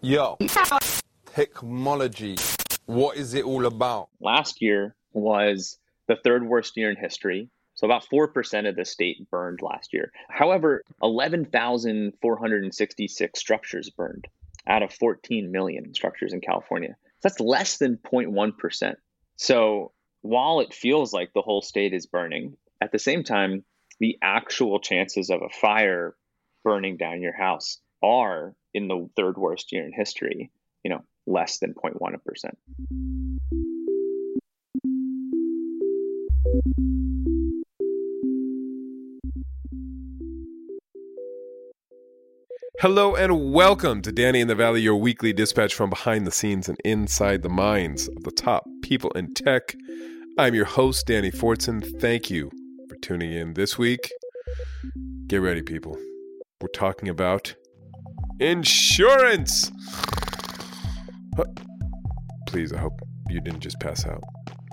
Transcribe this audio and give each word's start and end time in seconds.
Yo, 0.00 0.38
technology. 1.34 2.36
What 2.86 3.16
is 3.16 3.34
it 3.34 3.44
all 3.44 3.66
about? 3.66 4.08
Last 4.20 4.62
year 4.62 4.94
was 5.12 5.78
the 6.08 6.16
third 6.16 6.44
worst 6.46 6.76
year 6.76 6.90
in 6.90 6.96
history. 6.96 7.50
So 7.74 7.86
about 7.86 8.06
4% 8.12 8.68
of 8.68 8.76
the 8.76 8.84
state 8.84 9.30
burned 9.30 9.60
last 9.62 9.92
year. 9.92 10.12
However, 10.28 10.82
11,466 11.02 13.40
structures 13.40 13.90
burned 13.90 14.28
out 14.66 14.82
of 14.82 14.92
14 14.92 15.50
million 15.50 15.94
structures 15.94 16.32
in 16.32 16.40
California. 16.40 16.96
So 17.20 17.28
that's 17.28 17.40
less 17.40 17.78
than 17.78 17.96
0.1%. 17.96 18.94
So 19.36 19.92
while 20.22 20.60
it 20.60 20.74
feels 20.74 21.12
like 21.12 21.32
the 21.32 21.42
whole 21.42 21.62
state 21.62 21.94
is 21.94 22.06
burning, 22.06 22.56
at 22.82 22.92
the 22.92 22.98
same 22.98 23.24
time, 23.24 23.64
the 23.98 24.18
actual 24.22 24.80
chances 24.80 25.30
of 25.30 25.42
a 25.42 25.48
fire 25.48 26.14
burning 26.64 26.96
down 26.96 27.22
your 27.22 27.36
house 27.36 27.78
are 28.02 28.54
in 28.74 28.88
the 28.88 29.08
third 29.16 29.36
worst 29.36 29.72
year 29.72 29.84
in 29.84 29.92
history, 29.92 30.50
you 30.84 30.90
know, 30.90 31.02
less 31.26 31.58
than 31.58 31.74
0.1%. 31.74 32.50
Hello 42.80 43.14
and 43.14 43.52
welcome 43.52 44.00
to 44.00 44.10
Danny 44.10 44.40
in 44.40 44.48
the 44.48 44.54
Valley, 44.54 44.80
your 44.80 44.96
weekly 44.96 45.34
dispatch 45.34 45.74
from 45.74 45.90
behind 45.90 46.26
the 46.26 46.30
scenes 46.30 46.66
and 46.66 46.78
inside 46.82 47.42
the 47.42 47.50
minds 47.50 48.08
of 48.08 48.22
the 48.22 48.30
top 48.30 48.64
people 48.82 49.10
in 49.10 49.34
tech. 49.34 49.76
I'm 50.38 50.54
your 50.54 50.64
host, 50.64 51.06
Danny 51.06 51.30
Fortson. 51.30 52.00
Thank 52.00 52.30
you 52.30 52.50
for 52.88 52.96
tuning 52.96 53.32
in 53.34 53.52
this 53.52 53.76
week. 53.76 54.10
Get 55.26 55.42
ready, 55.42 55.60
people. 55.60 55.98
We're 56.62 56.68
talking 56.68 57.10
about 57.10 57.54
insurance. 58.40 59.70
Please, 62.46 62.72
I 62.72 62.78
hope 62.78 63.00
you 63.28 63.40
didn't 63.40 63.60
just 63.60 63.78
pass 63.78 64.06
out 64.06 64.22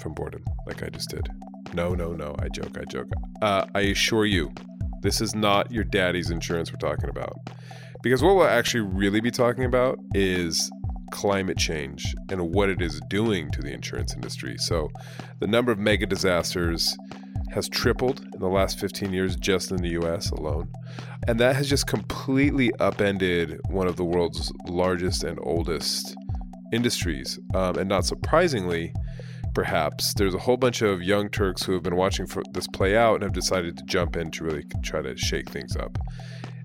from 0.02 0.14
boredom 0.14 0.44
like 0.66 0.82
I 0.82 0.90
just 0.90 1.10
did. 1.10 1.30
No, 1.74 1.94
no, 1.94 2.14
no. 2.14 2.36
I 2.40 2.48
joke. 2.50 2.78
I 2.80 2.86
joke. 2.86 3.08
Uh, 3.42 3.66
I 3.76 3.82
assure 3.82 4.26
you, 4.26 4.52
this 5.02 5.22
is 5.22 5.36
not 5.36 5.72
your 5.72 5.84
daddy's 5.84 6.32
insurance 6.32 6.72
we're 6.72 6.80
talking 6.80 7.10
about. 7.10 7.38
Because 8.02 8.24
what 8.24 8.36
we'll 8.36 8.48
actually 8.48 8.82
really 8.82 9.20
be 9.20 9.32
talking 9.32 9.66
about 9.66 10.00
is 10.14 10.72
climate 11.12 11.58
change 11.58 12.16
and 12.30 12.54
what 12.54 12.70
it 12.70 12.82
is 12.82 13.02
doing 13.10 13.50
to 13.52 13.62
the 13.62 13.72
insurance 13.72 14.14
industry. 14.14 14.56
So, 14.58 14.90
the 15.40 15.48
number 15.48 15.72
of 15.72 15.80
mega 15.80 16.06
disasters 16.06 16.96
has 17.54 17.70
tripled 17.70 18.22
in 18.34 18.40
the 18.40 18.48
last 18.48 18.80
15 18.80 19.14
years 19.14 19.36
just 19.36 19.72
in 19.72 19.78
the 19.78 19.90
US 20.02 20.30
alone. 20.32 20.70
And 21.28 21.40
that 21.40 21.56
has 21.56 21.70
just 21.70 21.88
completely 21.88 22.72
upended 22.80 23.60
one 23.70 23.88
of 23.88 23.96
the 23.96 24.04
world's 24.04 24.52
largest 24.68 25.24
and 25.24 25.40
oldest 25.42 26.16
industries. 26.72 27.40
Um, 27.54 27.78
and 27.78 27.90
not 27.90 28.06
surprisingly, 28.06 28.94
perhaps, 29.54 30.14
there's 30.14 30.34
a 30.34 30.40
whole 30.40 30.58
bunch 30.58 30.82
of 30.82 31.02
young 31.02 31.30
Turks 31.30 31.64
who 31.64 31.74
have 31.74 31.84
been 31.84 31.96
watching 31.96 32.28
for 32.28 32.44
this 32.52 32.68
play 32.68 32.96
out 32.96 33.16
and 33.16 33.24
have 33.24 33.34
decided 33.34 33.78
to 33.78 33.84
jump 33.86 34.16
in 34.16 34.32
to 34.32 34.44
really 34.44 34.64
try 34.84 35.02
to 35.02 35.16
shake 35.18 35.50
things 35.50 35.76
up. 35.76 35.98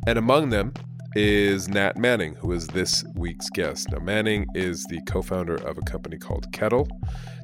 And 0.07 0.19
among 0.19 0.51
them 0.51 0.75
is 1.15 1.69
Nat 1.69 1.97
Manning, 1.97 2.35
who 2.37 2.53
is 2.53 2.67
this 2.69 3.05
week's 3.15 3.51
guest. 3.51 3.91
Now, 3.91 3.99
Manning 3.99 4.47
is 4.55 4.85
the 4.85 5.01
co 5.07 5.23
founder 5.23 5.57
of 5.57 5.79
a 5.79 5.83
company 5.83 6.19
called 6.19 6.53
Kettle. 6.53 6.89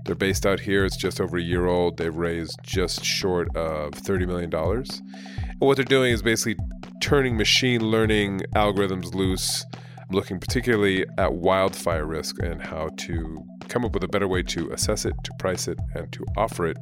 They're 0.05 0.15
based 0.15 0.47
out 0.47 0.61
here. 0.61 0.85
It's 0.85 0.97
just 0.97 1.21
over 1.21 1.37
a 1.37 1.43
year 1.43 1.67
old. 1.67 1.99
They've 1.99 2.15
raised 2.15 2.59
just 2.63 3.05
short 3.05 3.55
of 3.57 3.93
$30 3.93 4.27
million. 4.27 4.55
And 4.55 5.61
what 5.61 5.77
they're 5.77 5.85
doing 5.85 6.13
is 6.13 6.23
basically 6.23 6.57
turning 7.01 7.37
machine 7.37 7.91
learning 7.91 8.43
algorithms 8.55 9.15
loose, 9.15 9.67
looking 10.11 10.39
particularly 10.39 11.05
at 11.19 11.35
wildfire 11.35 12.07
risk 12.07 12.43
and 12.43 12.63
how 12.63 12.89
to 12.97 13.45
come 13.69 13.85
up 13.85 13.93
with 13.93 14.03
a 14.03 14.09
better 14.09 14.27
way 14.27 14.43
to 14.43 14.71
assess 14.73 15.05
it, 15.05 15.15
to 15.25 15.33
price 15.39 15.69
it, 15.69 15.79
and 15.95 16.11
to 16.13 16.25
offer 16.37 16.67
it 16.67 16.79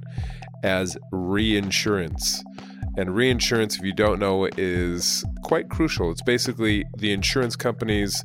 as 0.63 0.97
reinsurance. 1.11 2.45
And 2.97 3.15
reinsurance, 3.15 3.77
if 3.77 3.83
you 3.83 3.93
don't 3.93 4.19
know, 4.19 4.49
is 4.57 5.25
quite 5.43 5.69
crucial. 5.69 6.11
It's 6.11 6.23
basically 6.23 6.85
the 6.97 7.13
insurance 7.13 7.55
companies 7.55 8.25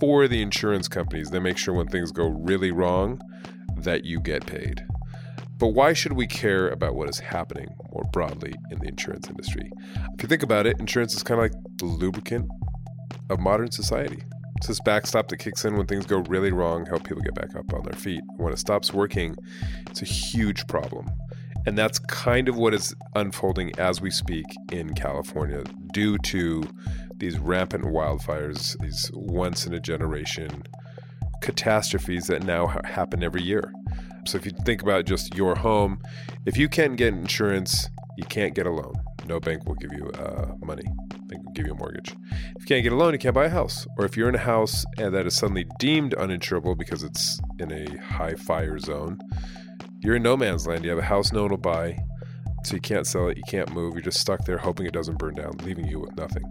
for 0.00 0.26
the 0.26 0.42
insurance 0.42 0.88
companies. 0.88 1.30
They 1.30 1.38
make 1.38 1.58
sure 1.58 1.74
when 1.74 1.88
things 1.88 2.12
go 2.12 2.28
really 2.28 2.70
wrong 2.70 3.20
that 3.76 4.04
you 4.04 4.20
get 4.20 4.46
paid. 4.46 4.84
But 5.58 5.68
why 5.68 5.92
should 5.94 6.12
we 6.12 6.26
care 6.26 6.68
about 6.68 6.94
what 6.94 7.08
is 7.08 7.18
happening 7.18 7.68
more 7.92 8.04
broadly 8.12 8.54
in 8.70 8.78
the 8.78 8.88
insurance 8.88 9.28
industry? 9.28 9.70
If 10.14 10.22
you 10.22 10.28
think 10.28 10.42
about 10.42 10.66
it, 10.66 10.78
insurance 10.78 11.14
is 11.14 11.22
kind 11.22 11.40
of 11.40 11.44
like 11.44 11.62
the 11.78 11.86
lubricant 11.86 12.50
of 13.30 13.40
modern 13.40 13.70
society. 13.70 14.22
It's 14.56 14.68
this 14.68 14.80
backstop 14.80 15.28
that 15.28 15.38
kicks 15.38 15.64
in 15.64 15.76
when 15.76 15.86
things 15.86 16.06
go 16.06 16.18
really 16.28 16.52
wrong, 16.52 16.86
help 16.86 17.04
people 17.04 17.22
get 17.22 17.34
back 17.34 17.54
up 17.54 17.72
on 17.74 17.82
their 17.84 17.98
feet. 17.98 18.22
When 18.36 18.52
it 18.52 18.58
stops 18.58 18.92
working, 18.92 19.36
it's 19.90 20.02
a 20.02 20.06
huge 20.06 20.66
problem. 20.66 21.06
And 21.66 21.76
that's 21.76 21.98
kind 21.98 22.48
of 22.48 22.56
what 22.56 22.74
is 22.74 22.94
unfolding 23.14 23.78
as 23.78 24.00
we 24.00 24.10
speak 24.10 24.46
in 24.70 24.94
California 24.94 25.64
due 25.92 26.16
to 26.18 26.62
these 27.16 27.38
rampant 27.38 27.84
wildfires, 27.84 28.78
these 28.80 29.10
once 29.14 29.66
in 29.66 29.74
a 29.74 29.80
generation 29.80 30.62
catastrophes 31.42 32.28
that 32.28 32.44
now 32.44 32.66
ha- 32.66 32.80
happen 32.84 33.22
every 33.22 33.42
year. 33.42 33.72
So 34.26 34.38
if 34.38 34.46
you 34.46 34.52
think 34.64 34.82
about 34.82 35.06
just 35.06 35.34
your 35.34 35.54
home, 35.54 36.00
if 36.46 36.56
you 36.56 36.68
can't 36.68 36.96
get 36.96 37.08
insurance, 37.08 37.88
you 38.16 38.24
can't 38.24 38.54
get 38.54 38.66
a 38.66 38.70
loan. 38.70 38.94
No 39.26 39.40
bank 39.40 39.66
will 39.66 39.74
give 39.74 39.92
you 39.92 40.10
uh, 40.18 40.52
money. 40.64 40.84
They 41.28 41.36
will 41.36 41.52
give 41.52 41.66
you 41.66 41.72
a 41.72 41.76
mortgage. 41.76 42.14
If 42.30 42.62
you 42.62 42.66
can't 42.66 42.82
get 42.82 42.92
a 42.92 42.96
loan, 42.96 43.12
you 43.12 43.18
can't 43.18 43.34
buy 43.34 43.46
a 43.46 43.50
house. 43.50 43.86
Or 43.98 44.04
if 44.04 44.16
you're 44.16 44.28
in 44.28 44.34
a 44.34 44.38
house 44.38 44.84
and 44.98 45.14
that 45.14 45.26
is 45.26 45.34
suddenly 45.34 45.66
deemed 45.78 46.14
uninsurable 46.14 46.78
because 46.78 47.02
it's 47.02 47.40
in 47.58 47.72
a 47.72 47.96
high 47.98 48.34
fire 48.34 48.78
zone, 48.78 49.18
you're 50.00 50.16
in 50.16 50.22
no 50.22 50.36
man's 50.36 50.66
land. 50.66 50.84
You 50.84 50.90
have 50.90 50.98
a 50.98 51.02
house 51.02 51.32
no 51.32 51.42
one 51.42 51.50
will 51.50 51.58
buy, 51.58 51.98
so 52.64 52.74
you 52.74 52.80
can't 52.80 53.06
sell 53.06 53.28
it, 53.28 53.36
you 53.36 53.42
can't 53.48 53.72
move. 53.72 53.94
You're 53.94 54.02
just 54.02 54.20
stuck 54.20 54.44
there 54.44 54.58
hoping 54.58 54.86
it 54.86 54.92
doesn't 54.92 55.18
burn 55.18 55.34
down, 55.34 55.56
leaving 55.58 55.86
you 55.86 56.00
with 56.00 56.16
nothing. 56.16 56.44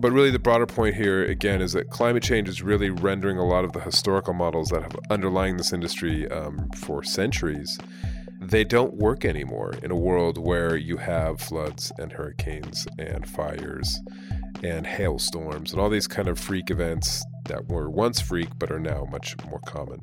But 0.00 0.12
really, 0.12 0.30
the 0.30 0.38
broader 0.38 0.66
point 0.66 0.94
here, 0.94 1.24
again, 1.24 1.60
is 1.60 1.72
that 1.72 1.90
climate 1.90 2.22
change 2.22 2.48
is 2.48 2.62
really 2.62 2.88
rendering 2.88 3.36
a 3.36 3.44
lot 3.44 3.66
of 3.66 3.72
the 3.72 3.80
historical 3.80 4.32
models 4.32 4.70
that 4.70 4.82
have 4.82 4.96
underlying 5.10 5.58
this 5.58 5.74
industry 5.74 6.26
um, 6.30 6.70
for 6.70 7.02
centuries. 7.02 7.78
They 8.40 8.64
don't 8.64 8.94
work 8.94 9.26
anymore 9.26 9.74
in 9.82 9.90
a 9.90 9.96
world 9.96 10.38
where 10.38 10.74
you 10.74 10.96
have 10.96 11.38
floods 11.38 11.92
and 11.98 12.10
hurricanes 12.10 12.88
and 12.98 13.28
fires 13.28 14.00
and 14.62 14.86
hailstorms 14.86 15.72
and 15.72 15.80
all 15.80 15.90
these 15.90 16.06
kind 16.06 16.28
of 16.28 16.38
freak 16.38 16.70
events 16.70 17.22
that 17.44 17.68
were 17.68 17.90
once 17.90 18.20
freak 18.20 18.48
but 18.58 18.70
are 18.70 18.80
now 18.80 19.06
much 19.10 19.36
more 19.50 19.60
common. 19.66 20.00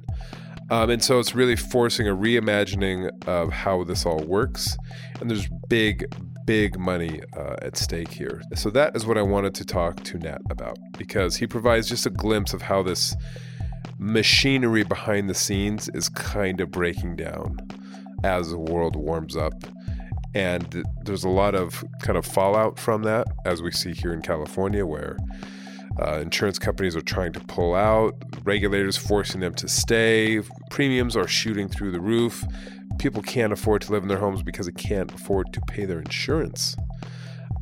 Um, 0.69 0.89
and 0.89 1.03
so 1.03 1.19
it's 1.19 1.33
really 1.33 1.55
forcing 1.55 2.07
a 2.07 2.15
reimagining 2.15 3.09
of 3.27 3.51
how 3.51 3.83
this 3.83 4.05
all 4.05 4.19
works. 4.19 4.77
And 5.21 5.29
there's 5.29 5.47
big, 5.69 6.05
big 6.45 6.77
money 6.77 7.21
uh, 7.35 7.55
at 7.61 7.77
stake 7.77 8.09
here. 8.09 8.41
So 8.55 8.69
that 8.71 8.95
is 8.95 9.05
what 9.05 9.17
I 9.17 9.21
wanted 9.21 9.55
to 9.55 9.65
talk 9.65 10.03
to 10.03 10.17
Nat 10.17 10.41
about 10.49 10.77
because 10.97 11.37
he 11.37 11.47
provides 11.47 11.87
just 11.87 12.05
a 12.05 12.09
glimpse 12.09 12.53
of 12.53 12.61
how 12.61 12.83
this 12.83 13.15
machinery 13.97 14.83
behind 14.83 15.29
the 15.29 15.33
scenes 15.33 15.89
is 15.89 16.09
kind 16.09 16.61
of 16.61 16.69
breaking 16.71 17.15
down 17.15 17.57
as 18.23 18.49
the 18.49 18.57
world 18.57 18.95
warms 18.95 19.35
up. 19.35 19.53
And 20.33 20.83
there's 21.03 21.23
a 21.23 21.29
lot 21.29 21.55
of 21.55 21.83
kind 22.01 22.17
of 22.17 22.25
fallout 22.25 22.77
from 22.77 23.03
that, 23.03 23.27
as 23.45 23.61
we 23.61 23.71
see 23.71 23.93
here 23.93 24.13
in 24.13 24.21
California, 24.21 24.85
where 24.85 25.17
uh, 25.99 26.19
insurance 26.19 26.59
companies 26.59 26.95
are 26.95 27.01
trying 27.01 27.33
to 27.33 27.39
pull 27.39 27.73
out, 27.75 28.15
regulators 28.43 28.97
forcing 28.97 29.41
them 29.41 29.53
to 29.55 29.67
stay, 29.67 30.41
premiums 30.69 31.15
are 31.15 31.27
shooting 31.27 31.67
through 31.67 31.91
the 31.91 31.99
roof. 31.99 32.43
People 32.99 33.21
can't 33.21 33.53
afford 33.53 33.81
to 33.83 33.91
live 33.91 34.03
in 34.03 34.09
their 34.09 34.19
homes 34.19 34.43
because 34.43 34.67
they 34.67 34.71
can't 34.71 35.13
afford 35.13 35.51
to 35.53 35.61
pay 35.61 35.85
their 35.85 35.99
insurance. 35.99 36.75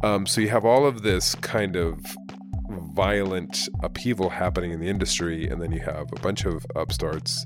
Um, 0.03 0.25
so 0.25 0.41
you 0.41 0.49
have 0.49 0.65
all 0.65 0.85
of 0.85 1.01
this 1.01 1.35
kind 1.35 1.75
of 1.75 1.99
violent 2.93 3.69
upheaval 3.83 4.29
happening 4.29 4.71
in 4.71 4.79
the 4.79 4.87
industry, 4.87 5.47
and 5.47 5.61
then 5.61 5.71
you 5.71 5.81
have 5.81 6.07
a 6.15 6.19
bunch 6.21 6.45
of 6.45 6.65
upstarts, 6.75 7.45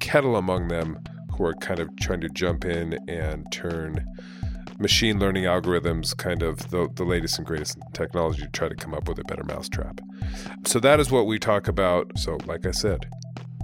Kettle 0.00 0.36
among 0.36 0.68
them, 0.68 0.98
who 1.36 1.44
are 1.44 1.54
kind 1.54 1.80
of 1.80 1.94
trying 1.96 2.20
to 2.20 2.28
jump 2.28 2.64
in 2.64 2.98
and 3.08 3.50
turn 3.52 4.04
machine 4.80 5.18
learning 5.18 5.44
algorithms, 5.44 6.16
kind 6.16 6.42
of 6.42 6.70
the, 6.70 6.88
the 6.94 7.04
latest 7.04 7.38
and 7.38 7.46
greatest 7.46 7.78
technology 7.92 8.42
to 8.42 8.48
try 8.48 8.68
to 8.68 8.74
come 8.74 8.94
up 8.94 9.08
with 9.08 9.18
a 9.18 9.24
better 9.24 9.44
mousetrap. 9.44 10.00
So 10.66 10.80
that 10.80 10.98
is 10.98 11.10
what 11.10 11.26
we 11.26 11.38
talk 11.38 11.68
about. 11.68 12.18
So, 12.18 12.38
like 12.46 12.66
I 12.66 12.70
said, 12.70 13.06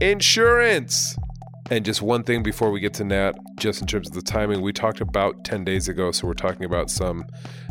insurance. 0.00 1.16
And 1.68 1.84
just 1.84 2.00
one 2.00 2.22
thing 2.22 2.44
before 2.44 2.70
we 2.70 2.78
get 2.78 2.94
to 2.94 3.04
Nat, 3.04 3.32
just 3.56 3.80
in 3.80 3.88
terms 3.88 4.06
of 4.06 4.14
the 4.14 4.22
timing, 4.22 4.60
we 4.60 4.72
talked 4.72 5.00
about 5.00 5.44
10 5.44 5.64
days 5.64 5.88
ago. 5.88 6.12
So 6.12 6.28
we're 6.28 6.34
talking 6.34 6.64
about 6.64 6.90
some 6.90 7.24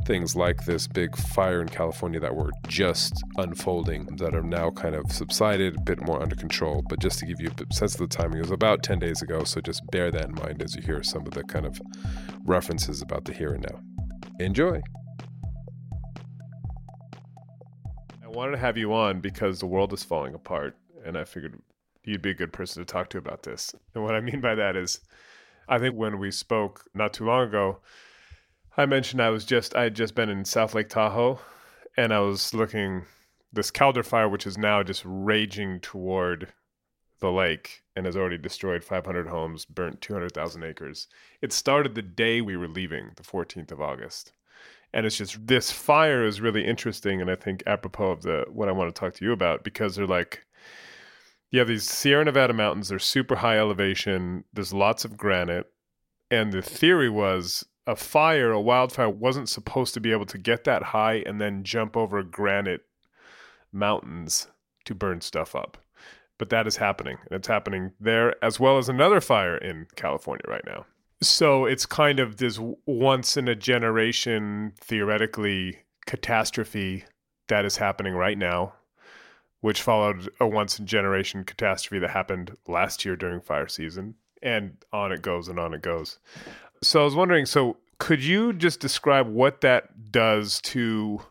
things 0.06 0.36
like 0.36 0.66
this 0.66 0.88
big 0.88 1.16
fire 1.16 1.62
in 1.62 1.68
California 1.68 2.20
that 2.20 2.36
were 2.36 2.52
just 2.68 3.24
unfolding 3.38 4.06
that 4.18 4.36
are 4.36 4.44
now 4.44 4.70
kind 4.70 4.96
of 4.96 5.12
subsided, 5.12 5.76
a 5.76 5.82
bit 5.82 6.02
more 6.02 6.22
under 6.22 6.36
control. 6.36 6.84
But 6.88 7.00
just 7.00 7.20
to 7.20 7.26
give 7.26 7.42
you 7.42 7.50
a 7.50 7.74
sense 7.74 7.96
of 7.96 8.02
the 8.02 8.16
timing, 8.16 8.38
it 8.38 8.42
was 8.42 8.52
about 8.52 8.84
10 8.84 9.00
days 9.00 9.22
ago. 9.22 9.44
So 9.44 9.62
just 9.62 9.82
bear 9.92 10.12
that 10.12 10.26
in 10.26 10.36
mind 10.36 10.62
as 10.62 10.76
you 10.76 10.82
hear 10.82 11.02
some 11.04 11.26
of 11.26 11.34
the 11.34 11.44
kind 11.44 11.66
of 11.66 11.80
references 12.44 13.02
about 13.02 13.26
the 13.26 13.34
here 13.34 13.54
and 13.54 13.66
now. 13.70 13.80
Enjoy. 14.40 14.82
I 18.24 18.28
wanted 18.28 18.52
to 18.52 18.58
have 18.58 18.78
you 18.78 18.94
on 18.94 19.22
because 19.22 19.60
the 19.60 19.66
world 19.66 19.94
is 19.94 20.04
falling 20.04 20.34
apart, 20.34 20.78
and 21.06 21.18
I 21.18 21.24
figured 21.24 21.60
you'd 22.04 22.22
be 22.22 22.32
a 22.32 22.36
good 22.36 22.54
person 22.54 22.86
to 22.86 22.92
talk 22.92 23.10
to 23.10 23.18
about 23.18 23.44
this. 23.44 23.74
And 23.94 24.04
what 24.04 24.14
I 24.14 24.22
mean 24.22 24.42
by 24.42 24.56
that 24.56 24.76
is, 24.76 25.00
I 25.68 25.80
think 25.80 25.96
when 25.96 26.20
we 26.20 26.30
spoke 26.32 26.86
not 26.94 27.14
too 27.14 27.26
long 27.26 27.48
ago, 27.48 27.80
I 28.78 28.86
mentioned 28.86 29.22
I 29.22 29.30
was 29.30 29.46
just 29.46 29.76
I 29.76 29.84
had 29.84 29.96
just 29.96 30.16
been 30.16 30.30
in 30.30 30.46
South 30.46 30.74
Lake 30.74 30.90
Tahoe, 30.90 31.40
and 31.96 32.14
I 32.14 32.20
was 32.20 32.54
looking 32.54 33.06
this 33.54 33.72
Caldor 33.72 34.06
fire, 34.06 34.28
which 34.28 34.46
is 34.46 34.58
now 34.58 34.84
just 34.84 35.04
raging 35.06 35.80
toward 35.80 36.54
the 37.20 37.32
lake 37.32 37.84
and 37.96 38.06
has 38.06 38.18
already 38.18 38.38
destroyed 38.38 38.84
500 38.84 39.28
homes, 39.28 39.64
burnt 39.64 40.02
200,000 40.02 40.64
acres. 40.64 41.08
It 41.42 41.54
started 41.54 41.96
the 41.96 42.02
day 42.02 42.42
we 42.42 42.58
were 42.58 42.68
leaving, 42.68 43.12
the 43.16 43.24
14th 43.24 43.72
of 43.72 43.80
August 43.80 44.34
and 44.96 45.06
it's 45.06 45.18
just 45.18 45.46
this 45.46 45.72
fire 45.72 46.24
is 46.26 46.42
really 46.42 46.66
interesting 46.66 47.22
and 47.22 47.30
i 47.30 47.36
think 47.36 47.62
apropos 47.68 48.12
of 48.12 48.22
the 48.24 48.46
what 48.52 48.70
i 48.70 48.72
want 48.72 48.94
to 48.94 49.00
talk 49.00 49.14
to 49.14 49.26
you 49.26 49.32
about 49.32 49.64
because 49.64 49.96
they're 49.96 50.08
like 50.08 50.46
you 51.52 51.60
have 51.60 51.68
these 51.68 51.88
sierra 51.88 52.26
nevada 52.26 52.54
mountains 52.54 52.88
they're 52.88 52.98
super 52.98 53.36
high 53.36 53.60
elevation 53.60 54.44
there's 54.54 54.74
lots 54.74 55.06
of 55.06 55.18
granite 55.18 55.68
and 56.32 56.52
the 56.52 56.62
theory 56.62 57.10
was 57.10 57.64
a 57.88 57.96
fire 57.96 58.52
a 58.52 58.62
wildfire 58.62 59.10
wasn't 59.10 59.50
supposed 59.50 59.94
to 59.94 60.00
be 60.00 60.12
able 60.12 60.26
to 60.26 60.38
get 60.38 60.64
that 60.64 60.84
high 60.84 61.24
and 61.26 61.40
then 61.40 61.64
jump 61.64 61.96
over 61.96 62.24
granite 62.24 62.86
mountains 63.72 64.48
to 64.86 64.96
burn 64.96 65.22
stuff 65.22 65.56
up 65.56 65.78
but 66.38 66.50
that 66.50 66.68
is 66.68 66.78
happening 66.78 67.18
and 67.26 67.38
it's 67.38 67.48
happening 67.48 67.92
there 68.00 68.36
as 68.44 68.60
well 68.60 68.78
as 68.78 68.90
another 68.90 69.22
fire 69.22 69.58
in 69.58 69.88
california 69.96 70.46
right 70.48 70.66
now 70.66 70.86
so 71.22 71.66
it's 71.66 71.86
kind 71.86 72.20
of 72.20 72.38
this 72.38 72.60
once 72.86 73.38
in 73.38 73.48
a 73.48 73.56
generation, 73.56 74.74
theoretically, 74.80 75.80
catastrophe 76.06 77.06
that 77.48 77.66
is 77.66 77.78
happening 77.78 78.14
right 78.14 78.38
now, 78.38 78.74
which 79.62 79.82
followed 79.82 80.30
a 80.40 80.48
once 80.48 80.78
in 80.78 80.84
a 80.84 80.88
generation 80.88 81.44
catastrophe 81.44 82.00
that 82.00 82.12
happened 82.12 82.56
last 82.68 83.06
year 83.06 83.16
during 83.16 83.42
fire 83.42 83.68
season. 83.68 84.16
And 84.42 84.78
on 84.92 85.12
it 85.12 85.22
goes 85.22 85.48
and 85.48 85.60
on 85.60 85.74
it 85.74 85.82
goes. 85.82 86.20
So 86.82 87.02
I 87.02 87.04
was 87.04 87.16
wondering 87.16 87.46
so, 87.46 87.78
could 87.98 88.24
you 88.24 88.54
just 88.54 88.80
describe 88.80 89.28
what 89.28 89.62
that 89.62 90.12
does 90.12 90.60
to 90.62 91.22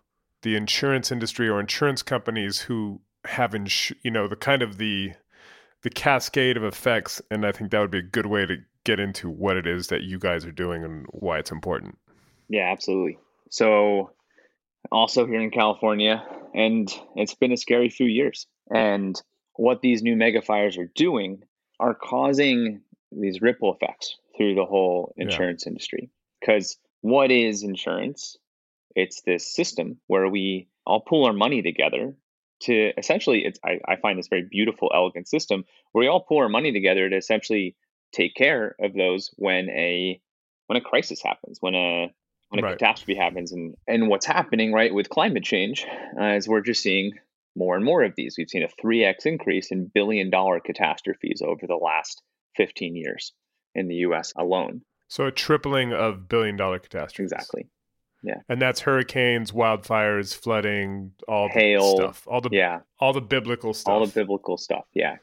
the 0.43 0.57
insurance 0.57 1.13
industry 1.13 1.49
or 1.49 1.61
insurance 1.61 2.03
companies 2.03 2.61
who 2.61 3.01
have, 3.27 3.53
insu- 3.53 3.97
you 4.03 4.11
know, 4.11 4.29
the 4.29 4.37
kind 4.37 4.63
of 4.63 4.79
the 4.79 5.13
the 5.83 5.91
cascade 5.91 6.57
of 6.57 6.65
effects 6.65 7.21
and 7.31 7.45
i 7.45 7.53
think 7.53 7.71
that 7.71 7.79
would 7.79 7.91
be 7.91 7.99
a 7.99 8.03
good 8.03 8.25
way 8.25 8.47
to 8.47 8.57
get 8.85 9.01
into 9.01 9.29
what 9.29 9.57
it 9.57 9.67
is 9.67 9.89
that 9.89 10.03
you 10.03 10.19
guys 10.19 10.45
are 10.45 10.53
doing 10.53 10.85
and 10.85 11.07
why 11.11 11.39
it's 11.39 11.51
important. 11.51 11.99
Yeah, 12.49 12.71
absolutely. 12.71 13.19
So, 13.51 14.11
also 14.93 15.27
here 15.27 15.41
in 15.41 15.51
California, 15.51 16.23
and 16.55 16.93
it's 17.17 17.35
been 17.35 17.53
a 17.53 17.57
scary 17.57 17.89
few 17.89 18.07
years. 18.07 18.47
And 18.73 19.21
what 19.55 19.81
these 19.81 20.03
new 20.03 20.17
mega 20.17 20.43
fires 20.43 20.77
are 20.77 20.91
doing 20.95 21.43
are 21.81 21.95
causing 21.95 22.83
these 23.11 23.41
ripple 23.41 23.75
effects 23.75 24.17
through 24.37 24.55
the 24.55 24.65
whole 24.65 25.15
insurance 25.17 25.65
yeah. 25.65 25.71
industry. 25.71 26.11
Because 26.41 26.77
what 27.01 27.31
is 27.31 27.63
insurance? 27.63 28.37
It's 28.95 29.23
this 29.23 29.53
system 29.53 29.99
where 30.07 30.29
we 30.29 30.69
all 30.87 31.01
pool 31.01 31.27
our 31.27 31.33
money 31.33 31.63
together 31.63 32.15
to 32.61 32.93
essentially, 32.97 33.45
it's, 33.45 33.59
I, 33.65 33.81
I 33.87 33.97
find 33.97 34.19
this 34.19 34.29
very 34.29 34.47
beautiful, 34.49 34.91
elegant 34.95 35.29
system 35.29 35.65
where 35.93 36.03
we 36.03 36.09
all 36.09 36.21
pool 36.21 36.39
our 36.39 36.49
money 36.49 36.73
together 36.73 37.09
to 37.09 37.17
essentially 37.17 37.77
take 38.13 38.35
care 38.35 38.77
of 38.81 38.95
those 38.95 39.31
when 39.37 39.69
a 39.71 40.21
when 40.67 40.77
a 40.79 40.81
crisis 40.81 41.21
happens, 41.23 41.59
when 41.61 41.75
a 41.75 42.13
when 42.49 42.61
a 42.61 42.67
right. 42.67 42.79
catastrophe 42.79 43.17
happens, 43.17 43.53
and 43.53 43.75
and 43.87 44.09
what's 44.09 44.25
happening 44.25 44.73
right 44.73 44.95
with 44.95 45.11
climate 45.11 45.45
change 45.45 45.85
uh, 46.19 46.29
is 46.29 46.49
we're 46.49 46.63
just 46.63 46.83
seeing 46.83 47.13
more 47.57 47.77
and 47.77 47.85
more 47.85 48.03
of 48.03 48.15
these. 48.17 48.37
We've 48.39 48.49
seen 48.49 48.63
a 48.63 48.69
three 48.81 49.05
x 49.05 49.27
increase 49.27 49.71
in 49.71 49.91
billion 49.93 50.31
dollar 50.31 50.61
catastrophes 50.61 51.43
over 51.45 51.67
the 51.67 51.77
last 51.77 52.23
fifteen 52.57 52.97
years 52.97 53.33
in 53.75 53.89
the 53.89 53.97
U.S. 53.97 54.33
alone. 54.37 54.83
So 55.09 55.27
a 55.27 55.33
tripling 55.33 55.93
of 55.93 56.29
billion 56.29 56.57
dollar 56.57 56.79
catastrophes. 56.79 57.33
Exactly. 57.33 57.69
Yeah. 58.23 58.41
And 58.49 58.61
that's 58.61 58.81
hurricanes, 58.81 59.53
wildfires, 59.53 60.35
flooding, 60.35 61.13
all 61.29 61.49
hail 61.49 61.97
stuff. 61.97 62.27
All 62.27 62.41
the 62.41 62.49
yeah. 62.53 62.81
all 62.99 63.13
the 63.13 63.21
biblical 63.21 63.75
stuff. 63.75 63.93
All 63.93 64.07
the 64.07 64.13
biblical 64.13 64.57
stuff. 64.57 64.87
Yeah 64.95 65.17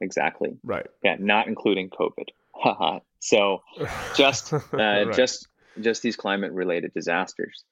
exactly. 0.00 0.56
Right. 0.62 0.86
Yeah, 1.02 1.16
not 1.18 1.46
including 1.46 1.90
COVID. 1.90 3.00
so 3.20 3.62
just 4.16 4.52
uh, 4.52 4.60
right. 4.72 5.12
just 5.12 5.48
just 5.80 6.02
these 6.02 6.16
climate 6.16 6.52
related 6.52 6.92
disasters. 6.94 7.64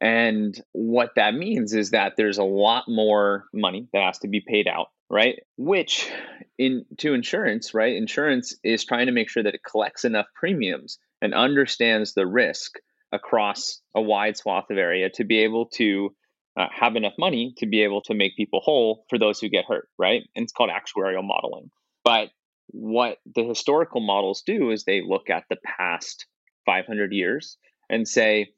And 0.00 0.58
what 0.72 1.12
that 1.16 1.34
means 1.34 1.74
is 1.74 1.90
that 1.90 2.14
there's 2.16 2.38
a 2.38 2.44
lot 2.44 2.84
more 2.88 3.44
money 3.52 3.88
that 3.92 4.02
has 4.02 4.18
to 4.20 4.28
be 4.28 4.40
paid 4.40 4.66
out, 4.66 4.88
right? 5.12 5.38
Which 5.58 6.10
in 6.58 6.86
to 6.98 7.12
insurance, 7.12 7.74
right? 7.74 7.94
Insurance 7.94 8.56
is 8.64 8.84
trying 8.84 9.06
to 9.06 9.12
make 9.12 9.28
sure 9.28 9.42
that 9.42 9.54
it 9.54 9.60
collects 9.62 10.04
enough 10.04 10.26
premiums 10.34 10.98
and 11.20 11.34
understands 11.34 12.14
the 12.14 12.26
risk 12.26 12.72
across 13.12 13.80
a 13.94 14.00
wide 14.00 14.38
swath 14.38 14.70
of 14.70 14.78
area 14.78 15.10
to 15.10 15.24
be 15.24 15.40
able 15.40 15.66
to 15.66 16.14
uh, 16.58 16.66
have 16.74 16.96
enough 16.96 17.12
money 17.18 17.54
to 17.58 17.66
be 17.66 17.82
able 17.82 18.00
to 18.02 18.14
make 18.14 18.36
people 18.36 18.60
whole 18.60 19.04
for 19.10 19.18
those 19.18 19.38
who 19.38 19.50
get 19.50 19.66
hurt, 19.66 19.88
right? 19.98 20.22
And 20.34 20.44
it's 20.44 20.52
called 20.52 20.70
actuarial 20.70 21.22
modeling. 21.22 21.70
But 22.04 22.30
what 22.68 23.18
the 23.34 23.44
historical 23.44 24.00
models 24.00 24.42
do 24.46 24.70
is 24.70 24.84
they 24.84 25.02
look 25.06 25.28
at 25.28 25.44
the 25.50 25.58
past 25.64 26.26
500 26.64 27.12
years 27.12 27.58
and 27.90 28.08
say, 28.08 28.48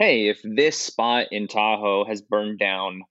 hey, 0.00 0.28
if 0.28 0.40
this 0.42 0.76
spot 0.76 1.28
in 1.30 1.46
Tahoe 1.46 2.04
has 2.04 2.22
burned 2.22 2.58
down 2.58 3.02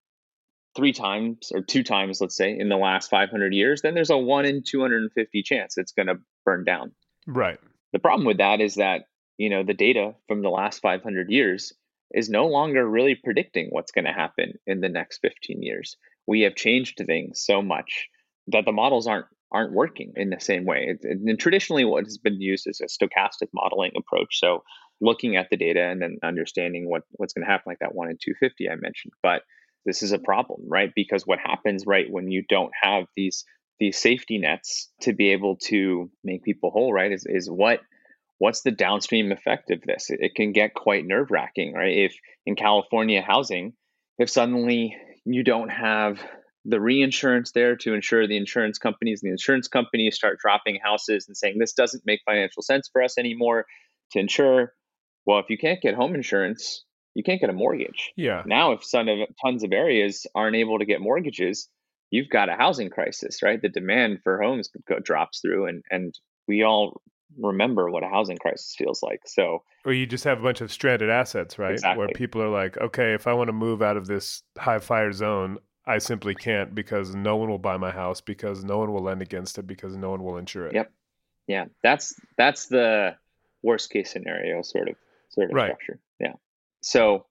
three 0.75 0.93
times 0.93 1.51
or 1.53 1.61
two 1.61 1.83
times, 1.83 2.21
let's 2.21 2.35
say, 2.35 2.57
in 2.57 2.69
the 2.69 2.77
last 2.77 3.09
500 3.09 3.53
years, 3.53 3.81
then 3.81 3.95
there's 3.95 4.09
a 4.09 4.17
one 4.17 4.45
in 4.45 4.63
250 4.63 5.43
chance 5.43 5.77
it's 5.77 5.91
going 5.91 6.07
to 6.07 6.19
burn 6.43 6.63
down. 6.63 6.91
Right. 7.27 7.59
The 7.93 7.99
problem 7.99 8.25
with 8.25 8.37
that 8.37 8.61
is 8.61 8.75
that, 8.75 9.03
you 9.37 9.49
know, 9.49 9.63
the 9.63 9.73
data 9.73 10.15
from 10.27 10.41
the 10.41 10.49
last 10.49 10.81
500 10.81 11.29
years 11.29 11.73
is 12.11 12.29
no 12.29 12.47
longer 12.47 12.87
really 12.87 13.15
predicting 13.15 13.67
what's 13.71 13.91
going 13.91 14.05
to 14.05 14.13
happen 14.13 14.53
in 14.67 14.81
the 14.81 14.89
next 14.89 15.19
15 15.19 15.63
years. 15.63 15.97
We 16.27 16.41
have 16.41 16.55
changed 16.55 17.01
things 17.05 17.41
so 17.43 17.61
much 17.61 18.07
that 18.47 18.65
the 18.65 18.71
models 18.71 19.07
aren't 19.07 19.27
aren't 19.51 19.73
working 19.73 20.11
in 20.17 20.31
the 20.31 20.39
same 20.39 20.65
way. 20.65 20.87
It, 20.89 20.99
it, 21.03 21.19
and 21.23 21.39
traditionally, 21.39 21.85
what 21.85 22.03
has 22.03 22.17
been 22.17 22.41
used 22.41 22.67
is 22.67 22.81
a 22.81 22.85
stochastic 22.85 23.47
modeling 23.53 23.91
approach. 23.95 24.39
So 24.39 24.63
looking 25.01 25.37
at 25.37 25.49
the 25.49 25.57
data 25.57 25.81
and 25.83 26.01
then 26.01 26.17
understanding 26.23 26.89
what 26.89 27.03
what's 27.11 27.33
going 27.33 27.45
to 27.45 27.51
happen, 27.51 27.71
like 27.71 27.79
that 27.79 27.95
one 27.95 28.09
in 28.09 28.17
250 28.21 28.69
I 28.69 28.75
mentioned. 28.75 29.13
But 29.23 29.43
this 29.85 30.03
is 30.03 30.11
a 30.11 30.19
problem, 30.19 30.61
right? 30.67 30.91
Because 30.95 31.23
what 31.25 31.39
happens, 31.39 31.85
right, 31.85 32.05
when 32.09 32.31
you 32.31 32.43
don't 32.47 32.71
have 32.81 33.05
these 33.15 33.45
these 33.79 33.97
safety 33.97 34.37
nets 34.37 34.89
to 35.01 35.11
be 35.11 35.31
able 35.31 35.57
to 35.57 36.09
make 36.23 36.43
people 36.43 36.71
whole, 36.71 36.93
right, 36.93 37.11
is 37.11 37.25
is 37.27 37.49
what 37.49 37.79
what's 38.37 38.61
the 38.61 38.71
downstream 38.71 39.31
effect 39.31 39.71
of 39.71 39.81
this? 39.81 40.09
It, 40.09 40.19
it 40.21 40.35
can 40.35 40.51
get 40.51 40.73
quite 40.73 41.05
nerve 41.05 41.31
wracking, 41.31 41.73
right? 41.73 41.97
If 41.97 42.15
in 42.45 42.55
California 42.55 43.21
housing, 43.21 43.73
if 44.17 44.29
suddenly 44.29 44.95
you 45.25 45.43
don't 45.43 45.69
have 45.69 46.19
the 46.65 46.81
reinsurance 46.81 47.51
there 47.51 47.75
to 47.75 47.93
ensure 47.93 48.27
the 48.27 48.37
insurance 48.37 48.79
companies, 48.79 49.21
and 49.21 49.29
the 49.29 49.33
insurance 49.33 49.67
companies 49.67 50.15
start 50.15 50.39
dropping 50.39 50.79
houses 50.83 51.25
and 51.27 51.37
saying 51.37 51.57
this 51.59 51.73
doesn't 51.73 52.03
make 52.05 52.21
financial 52.25 52.63
sense 52.63 52.89
for 52.91 53.03
us 53.03 53.17
anymore 53.17 53.65
to 54.11 54.19
insure. 54.19 54.73
Well, 55.25 55.39
if 55.39 55.49
you 55.49 55.57
can't 55.57 55.81
get 55.81 55.95
home 55.95 56.15
insurance, 56.15 56.83
you 57.15 57.23
can't 57.23 57.41
get 57.41 57.49
a 57.49 57.53
mortgage. 57.53 58.11
Yeah. 58.15 58.43
Now, 58.45 58.73
if 58.73 58.83
some 58.83 59.07
of 59.07 59.17
tons 59.43 59.63
of 59.63 59.71
areas 59.71 60.27
aren't 60.35 60.57
able 60.57 60.77
to 60.77 60.85
get 60.85 61.01
mortgages, 61.01 61.67
you've 62.11 62.29
got 62.29 62.49
a 62.49 62.55
housing 62.55 62.89
crisis, 62.89 63.41
right? 63.41 63.59
The 63.59 63.69
demand 63.69 64.19
for 64.23 64.41
homes 64.41 64.69
drops 65.01 65.39
through, 65.39 65.65
and 65.67 65.83
and 65.89 66.13
we 66.47 66.63
all 66.63 67.01
remember 67.37 67.89
what 67.89 68.03
a 68.03 68.07
housing 68.07 68.37
crisis 68.37 68.75
feels 68.77 69.01
like. 69.01 69.21
So, 69.25 69.63
or 69.85 69.93
you 69.93 70.05
just 70.05 70.25
have 70.25 70.39
a 70.39 70.43
bunch 70.43 70.61
of 70.61 70.71
stranded 70.71 71.09
assets, 71.09 71.57
right? 71.57 71.71
Exactly. 71.71 71.99
Where 71.99 72.13
people 72.13 72.41
are 72.41 72.49
like, 72.49 72.77
okay, 72.77 73.13
if 73.13 73.27
I 73.27 73.33
want 73.33 73.47
to 73.47 73.53
move 73.53 73.81
out 73.81 73.97
of 73.97 74.07
this 74.07 74.43
high 74.57 74.79
fire 74.79 75.11
zone, 75.13 75.57
I 75.87 75.99
simply 75.99 76.35
can't 76.35 76.75
because 76.75 77.15
no 77.15 77.37
one 77.37 77.49
will 77.49 77.59
buy 77.59 77.77
my 77.77 77.91
house 77.91 78.19
because 78.19 78.63
no 78.63 78.77
one 78.77 78.91
will 78.91 79.03
lend 79.03 79.21
against 79.21 79.57
it 79.57 79.67
because 79.67 79.95
no 79.95 80.09
one 80.09 80.23
will 80.23 80.37
insure 80.37 80.67
it. 80.67 80.73
Yep. 80.73 80.91
Yeah, 81.47 81.65
that's 81.83 82.13
that's 82.37 82.67
the 82.67 83.15
worst 83.61 83.89
case 83.91 84.11
scenario 84.11 84.61
sort 84.63 84.89
of 84.89 84.95
sort 85.29 85.49
of 85.49 85.55
right. 85.55 85.67
structure. 85.67 85.99
Yeah. 86.19 86.33
So 86.85 87.25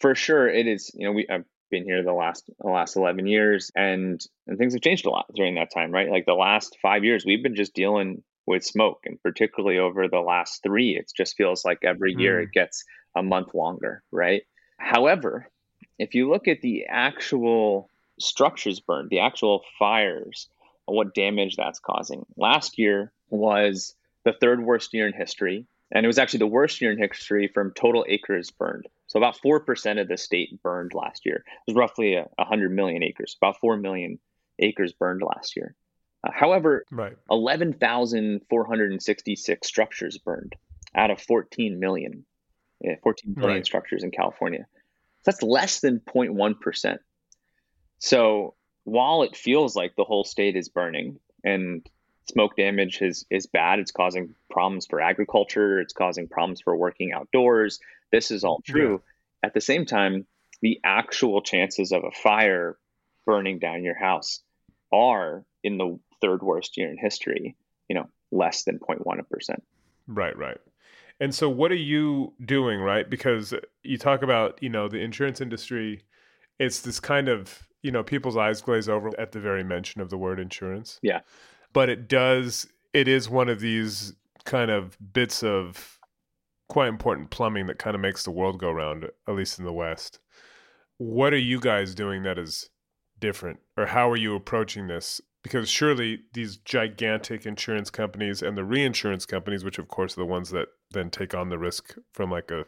for 0.00 0.16
sure 0.16 0.48
it 0.48 0.66
is, 0.66 0.90
you 0.92 1.06
know, 1.06 1.12
we 1.12 1.26
I've 1.30 1.44
been 1.70 1.84
here 1.84 2.02
the 2.02 2.12
last 2.12 2.50
the 2.58 2.68
last 2.68 2.96
11 2.96 3.26
years 3.26 3.70
and 3.76 4.20
and 4.48 4.58
things 4.58 4.72
have 4.72 4.82
changed 4.82 5.06
a 5.06 5.10
lot 5.10 5.32
during 5.34 5.54
that 5.54 5.72
time, 5.72 5.92
right? 5.92 6.10
Like 6.10 6.26
the 6.26 6.34
last 6.34 6.76
5 6.82 7.04
years 7.04 7.24
we've 7.24 7.42
been 7.42 7.54
just 7.54 7.74
dealing 7.74 8.24
with 8.44 8.64
smoke 8.64 9.00
and 9.04 9.22
particularly 9.22 9.78
over 9.78 10.08
the 10.08 10.18
last 10.18 10.64
3 10.64 10.96
it 10.96 11.12
just 11.16 11.36
feels 11.36 11.64
like 11.64 11.84
every 11.84 12.16
mm. 12.16 12.20
year 12.22 12.40
it 12.40 12.50
gets 12.52 12.84
a 13.14 13.22
month 13.22 13.54
longer, 13.54 14.02
right? 14.10 14.42
However, 14.78 15.48
if 16.00 16.16
you 16.16 16.28
look 16.28 16.48
at 16.48 16.60
the 16.60 16.86
actual 16.86 17.88
structures 18.18 18.80
burned, 18.80 19.10
the 19.10 19.20
actual 19.20 19.62
fires, 19.78 20.48
what 20.86 21.14
damage 21.14 21.54
that's 21.54 21.78
causing. 21.78 22.26
Last 22.36 22.78
year 22.78 23.12
was 23.30 23.94
the 24.24 24.32
third 24.32 24.60
worst 24.60 24.92
year 24.92 25.06
in 25.06 25.12
history, 25.12 25.66
and 25.90 26.04
it 26.04 26.06
was 26.06 26.18
actually 26.18 26.40
the 26.40 26.46
worst 26.46 26.80
year 26.80 26.92
in 26.92 26.98
history 26.98 27.48
from 27.52 27.72
total 27.72 28.04
acres 28.08 28.50
burned. 28.50 28.86
So 29.06 29.18
about 29.18 29.38
4% 29.38 30.00
of 30.00 30.08
the 30.08 30.18
state 30.18 30.62
burned 30.62 30.92
last 30.94 31.24
year. 31.24 31.36
It 31.36 31.72
was 31.72 31.76
roughly 31.76 32.14
a 32.14 32.28
100 32.36 32.70
million 32.70 33.02
acres, 33.02 33.36
about 33.40 33.58
4 33.60 33.78
million 33.78 34.18
acres 34.58 34.92
burned 34.92 35.22
last 35.22 35.56
year. 35.56 35.74
Uh, 36.24 36.30
however, 36.34 36.84
Right. 36.90 37.16
11,466 37.30 39.66
structures 39.66 40.18
burned 40.18 40.56
out 40.94 41.10
of 41.10 41.20
14 41.22 41.78
million, 41.78 42.26
yeah, 42.80 42.96
14 43.02 43.34
million 43.36 43.58
Right. 43.58 43.64
structures 43.64 44.02
in 44.02 44.10
California. 44.10 44.66
So 45.18 45.30
that's 45.30 45.42
less 45.42 45.80
than 45.80 46.00
0.1%. 46.00 46.98
So 47.98 48.54
while 48.84 49.22
it 49.22 49.36
feels 49.36 49.76
like 49.76 49.96
the 49.96 50.04
whole 50.04 50.24
state 50.24 50.56
is 50.56 50.68
burning 50.68 51.18
and 51.44 51.88
smoke 52.30 52.56
damage 52.56 53.00
is, 53.02 53.26
is 53.30 53.46
bad, 53.46 53.78
it's 53.78 53.92
causing 53.92 54.34
problems 54.50 54.86
for 54.86 55.00
agriculture, 55.00 55.80
it's 55.80 55.92
causing 55.92 56.28
problems 56.28 56.60
for 56.60 56.76
working 56.76 57.12
outdoors. 57.12 57.80
This 58.12 58.30
is 58.30 58.44
all 58.44 58.60
true. 58.64 59.02
At 59.42 59.54
the 59.54 59.60
same 59.60 59.86
time, 59.86 60.26
the 60.62 60.80
actual 60.84 61.40
chances 61.42 61.92
of 61.92 62.04
a 62.04 62.10
fire 62.10 62.76
burning 63.26 63.58
down 63.58 63.84
your 63.84 63.98
house 63.98 64.40
are 64.92 65.44
in 65.62 65.78
the 65.78 65.98
third 66.20 66.42
worst 66.42 66.76
year 66.76 66.90
in 66.90 66.98
history, 66.98 67.56
you 67.88 67.94
know, 67.94 68.08
less 68.32 68.64
than 68.64 68.78
0.1%. 68.78 69.24
Right, 70.06 70.36
right. 70.36 70.58
And 71.20 71.34
so 71.34 71.48
what 71.48 71.72
are 71.72 71.76
you 71.76 72.32
doing, 72.44 72.80
right? 72.80 73.08
Because 73.08 73.52
you 73.82 73.98
talk 73.98 74.22
about, 74.22 74.62
you 74.62 74.68
know, 74.68 74.88
the 74.88 74.98
insurance 74.98 75.40
industry, 75.40 76.04
it's 76.58 76.80
this 76.80 77.00
kind 77.00 77.28
of, 77.28 77.66
you 77.82 77.90
know, 77.90 78.02
people's 78.02 78.36
eyes 78.36 78.60
glaze 78.60 78.88
over 78.88 79.10
at 79.20 79.32
the 79.32 79.40
very 79.40 79.64
mention 79.64 80.00
of 80.00 80.10
the 80.10 80.18
word 80.18 80.40
insurance. 80.40 80.98
Yeah. 81.02 81.20
But 81.78 81.88
it 81.90 82.08
does 82.08 82.66
it 82.92 83.06
is 83.06 83.28
one 83.30 83.48
of 83.48 83.60
these 83.60 84.12
kind 84.44 84.68
of 84.68 84.98
bits 85.12 85.44
of 85.44 86.00
quite 86.68 86.88
important 86.88 87.30
plumbing 87.30 87.68
that 87.68 87.78
kind 87.78 87.94
of 87.94 88.00
makes 88.00 88.24
the 88.24 88.32
world 88.32 88.58
go 88.58 88.72
round, 88.72 89.04
at 89.04 89.34
least 89.36 89.60
in 89.60 89.64
the 89.64 89.72
West. 89.72 90.18
What 90.96 91.32
are 91.32 91.38
you 91.38 91.60
guys 91.60 91.94
doing 91.94 92.24
that 92.24 92.36
is 92.36 92.68
different? 93.20 93.60
Or 93.76 93.86
how 93.86 94.10
are 94.10 94.16
you 94.16 94.34
approaching 94.34 94.88
this? 94.88 95.20
Because 95.44 95.70
surely 95.70 96.22
these 96.32 96.56
gigantic 96.56 97.46
insurance 97.46 97.90
companies 97.90 98.42
and 98.42 98.56
the 98.56 98.64
reinsurance 98.64 99.24
companies, 99.24 99.62
which 99.64 99.78
of 99.78 99.86
course 99.86 100.18
are 100.18 100.22
the 100.22 100.26
ones 100.26 100.50
that 100.50 100.66
then 100.90 101.10
take 101.10 101.32
on 101.32 101.48
the 101.48 101.58
risk 101.58 101.94
from 102.12 102.28
like 102.28 102.50
a 102.50 102.64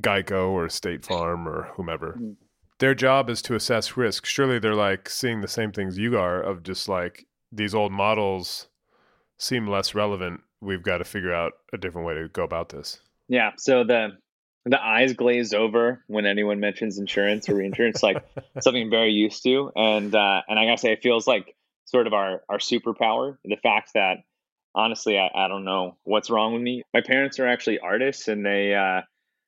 Geico 0.00 0.48
or 0.50 0.68
State 0.68 1.04
Farm 1.04 1.46
or 1.46 1.70
whomever, 1.76 2.18
Mhm. 2.20 2.36
their 2.80 2.96
job 2.96 3.30
is 3.30 3.42
to 3.42 3.54
assess 3.54 3.96
risk. 3.96 4.26
Surely 4.26 4.58
they're 4.58 4.74
like 4.74 5.08
seeing 5.08 5.40
the 5.40 5.46
same 5.46 5.70
things 5.70 5.98
you 5.98 6.18
are 6.18 6.42
of 6.42 6.64
just 6.64 6.88
like 6.88 7.26
these 7.52 7.74
old 7.74 7.92
models 7.92 8.68
seem 9.38 9.68
less 9.68 9.94
relevant. 9.94 10.40
We've 10.60 10.82
got 10.82 10.98
to 10.98 11.04
figure 11.04 11.34
out 11.34 11.52
a 11.72 11.78
different 11.78 12.06
way 12.06 12.14
to 12.14 12.28
go 12.28 12.42
about 12.42 12.70
this. 12.70 13.00
Yeah. 13.28 13.52
So 13.58 13.84
the 13.84 14.18
the 14.64 14.80
eyes 14.80 15.12
glaze 15.12 15.52
over 15.52 16.04
when 16.06 16.24
anyone 16.24 16.60
mentions 16.60 16.98
insurance 16.98 17.48
or 17.48 17.56
reinsurance, 17.56 18.02
like 18.02 18.24
something 18.60 18.84
I'm 18.84 18.90
very 18.90 19.10
used 19.10 19.42
to. 19.42 19.72
And 19.74 20.14
uh, 20.14 20.42
and 20.48 20.58
I 20.58 20.64
gotta 20.66 20.78
say, 20.78 20.92
it 20.92 21.02
feels 21.02 21.26
like 21.26 21.54
sort 21.84 22.06
of 22.06 22.12
our 22.12 22.42
our 22.48 22.58
superpower. 22.58 23.36
The 23.44 23.56
fact 23.56 23.90
that 23.94 24.18
honestly, 24.74 25.18
I, 25.18 25.30
I 25.34 25.48
don't 25.48 25.64
know 25.64 25.96
what's 26.04 26.30
wrong 26.30 26.54
with 26.54 26.62
me. 26.62 26.82
My 26.94 27.00
parents 27.00 27.38
are 27.38 27.46
actually 27.46 27.80
artists, 27.80 28.28
and 28.28 28.46
they 28.46 28.74
uh, 28.74 29.02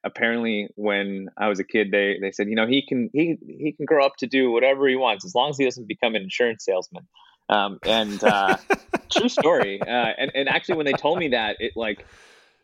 apparently 0.04 0.68
when 0.76 1.28
I 1.36 1.48
was 1.48 1.60
a 1.60 1.64
kid, 1.64 1.90
they 1.90 2.16
they 2.20 2.32
said, 2.32 2.48
you 2.48 2.56
know, 2.56 2.66
he 2.66 2.84
can 2.86 3.10
he 3.12 3.38
he 3.46 3.72
can 3.72 3.86
grow 3.86 4.04
up 4.04 4.16
to 4.18 4.26
do 4.26 4.50
whatever 4.50 4.88
he 4.88 4.96
wants 4.96 5.24
as 5.24 5.34
long 5.34 5.50
as 5.50 5.58
he 5.58 5.64
doesn't 5.64 5.88
become 5.88 6.14
an 6.14 6.22
insurance 6.22 6.64
salesman. 6.64 7.06
Um, 7.48 7.78
and 7.84 8.22
uh, 8.22 8.56
true 9.12 9.28
story. 9.28 9.80
Uh, 9.80 9.86
and 9.86 10.30
and 10.34 10.48
actually, 10.48 10.76
when 10.76 10.86
they 10.86 10.92
told 10.92 11.18
me 11.18 11.28
that, 11.28 11.56
it 11.60 11.72
like 11.76 12.04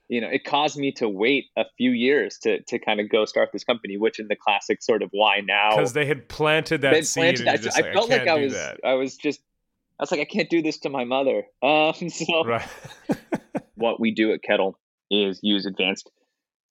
you 0.08 0.20
know, 0.20 0.28
it 0.28 0.44
caused 0.44 0.76
me 0.76 0.90
to 0.92 1.08
wait 1.08 1.46
a 1.56 1.64
few 1.76 1.92
years 1.92 2.38
to 2.38 2.60
to 2.64 2.78
kind 2.78 3.00
of 3.00 3.08
go 3.08 3.24
start 3.24 3.50
this 3.52 3.64
company, 3.64 3.96
which 3.96 4.18
in 4.18 4.28
the 4.28 4.36
classic 4.36 4.82
sort 4.82 5.02
of 5.02 5.10
why 5.12 5.40
now 5.40 5.70
Because 5.70 5.92
they 5.92 6.06
had 6.06 6.28
planted 6.28 6.80
that 6.80 7.06
seed. 7.06 7.36
planted 7.36 7.46
that. 7.46 7.76
I 7.76 7.92
felt 7.92 8.10
like 8.10 8.26
I 8.26 8.34
was 8.36 8.52
that. 8.52 8.80
I 8.84 8.94
was 8.94 9.16
just 9.16 9.40
I 9.98 10.02
was 10.02 10.10
like 10.10 10.20
I 10.20 10.24
can't 10.24 10.50
do 10.50 10.62
this 10.62 10.78
to 10.80 10.90
my 10.90 11.04
mother. 11.04 11.44
Um, 11.62 12.08
so 12.08 12.44
Right. 12.44 12.66
what 13.76 14.00
we 14.00 14.12
do 14.12 14.32
at 14.32 14.42
Kettle 14.42 14.78
is 15.10 15.40
use 15.42 15.66
advanced 15.66 16.10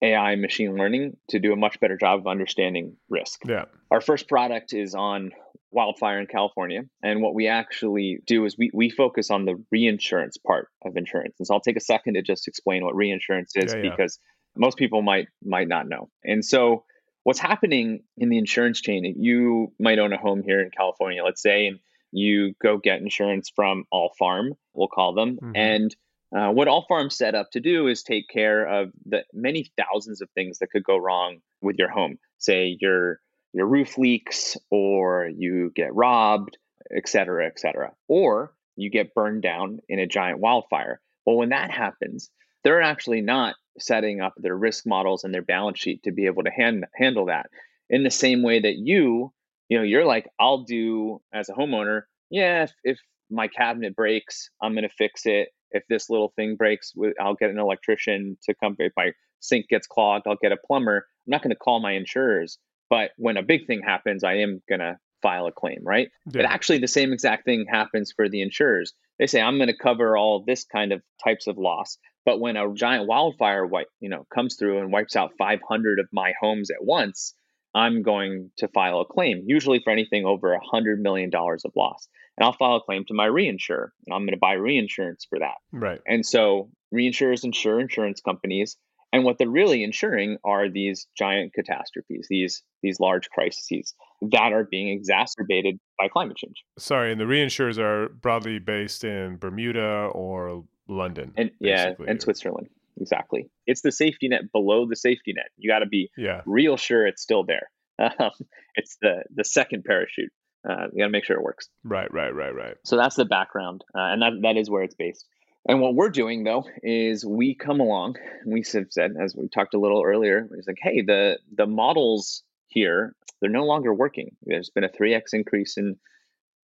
AI 0.02 0.32
and 0.32 0.42
machine 0.42 0.76
learning 0.76 1.16
to 1.28 1.38
do 1.38 1.52
a 1.52 1.56
much 1.56 1.78
better 1.80 1.96
job 1.96 2.20
of 2.20 2.26
understanding 2.26 2.96
risk. 3.08 3.40
yeah. 3.46 3.66
Our 3.90 4.00
first 4.00 4.28
product 4.28 4.72
is 4.72 4.94
on 4.94 5.32
wildfire 5.72 6.18
in 6.20 6.26
California. 6.26 6.82
And 7.02 7.22
what 7.22 7.34
we 7.34 7.46
actually 7.46 8.20
do 8.26 8.44
is 8.44 8.56
we, 8.58 8.70
we 8.74 8.90
focus 8.90 9.30
on 9.30 9.44
the 9.44 9.62
reinsurance 9.70 10.36
part 10.36 10.68
of 10.84 10.96
insurance. 10.96 11.34
And 11.38 11.46
so 11.46 11.54
I'll 11.54 11.60
take 11.60 11.76
a 11.76 11.80
second 11.80 12.14
to 12.14 12.22
just 12.22 12.48
explain 12.48 12.84
what 12.84 12.96
reinsurance 12.96 13.52
is 13.54 13.72
Yeah, 13.72 13.82
yeah. 13.82 13.90
because 13.90 14.18
most 14.56 14.78
people 14.78 15.00
might 15.02 15.28
might 15.44 15.68
not 15.68 15.88
know. 15.88 16.08
And 16.24 16.44
so 16.44 16.84
what's 17.22 17.38
happening 17.38 18.02
in 18.16 18.30
the 18.30 18.38
insurance 18.38 18.80
chain, 18.80 19.14
you 19.18 19.72
might 19.78 19.98
own 20.00 20.12
a 20.12 20.18
home 20.18 20.42
here 20.42 20.60
in 20.60 20.70
California, 20.70 21.22
let's 21.22 21.42
say, 21.42 21.66
and 21.68 21.78
you 22.10 22.54
go 22.60 22.78
get 22.78 23.00
insurance 23.00 23.52
from 23.54 23.84
All 23.92 24.12
Farm, 24.18 24.54
we'll 24.74 24.88
call 24.88 25.14
them. 25.14 25.38
Mhm. 25.40 25.52
And 25.54 25.96
uh, 26.36 26.50
what 26.50 26.68
All 26.68 26.84
Farms 26.88 27.16
set 27.16 27.34
up 27.34 27.50
to 27.52 27.60
do 27.60 27.88
is 27.88 28.02
take 28.02 28.28
care 28.28 28.64
of 28.66 28.90
the 29.04 29.24
many 29.32 29.70
thousands 29.76 30.20
of 30.20 30.30
things 30.30 30.58
that 30.58 30.70
could 30.70 30.84
go 30.84 30.96
wrong 30.96 31.38
with 31.60 31.76
your 31.78 31.90
home. 31.90 32.18
Say 32.38 32.76
your 32.80 33.20
your 33.52 33.66
roof 33.66 33.98
leaks, 33.98 34.56
or 34.70 35.28
you 35.36 35.72
get 35.74 35.94
robbed, 35.94 36.56
et 36.94 37.08
cetera, 37.08 37.46
et 37.46 37.58
cetera, 37.58 37.92
or 38.06 38.54
you 38.76 38.90
get 38.90 39.14
burned 39.14 39.42
down 39.42 39.80
in 39.88 39.98
a 39.98 40.06
giant 40.06 40.38
wildfire. 40.38 41.00
Well, 41.26 41.36
when 41.36 41.48
that 41.50 41.70
happens, 41.70 42.30
they're 42.62 42.80
actually 42.80 43.20
not 43.20 43.56
setting 43.78 44.20
up 44.20 44.34
their 44.36 44.56
risk 44.56 44.86
models 44.86 45.24
and 45.24 45.34
their 45.34 45.42
balance 45.42 45.78
sheet 45.78 46.04
to 46.04 46.12
be 46.12 46.26
able 46.26 46.44
to 46.44 46.50
hand, 46.50 46.84
handle 46.94 47.26
that 47.26 47.50
in 47.88 48.04
the 48.04 48.10
same 48.10 48.42
way 48.42 48.60
that 48.60 48.76
you, 48.76 49.32
you 49.68 49.78
know, 49.78 49.84
you're 49.84 50.06
like, 50.06 50.28
I'll 50.38 50.64
do 50.64 51.20
as 51.32 51.48
a 51.48 51.52
homeowner, 51.52 52.02
yeah, 52.30 52.64
if, 52.64 52.72
if 52.84 52.98
my 53.30 53.48
cabinet 53.48 53.96
breaks, 53.96 54.50
I'm 54.62 54.74
going 54.74 54.88
to 54.88 54.94
fix 54.96 55.22
it. 55.26 55.48
If 55.72 55.84
this 55.88 56.10
little 56.10 56.32
thing 56.36 56.56
breaks, 56.56 56.92
I'll 57.20 57.34
get 57.34 57.50
an 57.50 57.58
electrician 57.58 58.36
to 58.44 58.54
come. 58.54 58.76
If 58.78 58.92
my 58.96 59.12
sink 59.40 59.68
gets 59.68 59.86
clogged, 59.86 60.26
I'll 60.26 60.36
get 60.40 60.52
a 60.52 60.56
plumber. 60.56 61.06
I'm 61.26 61.30
not 61.30 61.42
going 61.42 61.50
to 61.50 61.56
call 61.56 61.80
my 61.80 61.92
insurers. 61.92 62.58
But 62.88 63.10
when 63.16 63.36
a 63.36 63.42
big 63.42 63.66
thing 63.66 63.82
happens, 63.82 64.24
I 64.24 64.38
am 64.38 64.62
going 64.68 64.80
to 64.80 64.98
file 65.22 65.46
a 65.46 65.52
claim, 65.52 65.80
right? 65.82 66.08
But 66.26 66.44
actually, 66.44 66.78
the 66.78 66.88
same 66.88 67.12
exact 67.12 67.44
thing 67.44 67.66
happens 67.68 68.12
for 68.14 68.28
the 68.28 68.42
insurers. 68.42 68.92
They 69.18 69.26
say, 69.26 69.40
I'm 69.40 69.58
going 69.58 69.68
to 69.68 69.76
cover 69.76 70.16
all 70.16 70.42
this 70.44 70.64
kind 70.64 70.92
of 70.92 71.02
types 71.22 71.46
of 71.46 71.58
loss. 71.58 71.98
But 72.24 72.40
when 72.40 72.56
a 72.56 72.72
giant 72.74 73.06
wildfire 73.06 73.64
wipe, 73.66 73.88
you 74.00 74.08
know, 74.08 74.26
comes 74.34 74.56
through 74.56 74.80
and 74.80 74.92
wipes 74.92 75.16
out 75.16 75.32
500 75.38 75.98
of 75.98 76.08
my 76.12 76.32
homes 76.40 76.70
at 76.70 76.84
once, 76.84 77.34
I'm 77.74 78.02
going 78.02 78.50
to 78.58 78.68
file 78.68 79.00
a 79.00 79.04
claim, 79.04 79.44
usually 79.46 79.80
for 79.82 79.90
anything 79.90 80.24
over 80.24 80.58
$100 80.72 80.98
million 80.98 81.30
of 81.34 81.72
loss. 81.76 82.08
And 82.36 82.44
I'll 82.44 82.52
file 82.52 82.76
a 82.76 82.80
claim 82.80 83.04
to 83.06 83.14
my 83.14 83.26
reinsurer, 83.26 83.88
and 84.06 84.14
I'm 84.14 84.22
going 84.22 84.32
to 84.32 84.38
buy 84.38 84.54
reinsurance 84.54 85.26
for 85.28 85.38
that. 85.38 85.56
Right. 85.72 86.00
And 86.06 86.24
so 86.24 86.70
reinsurers 86.94 87.44
insure 87.44 87.78
insurance 87.78 88.20
companies. 88.20 88.76
And 89.12 89.24
what 89.24 89.38
they're 89.38 89.48
really 89.48 89.82
insuring 89.82 90.38
are 90.44 90.68
these 90.68 91.08
giant 91.18 91.52
catastrophes, 91.52 92.28
these 92.30 92.62
these 92.80 93.00
large 93.00 93.28
crises 93.30 93.92
that 94.30 94.52
are 94.52 94.64
being 94.64 94.88
exacerbated 94.88 95.80
by 95.98 96.06
climate 96.06 96.36
change. 96.36 96.62
Sorry, 96.78 97.10
and 97.10 97.20
the 97.20 97.24
reinsurers 97.24 97.76
are 97.76 98.08
broadly 98.08 98.60
based 98.60 99.02
in 99.02 99.36
Bermuda 99.36 100.10
or 100.12 100.62
London. 100.86 101.32
And 101.36 101.50
yeah, 101.58 101.94
and 102.06 102.22
Switzerland. 102.22 102.68
Exactly. 103.00 103.48
It's 103.66 103.80
the 103.80 103.92
safety 103.92 104.28
net 104.28 104.52
below 104.52 104.86
the 104.86 104.96
safety 104.96 105.32
net. 105.34 105.46
You 105.56 105.70
got 105.70 105.80
to 105.80 105.86
be 105.86 106.10
Yeah. 106.16 106.42
real 106.46 106.76
sure 106.76 107.06
it's 107.06 107.22
still 107.22 107.44
there. 107.44 107.70
Um, 108.18 108.30
it's 108.76 108.96
the 109.02 109.24
the 109.34 109.44
second 109.44 109.84
parachute. 109.84 110.32
Uh, 110.66 110.86
you 110.92 110.98
got 111.00 111.06
to 111.06 111.10
make 111.10 111.24
sure 111.24 111.36
it 111.36 111.42
works. 111.42 111.68
Right, 111.84 112.10
right, 112.12 112.34
right, 112.34 112.54
right. 112.54 112.76
So 112.84 112.96
that's 112.96 113.16
the 113.16 113.24
background, 113.26 113.82
uh, 113.94 114.00
and 114.12 114.22
that 114.22 114.32
that 114.42 114.56
is 114.56 114.70
where 114.70 114.82
it's 114.82 114.94
based. 114.94 115.26
And 115.68 115.80
what 115.82 115.94
we're 115.94 116.08
doing 116.08 116.44
though 116.44 116.64
is 116.82 117.26
we 117.26 117.54
come 117.54 117.80
along. 117.80 118.16
We 118.46 118.64
have 118.72 118.86
said, 118.90 119.12
as 119.22 119.36
we 119.36 119.48
talked 119.48 119.74
a 119.74 119.78
little 119.78 120.02
earlier, 120.02 120.48
it's 120.56 120.66
like, 120.66 120.78
hey, 120.80 121.02
the 121.02 121.38
the 121.54 121.66
models 121.66 122.42
here 122.68 123.14
they're 123.42 123.50
no 123.50 123.64
longer 123.66 123.92
working. 123.92 124.30
There's 124.42 124.70
been 124.70 124.84
a 124.84 124.88
three 124.88 125.14
x 125.14 125.32
increase 125.34 125.76
in 125.76 125.96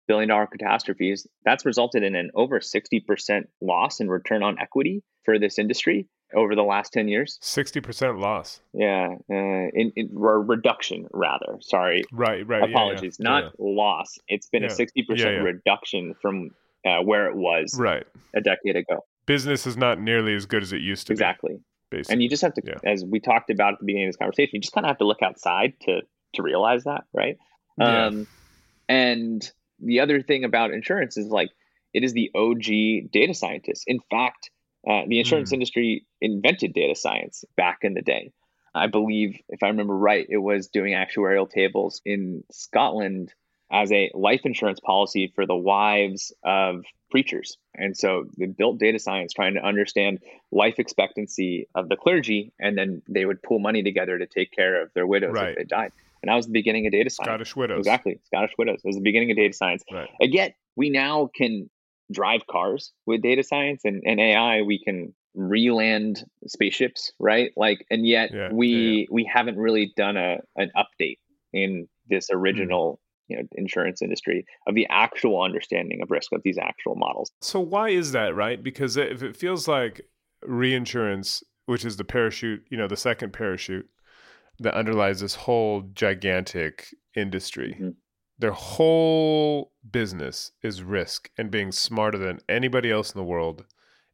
billion 0.07 0.29
dollar 0.29 0.47
catastrophes. 0.47 1.27
That's 1.45 1.65
resulted 1.65 2.01
in 2.03 2.15
an 2.15 2.31
over 2.33 2.61
sixty 2.61 2.99
percent 2.99 3.47
loss 3.61 3.99
in 3.99 4.09
return 4.09 4.41
on 4.41 4.57
equity 4.59 5.03
for 5.23 5.37
this 5.37 5.59
industry 5.59 6.07
over 6.33 6.55
the 6.55 6.63
last 6.63 6.91
ten 6.93 7.07
years. 7.07 7.39
60% 7.41 8.19
loss. 8.19 8.61
Yeah, 8.73 9.15
uh, 9.29 9.33
in, 9.33 9.91
in 9.95 10.11
or 10.15 10.41
reduction 10.41 11.07
rather. 11.13 11.57
Sorry, 11.61 12.03
Right, 12.11 12.45
right. 12.47 12.59
yeah, 12.59 12.65
yeah, 12.65 12.71
apologies, 12.71 13.19
not 13.19 13.43
yeah. 13.45 13.49
loss. 13.59 14.17
It's 14.27 14.47
been 14.47 14.63
Yeah. 14.63 14.69
a 14.69 14.71
60% 14.71 15.17
yeah. 15.17 15.25
reduction 15.41 16.13
from 16.21 16.51
uh, 16.85 17.01
where 17.03 17.27
it 17.27 17.35
was 17.35 17.77
Right. 17.79 18.05
a 18.35 18.41
decade 18.41 18.75
ago. 18.75 19.03
Business 19.25 19.65
is 19.67 19.75
not 19.77 19.99
nearly 19.99 20.33
as 20.35 20.45
good 20.45 20.63
as 20.63 20.71
it 20.73 20.81
used 20.81 21.07
to 21.07 21.13
Exactly. 21.13 21.55
be. 21.55 21.63
Basically. 21.89 22.13
And 22.13 22.23
you 22.23 22.29
just 22.29 22.41
have 22.41 22.53
to, 22.55 22.61
Yeah. 22.65 22.75
as 22.83 23.03
we 23.05 23.19
talked 23.19 23.49
about 23.49 23.73
at 23.73 23.79
the 23.79 23.85
beginning 23.85 24.07
of 24.07 24.13
this 24.13 24.17
conversation, 24.17 24.51
you 24.53 24.59
just 24.61 24.73
kind 24.73 24.85
of 24.85 24.89
have 24.89 24.97
to 24.99 25.05
look 25.05 25.21
outside 25.21 25.73
to 25.81 26.01
to 26.33 26.43
realize 26.43 26.83
that, 26.83 27.05
right? 27.13 27.37
Yeah. 27.79 28.05
Um, 28.07 28.27
and 28.89 29.49
the 29.79 30.01
other 30.01 30.21
thing 30.21 30.43
about 30.43 30.71
insurance 30.71 31.17
is 31.17 31.27
like 31.27 31.49
it 31.93 32.03
is 32.03 32.13
the 32.13 32.29
OG 32.35 33.09
data 33.11 33.33
scientist. 33.33 33.85
In 33.87 33.99
fact, 34.11 34.51
uh, 34.87 35.03
the 35.07 35.19
insurance 35.19 35.49
Mm. 35.51 35.53
industry 35.55 36.05
invented 36.21 36.73
data 36.73 36.95
science 36.95 37.43
back 37.55 37.79
in 37.83 37.93
the 37.93 38.01
day. 38.01 38.31
I 38.75 38.87
believe, 38.87 39.39
if 39.49 39.63
I 39.63 39.67
remember 39.67 39.95
right, 39.97 40.25
it 40.29 40.37
was 40.37 40.67
doing 40.67 40.93
actuarial 40.93 41.49
tables 41.49 42.01
in 42.05 42.43
Scotland 42.51 43.33
as 43.71 43.91
a 43.91 44.09
life 44.13 44.41
insurance 44.45 44.79
policy 44.79 45.31
for 45.35 45.45
the 45.45 45.55
wives 45.55 46.33
of 46.45 46.85
preachers. 47.11 47.57
And 47.75 47.97
so 47.97 48.25
they 48.37 48.45
built 48.45 48.79
data 48.79 48.99
science 48.99 49.33
trying 49.33 49.55
to 49.55 49.61
understand 49.65 50.19
life 50.51 50.75
expectancy 50.79 51.67
of 51.75 51.89
the 51.89 51.95
clergy, 51.97 52.53
and 52.59 52.77
then 52.77 53.01
they 53.09 53.25
would 53.25 53.41
pull 53.41 53.59
money 53.59 53.83
together 53.83 54.17
to 54.17 54.25
take 54.25 54.51
care 54.51 54.81
of 54.81 54.93
their 54.93 55.07
widows 55.07 55.33
Right. 55.33 55.49
if 55.49 55.55
they 55.57 55.63
died. 55.65 55.91
And 56.21 56.29
that 56.29 56.35
was 56.35 56.45
the 56.47 56.53
beginning 56.53 56.85
of 56.87 56.91
data 56.93 57.09
science. 57.09 57.27
Scottish 57.27 57.55
widows. 57.55 57.79
Exactly. 57.79 58.19
Scottish 58.25 58.53
widows. 58.57 58.79
It 58.83 58.87
was 58.87 58.95
the 58.95 59.01
beginning 59.01 59.31
of 59.31 59.37
data 59.37 59.53
science. 59.53 59.83
Right. 59.91 60.09
And 60.19 60.33
yet 60.33 60.55
we 60.75 60.89
now 60.89 61.29
can 61.35 61.69
drive 62.11 62.45
cars 62.47 62.91
with 63.05 63.21
data 63.21 63.43
science 63.43 63.81
and, 63.83 64.01
and 64.05 64.19
AI. 64.19 64.61
We 64.61 64.79
can 64.83 65.13
re-land 65.35 66.25
spaceships, 66.47 67.11
right? 67.19 67.51
Like, 67.55 67.85
and 67.91 68.07
yet 68.07 68.31
Yeah, 68.33 68.49
we 68.51 68.67
yeah, 68.67 69.13
we 69.13 69.29
haven't 69.31 69.57
really 69.57 69.93
done 69.95 70.17
a 70.17 70.37
an 70.55 70.71
update 70.75 71.17
in 71.53 71.87
this 72.09 72.29
Hmm. 72.29 72.37
original 72.37 72.99
you 73.27 73.37
know 73.37 73.43
insurance 73.53 74.01
industry 74.01 74.45
of 74.67 74.75
the 74.75 74.87
actual 74.89 75.41
understanding 75.41 76.01
of 76.01 76.09
risk 76.11 76.31
of 76.31 76.41
these 76.43 76.57
actual 76.57 76.95
models. 76.95 77.31
So 77.41 77.59
why 77.59 77.89
is 77.89 78.11
that, 78.13 78.35
right? 78.35 78.61
Because 78.61 78.97
if 78.97 79.21
it 79.21 79.35
feels 79.35 79.67
like 79.67 80.01
reinsurance, 80.43 81.43
which 81.65 81.85
is 81.85 81.97
the 81.97 82.03
parachute, 82.05 82.63
you 82.69 82.77
know, 82.77 82.87
the 82.87 82.97
second 82.97 83.33
parachute 83.33 83.87
that 84.59 84.73
underlies 84.73 85.19
this 85.19 85.35
whole 85.35 85.81
gigantic 85.93 86.87
industry. 87.15 87.73
Mhm. 87.79 87.95
Their 88.39 88.51
whole 88.51 89.71
business 89.89 90.51
is 90.61 90.83
risk 90.83 91.31
and 91.37 91.49
being 91.49 91.71
smarter 91.71 92.17
than 92.17 92.39
anybody 92.47 92.91
else 92.91 93.11
in 93.11 93.17
the 93.17 93.25
world 93.25 93.65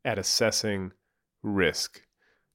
at 0.05 0.17
assessing 0.17 0.91
risk. 1.41 2.01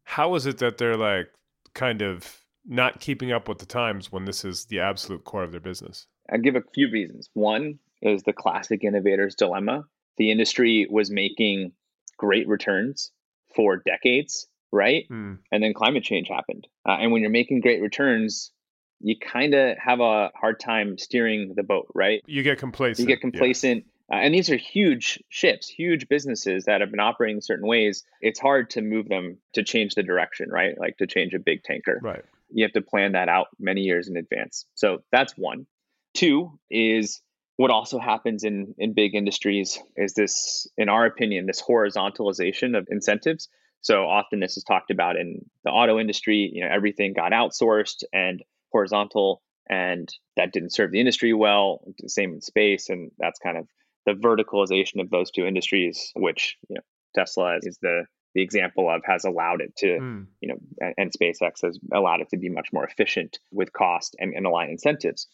How 0.04 0.34
is 0.34 0.46
it 0.46 0.58
that 0.58 0.78
they're 0.78 0.96
like 0.96 1.28
kind 1.74 2.00
of 2.00 2.44
not 2.64 3.00
keeping 3.00 3.32
up 3.32 3.48
with 3.48 3.58
the 3.58 3.66
times 3.66 4.10
when 4.10 4.24
this 4.24 4.44
is 4.44 4.66
the 4.66 4.80
absolute 4.80 5.24
core 5.24 5.42
of 5.42 5.52
their 5.52 5.60
business? 5.60 6.06
I'll 6.30 6.40
give 6.40 6.56
a 6.56 6.62
few 6.74 6.90
reasons. 6.90 7.28
One 7.34 7.78
is 8.02 8.22
the 8.22 8.32
classic 8.32 8.84
innovator's 8.84 9.34
dilemma. 9.34 9.84
The 10.16 10.30
industry 10.30 10.86
was 10.90 11.10
making 11.10 11.72
great 12.16 12.48
returns 12.48 13.10
for 13.54 13.76
decades, 13.76 14.46
right? 14.72 15.04
Hmm. 15.08 15.34
And 15.52 15.62
then 15.62 15.74
climate 15.74 16.04
change 16.04 16.28
happened. 16.28 16.66
Uh, 16.86 16.96
and 17.00 17.12
when 17.12 17.22
you're 17.22 17.30
making 17.30 17.60
great 17.60 17.80
returns, 17.80 18.52
you 19.00 19.16
kind 19.18 19.54
of 19.54 19.76
have 19.78 20.00
a 20.00 20.30
hard 20.34 20.60
time 20.60 20.98
steering 20.98 21.54
the 21.54 21.62
boat, 21.62 21.86
right? 21.94 22.22
You 22.26 22.42
get 22.42 22.58
complacent. 22.58 23.00
You 23.00 23.06
get 23.06 23.18
yeah. 23.18 23.30
complacent. 23.30 23.84
Uh, 24.10 24.16
and 24.16 24.34
these 24.34 24.50
are 24.50 24.56
huge 24.56 25.22
ships, 25.28 25.68
huge 25.68 26.08
businesses 26.08 26.64
that 26.64 26.80
have 26.80 26.90
been 26.90 27.00
operating 27.00 27.40
certain 27.40 27.66
ways. 27.66 28.04
It's 28.20 28.40
hard 28.40 28.70
to 28.70 28.82
move 28.82 29.08
them 29.08 29.38
to 29.52 29.62
change 29.62 29.94
the 29.94 30.02
direction, 30.02 30.48
right? 30.50 30.78
Like 30.78 30.96
to 30.98 31.06
change 31.06 31.34
a 31.34 31.38
big 31.38 31.62
tanker 31.62 32.00
Right. 32.02 32.24
you 32.50 32.64
have 32.64 32.72
to 32.72 32.80
plan 32.80 33.12
that 33.12 33.28
out 33.28 33.48
many 33.58 33.82
years 33.82 34.08
in 34.08 34.16
advance. 34.16 34.64
So 34.74 35.02
that's 35.12 35.34
one. 35.36 35.66
Two 36.14 36.58
is 36.70 37.20
what 37.56 37.70
also 37.70 37.98
happens 37.98 38.44
in 38.44 38.74
in 38.78 38.94
big 38.94 39.14
industries 39.14 39.78
is 39.96 40.14
this, 40.14 40.66
in 40.78 40.88
our 40.88 41.04
opinion, 41.04 41.46
this 41.46 41.60
horizontalization 41.60 42.78
of 42.78 42.86
incentives. 42.90 43.48
So 43.80 44.06
often 44.06 44.40
this 44.40 44.56
is 44.56 44.64
talked 44.64 44.90
about 44.90 45.16
in 45.16 45.44
the 45.64 45.70
auto 45.70 45.98
industry. 45.98 46.50
You 46.52 46.64
know, 46.64 46.70
everything 46.72 47.12
got 47.12 47.32
outsourced 47.32 48.04
and 48.12 48.42
horizontal, 48.70 49.42
and 49.68 50.08
that 50.36 50.52
didn't 50.52 50.72
serve 50.72 50.90
the 50.92 51.00
industry 51.00 51.32
well. 51.32 51.80
Same 52.06 52.34
in 52.34 52.40
space, 52.40 52.88
and 52.88 53.10
that's 53.18 53.38
kind 53.38 53.56
of 53.56 53.66
the 54.06 54.12
verticalization 54.12 55.00
of 55.00 55.10
those 55.10 55.30
two 55.30 55.46
industries, 55.46 56.12
which 56.16 56.56
you 56.68 56.74
know 56.74 56.82
Tesla 57.14 57.58
is 57.62 57.78
the 57.82 58.04
the 58.34 58.42
example 58.42 58.88
of 58.90 59.02
has 59.04 59.24
allowed 59.24 59.60
it 59.60 59.74
to 59.76 59.98
Hmm. 59.98 60.22
you 60.40 60.48
know, 60.48 60.58
and, 60.80 60.94
and 60.98 61.12
SpaceX 61.12 61.62
has 61.62 61.78
allowed 61.92 62.20
it 62.20 62.28
to 62.30 62.36
be 62.36 62.48
much 62.48 62.68
more 62.72 62.84
efficient 62.84 63.38
with 63.50 63.72
cost 63.72 64.16
and, 64.18 64.34
and 64.34 64.46
align 64.46 64.70
incentives. 64.70 65.26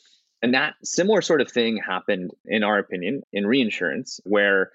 And 0.43 0.55
that 0.55 0.75
similar 0.85 1.23
sort 1.23 1.41
of 1.41 1.51
thing 1.51 1.79
happened, 1.79 2.31
in 2.45 2.63
our 2.63 2.79
opinion, 2.79 3.23
in 3.33 3.47
reinsurance, 3.47 4.21
where 4.25 4.71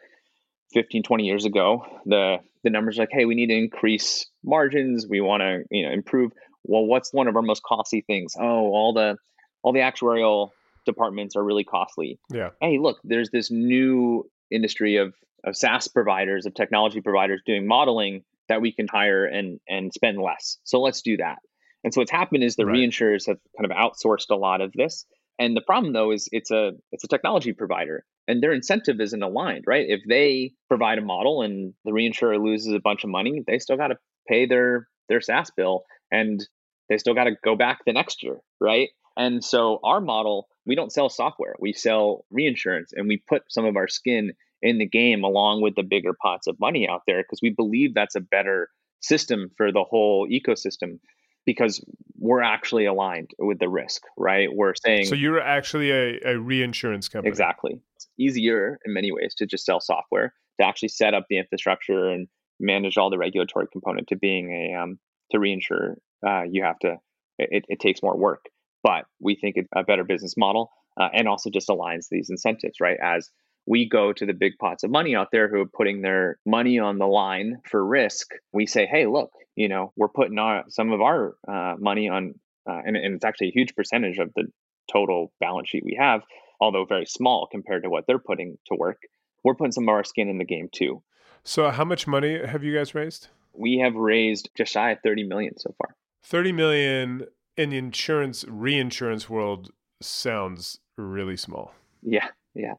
15, 0.74 1.04
20 1.04 1.24
years 1.24 1.46
ago, 1.46 1.86
the 2.06 2.38
the 2.64 2.70
numbers 2.70 2.98
like, 2.98 3.10
hey, 3.12 3.26
we 3.26 3.36
need 3.36 3.48
to 3.48 3.58
increase 3.58 4.28
margins, 4.44 5.08
we 5.08 5.22
want 5.22 5.42
to, 5.42 5.64
you 5.72 5.86
know, 5.86 5.94
improve. 5.94 6.32
Well, 6.70 6.86
what's 6.86 7.12
one 7.14 7.28
of 7.28 7.36
our 7.36 7.42
most 7.42 7.64
costly 7.64 8.02
things? 8.02 8.36
Oh, 8.40 8.44
all 8.46 8.94
the 8.94 9.18
all 9.64 9.74
the 9.74 9.80
actuarial 9.80 10.50
departments 10.86 11.36
are 11.36 11.44
really 11.44 11.64
costly 11.66 12.20
Yeah. 12.34 12.50
hey, 12.62 12.78
look, 12.80 13.00
there's 13.04 13.30
this 13.30 13.52
new 13.52 14.30
industry 14.50 14.98
of, 14.98 15.14
of 15.44 15.56
SaaS 15.56 15.88
providers, 15.88 16.46
of 16.46 16.54
technology 16.54 17.02
providers 17.02 17.42
doing 17.46 17.68
modeling 17.68 18.24
that 18.48 18.62
we 18.62 18.72
can 18.72 18.88
hire 18.88 19.26
and 19.26 19.60
and 19.68 19.94
spend 19.94 20.18
less. 20.22 20.58
So 20.64 20.80
let's 20.82 21.02
do 21.02 21.18
that. 21.18 21.40
And 21.84 21.94
so 21.94 22.02
what's 22.02 22.12
happened 22.12 22.44
is 22.44 22.56
the 22.56 22.66
Right. 22.66 22.76
reinsurers 22.78 23.28
have 23.28 23.38
kind 23.58 23.70
of 23.70 23.76
outsourced 23.76 24.30
a 24.30 24.36
lot 24.36 24.62
of 24.62 24.72
this. 24.74 25.06
And 25.38 25.56
the 25.56 25.62
problem 25.62 25.94
though 25.94 26.12
is 26.12 26.28
it's 26.32 26.52
a 26.52 26.72
it's 26.92 27.04
a 27.04 27.08
technology 27.08 27.54
provider 27.54 28.04
and 28.28 28.42
their 28.44 28.52
incentive 28.54 29.00
isn't 29.00 29.24
aligned, 29.24 29.64
right? 29.68 29.86
If 29.88 30.02
they 30.08 30.52
provide 30.68 30.98
a 30.98 31.02
model 31.02 31.42
and 31.42 31.74
the 31.86 31.92
reinsurer 31.92 32.44
loses 32.44 32.74
a 32.74 32.80
bunch 32.80 33.04
of 33.04 33.10
money, 33.10 33.42
they 33.48 33.60
still 33.60 33.78
got 33.78 33.88
to 33.88 33.98
pay 34.28 34.46
their 34.46 34.88
their 35.10 35.22
SaaS 35.22 35.52
bill 35.56 35.84
and 36.12 36.46
they 36.90 36.98
still 36.98 37.14
got 37.14 37.26
to 37.26 37.36
go 37.44 37.56
back 37.56 37.80
the 37.86 37.94
next 37.94 38.24
year, 38.24 38.38
right? 38.60 38.90
And 39.18 39.44
so 39.44 39.80
our 39.84 40.02
model, 40.02 40.48
we 40.66 40.76
don't 40.76 40.92
sell 40.92 41.10
software, 41.10 41.56
we 41.60 41.74
sell 41.74 42.26
reinsurance 42.32 42.92
and 42.94 43.08
we 43.08 43.22
put 43.28 43.44
some 43.50 43.66
of 43.66 43.76
our 43.76 43.88
skin 43.88 44.34
in 44.62 44.78
the 44.78 44.86
game 44.86 45.24
along 45.24 45.62
with 45.62 45.76
the 45.76 45.84
bigger 45.84 46.12
pots 46.22 46.48
of 46.48 46.60
money 46.60 46.88
out 46.88 47.02
there 47.08 47.22
because 47.22 47.40
we 47.42 47.50
believe 47.50 47.94
that's 47.94 48.16
a 48.16 48.22
better 48.22 48.70
system 49.02 49.52
for 49.58 49.72
the 49.72 49.84
whole 49.84 50.28
ecosystem 50.28 51.00
because 51.46 51.84
we're 52.18 52.42
actually 52.42 52.86
aligned 52.86 53.32
with 53.40 53.60
the 53.60 53.70
risk, 53.70 54.04
right? 54.18 54.50
We're 54.54 54.74
saying 54.76 55.06
So 55.06 55.16
you're 55.16 55.42
actually 55.42 55.92
a, 55.92 56.20
a 56.34 56.38
reinsurance 56.38 57.08
company. 57.08 57.30
Exactly. 57.30 57.82
It's 57.96 58.08
easier 58.20 58.80
in 58.86 58.94
many 58.94 59.12
ways 59.12 59.34
to 59.38 59.46
just 59.46 59.66
sell 59.66 59.80
software 59.80 60.34
to 60.60 60.68
actually 60.68 60.90
set 60.90 61.14
up 61.14 61.26
the 61.30 61.38
infrastructure 61.38 62.10
and 62.10 62.28
manage 62.60 62.98
all 62.98 63.10
the 63.10 63.18
regulatory 63.18 63.68
component 63.72 64.08
to 64.10 64.18
being 64.18 64.52
a 64.52 64.76
um, 64.76 65.00
to 65.32 65.38
reinsure. 65.38 65.96
Uh, 66.26 66.44
you 66.44 66.64
have 66.64 66.80
to. 66.80 66.98
It, 67.38 67.66
it 67.70 67.80
takes 67.80 68.04
more 68.04 68.18
work, 68.18 68.46
but 68.84 69.06
we 69.22 69.36
think 69.36 69.56
it's 69.56 69.70
a 69.74 69.84
better 69.84 70.04
business 70.04 70.36
model 70.36 70.72
uh, 71.00 71.08
and 71.14 71.28
also 71.28 71.50
just 71.50 71.70
aligns 71.70 72.08
these 72.12 72.30
incentives, 72.30 72.82
right? 72.82 72.98
As 73.02 73.30
we 73.66 73.88
go 73.88 74.12
to 74.12 74.26
the 74.26 74.34
big 74.34 74.54
pots 74.60 74.84
of 74.84 74.92
money 74.92 75.16
out 75.16 75.30
there 75.32 75.48
who 75.48 75.62
are 75.62 75.66
putting 75.66 76.02
their 76.02 76.38
money 76.46 76.80
on 76.80 76.98
the 76.98 77.08
line 77.08 77.60
for 77.70 77.86
risk, 77.86 78.32
we 78.52 78.66
say, 78.66 78.86
hey, 78.86 79.06
look, 79.06 79.32
you 79.56 79.70
know, 79.70 79.94
we're 79.96 80.10
putting 80.10 80.38
our, 80.38 80.66
some 80.68 80.92
of 80.92 81.00
our 81.00 81.36
uh, 81.48 81.76
money 81.80 82.10
on, 82.10 82.34
uh, 82.70 82.82
and, 82.86 82.98
and 82.98 83.16
it's 83.16 83.24
actually 83.24 83.48
a 83.48 83.54
huge 83.54 83.74
percentage 83.74 84.18
of 84.18 84.32
the 84.36 84.48
total 84.92 85.32
balance 85.40 85.70
sheet 85.70 85.84
we 85.86 85.98
have 85.98 86.24
although 86.60 86.86
very 86.86 87.06
small 87.06 87.48
compared 87.52 87.84
to 87.84 87.90
what 87.90 88.06
they're 88.08 88.20
putting 88.20 88.58
to 88.68 88.76
work. 88.76 89.02
We're 89.44 89.56
putting 89.56 89.72
some 89.72 89.86
of 89.86 89.90
our 89.90 90.04
skin 90.04 90.30
in 90.30 90.38
the 90.38 90.46
game 90.46 90.70
too. 90.72 91.02
So 91.44 91.70
how 91.70 91.86
much 91.86 92.08
money 92.08 92.46
have 92.46 92.64
you 92.64 92.76
guys 92.76 92.94
raised? 92.94 93.30
We 93.54 93.80
have 93.80 93.96
raised 93.96 94.50
just 94.58 94.74
shy 94.74 94.92
of 94.92 95.00
30 95.04 95.24
million 95.24 95.58
so 95.58 95.74
far. 95.78 95.96
30 96.24 96.52
million 96.52 97.26
in 97.58 97.70
the 97.72 97.78
insurance 97.78 98.46
reinsurance 98.48 99.30
world 99.30 99.72
sounds 100.02 100.80
really 100.98 101.38
small. 101.38 101.74
Yeah, 102.02 102.28
yeah. 102.54 102.74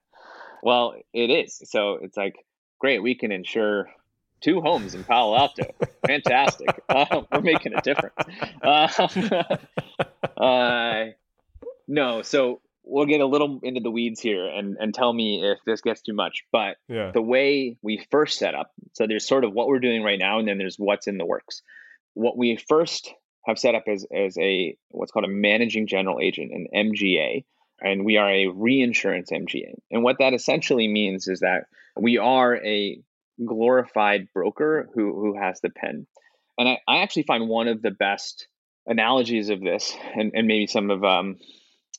Well, 0.62 0.94
it 1.12 1.30
is. 1.30 1.60
So 1.64 1.94
it's 2.02 2.16
like, 2.16 2.34
great, 2.78 3.02
we 3.02 3.14
can 3.14 3.32
insure 3.32 3.90
two 4.40 4.60
homes 4.60 4.94
in 4.94 5.04
Palo 5.04 5.36
Alto. 5.36 5.64
Fantastic. 6.06 6.68
Uh, 6.90 7.22
we're 7.32 7.40
making 7.40 7.72
a 7.72 7.80
difference. 7.82 8.16
Uh, 8.60 9.56
uh, 10.40 11.04
no, 11.86 12.22
so 12.22 12.60
we'll 12.82 13.06
get 13.06 13.20
a 13.20 13.26
little 13.26 13.60
into 13.62 13.80
the 13.80 13.92
weeds 13.92 14.20
here 14.20 14.44
and, 14.46 14.76
and 14.80 14.92
tell 14.92 15.12
me 15.12 15.40
if 15.44 15.58
this 15.64 15.80
gets 15.82 16.02
too 16.02 16.12
much. 16.14 16.44
But 16.50 16.78
Yeah. 16.88 17.12
the 17.12 17.22
way 17.22 17.76
we 17.80 18.04
first 18.10 18.38
set 18.38 18.56
up 18.56 18.72
so 18.94 19.06
there's 19.06 19.26
sort 19.26 19.44
of 19.44 19.52
what 19.52 19.68
we're 19.68 19.78
doing 19.78 20.02
right 20.02 20.18
now 20.18 20.40
and 20.40 20.48
then 20.48 20.58
there's 20.58 20.76
what's 20.76 21.06
in 21.06 21.16
the 21.16 21.24
works 21.24 21.62
what 22.14 22.36
we 22.36 22.56
first 22.68 23.14
have 23.46 23.58
set 23.58 23.74
up 23.74 23.84
as, 23.88 24.06
as 24.14 24.36
a 24.38 24.76
what's 24.90 25.12
called 25.12 25.24
a 25.24 25.28
managing 25.28 25.86
general 25.86 26.18
agent 26.20 26.52
an 26.52 26.66
mga 26.74 27.44
and 27.82 28.04
we 28.04 28.16
are 28.18 28.30
a 28.30 28.48
reinsurance 28.48 29.30
mga 29.30 29.74
and 29.90 30.02
what 30.02 30.16
that 30.18 30.34
essentially 30.34 30.88
means 30.88 31.28
is 31.28 31.40
that 31.40 31.64
we 31.96 32.18
are 32.18 32.56
a 32.64 33.00
glorified 33.46 34.28
broker 34.34 34.88
who, 34.94 35.14
who 35.14 35.38
has 35.38 35.60
the 35.60 35.70
pen 35.70 36.06
and 36.58 36.68
I, 36.68 36.78
I 36.86 36.98
actually 36.98 37.22
find 37.24 37.48
one 37.48 37.68
of 37.68 37.80
the 37.82 37.90
best 37.90 38.46
analogies 38.86 39.48
of 39.48 39.60
this 39.60 39.96
and, 40.14 40.32
and 40.34 40.46
maybe 40.46 40.66
some 40.66 40.90
of 40.90 41.02
um, 41.04 41.36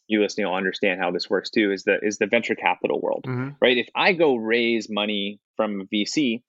you 0.07 0.21
listening 0.21 0.47
will 0.47 0.55
understand 0.55 0.99
how 0.99 1.11
this 1.11 1.29
works 1.29 1.49
too 1.49 1.71
is 1.71 1.83
the 1.83 1.97
is 2.01 2.17
the 2.17 2.27
venture 2.27 2.55
capital 2.55 2.99
world 3.01 3.25
Mhm. 3.27 3.55
right? 3.61 3.77
If 3.77 3.87
I 3.95 4.13
go 4.13 4.35
raise 4.35 4.89
money 4.89 5.39
from 5.55 5.87
VC, 5.91 6.41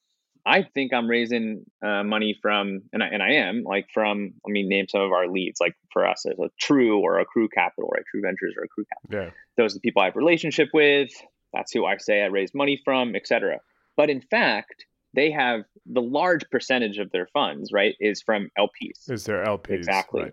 I 0.44 0.62
think 0.62 0.92
I'm 0.92 1.08
raising 1.08 1.64
uh, 1.82 2.02
money 2.02 2.36
from, 2.42 2.82
and 2.92 3.02
I, 3.02 3.06
and 3.06 3.22
I 3.22 3.32
am 3.34 3.62
like 3.62 3.86
from. 3.94 4.32
Let 4.44 4.52
me 4.52 4.64
name 4.64 4.86
some 4.88 5.02
of 5.02 5.12
our 5.12 5.28
leads. 5.28 5.60
Like 5.60 5.74
for 5.92 6.06
us, 6.06 6.26
as 6.26 6.38
a 6.38 6.50
True 6.58 6.98
or 6.98 7.20
a 7.20 7.24
Crew 7.24 7.48
Capital, 7.48 7.90
right? 7.94 8.02
True 8.10 8.22
Ventures 8.22 8.54
or 8.56 8.64
a 8.64 8.68
Crew 8.68 8.84
Capital. 8.92 9.24
Yeah. 9.26 9.30
Those 9.56 9.72
are 9.72 9.74
the 9.74 9.80
people 9.80 10.02
I 10.02 10.06
have 10.06 10.16
relationship 10.16 10.70
with. 10.74 11.10
That's 11.52 11.72
who 11.72 11.84
I 11.84 11.98
say 11.98 12.22
I 12.22 12.26
raise 12.26 12.54
money 12.54 12.80
from, 12.84 13.14
etc. 13.14 13.60
But 13.96 14.10
in 14.10 14.20
fact, 14.20 14.86
they 15.14 15.30
have 15.30 15.64
the 15.86 16.02
large 16.02 16.48
percentage 16.50 16.98
of 16.98 17.10
their 17.12 17.26
funds, 17.32 17.70
right, 17.72 17.94
is 18.00 18.22
from 18.22 18.50
LPs. 18.58 19.10
Is 19.10 19.24
there 19.24 19.44
LPs? 19.44 19.70
Exactly. 19.70 20.22
Right. 20.22 20.32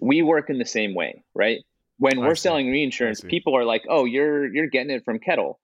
we 0.00 0.22
work 0.22 0.50
in 0.50 0.58
the 0.58 0.64
same 0.64 0.94
way, 0.94 1.22
right? 1.34 1.60
When 1.98 2.18
I 2.18 2.26
we're 2.26 2.34
see. 2.34 2.42
selling 2.42 2.70
reinsurance, 2.70 3.20
people 3.20 3.56
are 3.56 3.64
like, 3.64 3.84
"Oh, 3.88 4.04
you're 4.04 4.52
you're 4.52 4.66
getting 4.66 4.90
it 4.90 5.04
from 5.04 5.20
Kettle." 5.20 5.60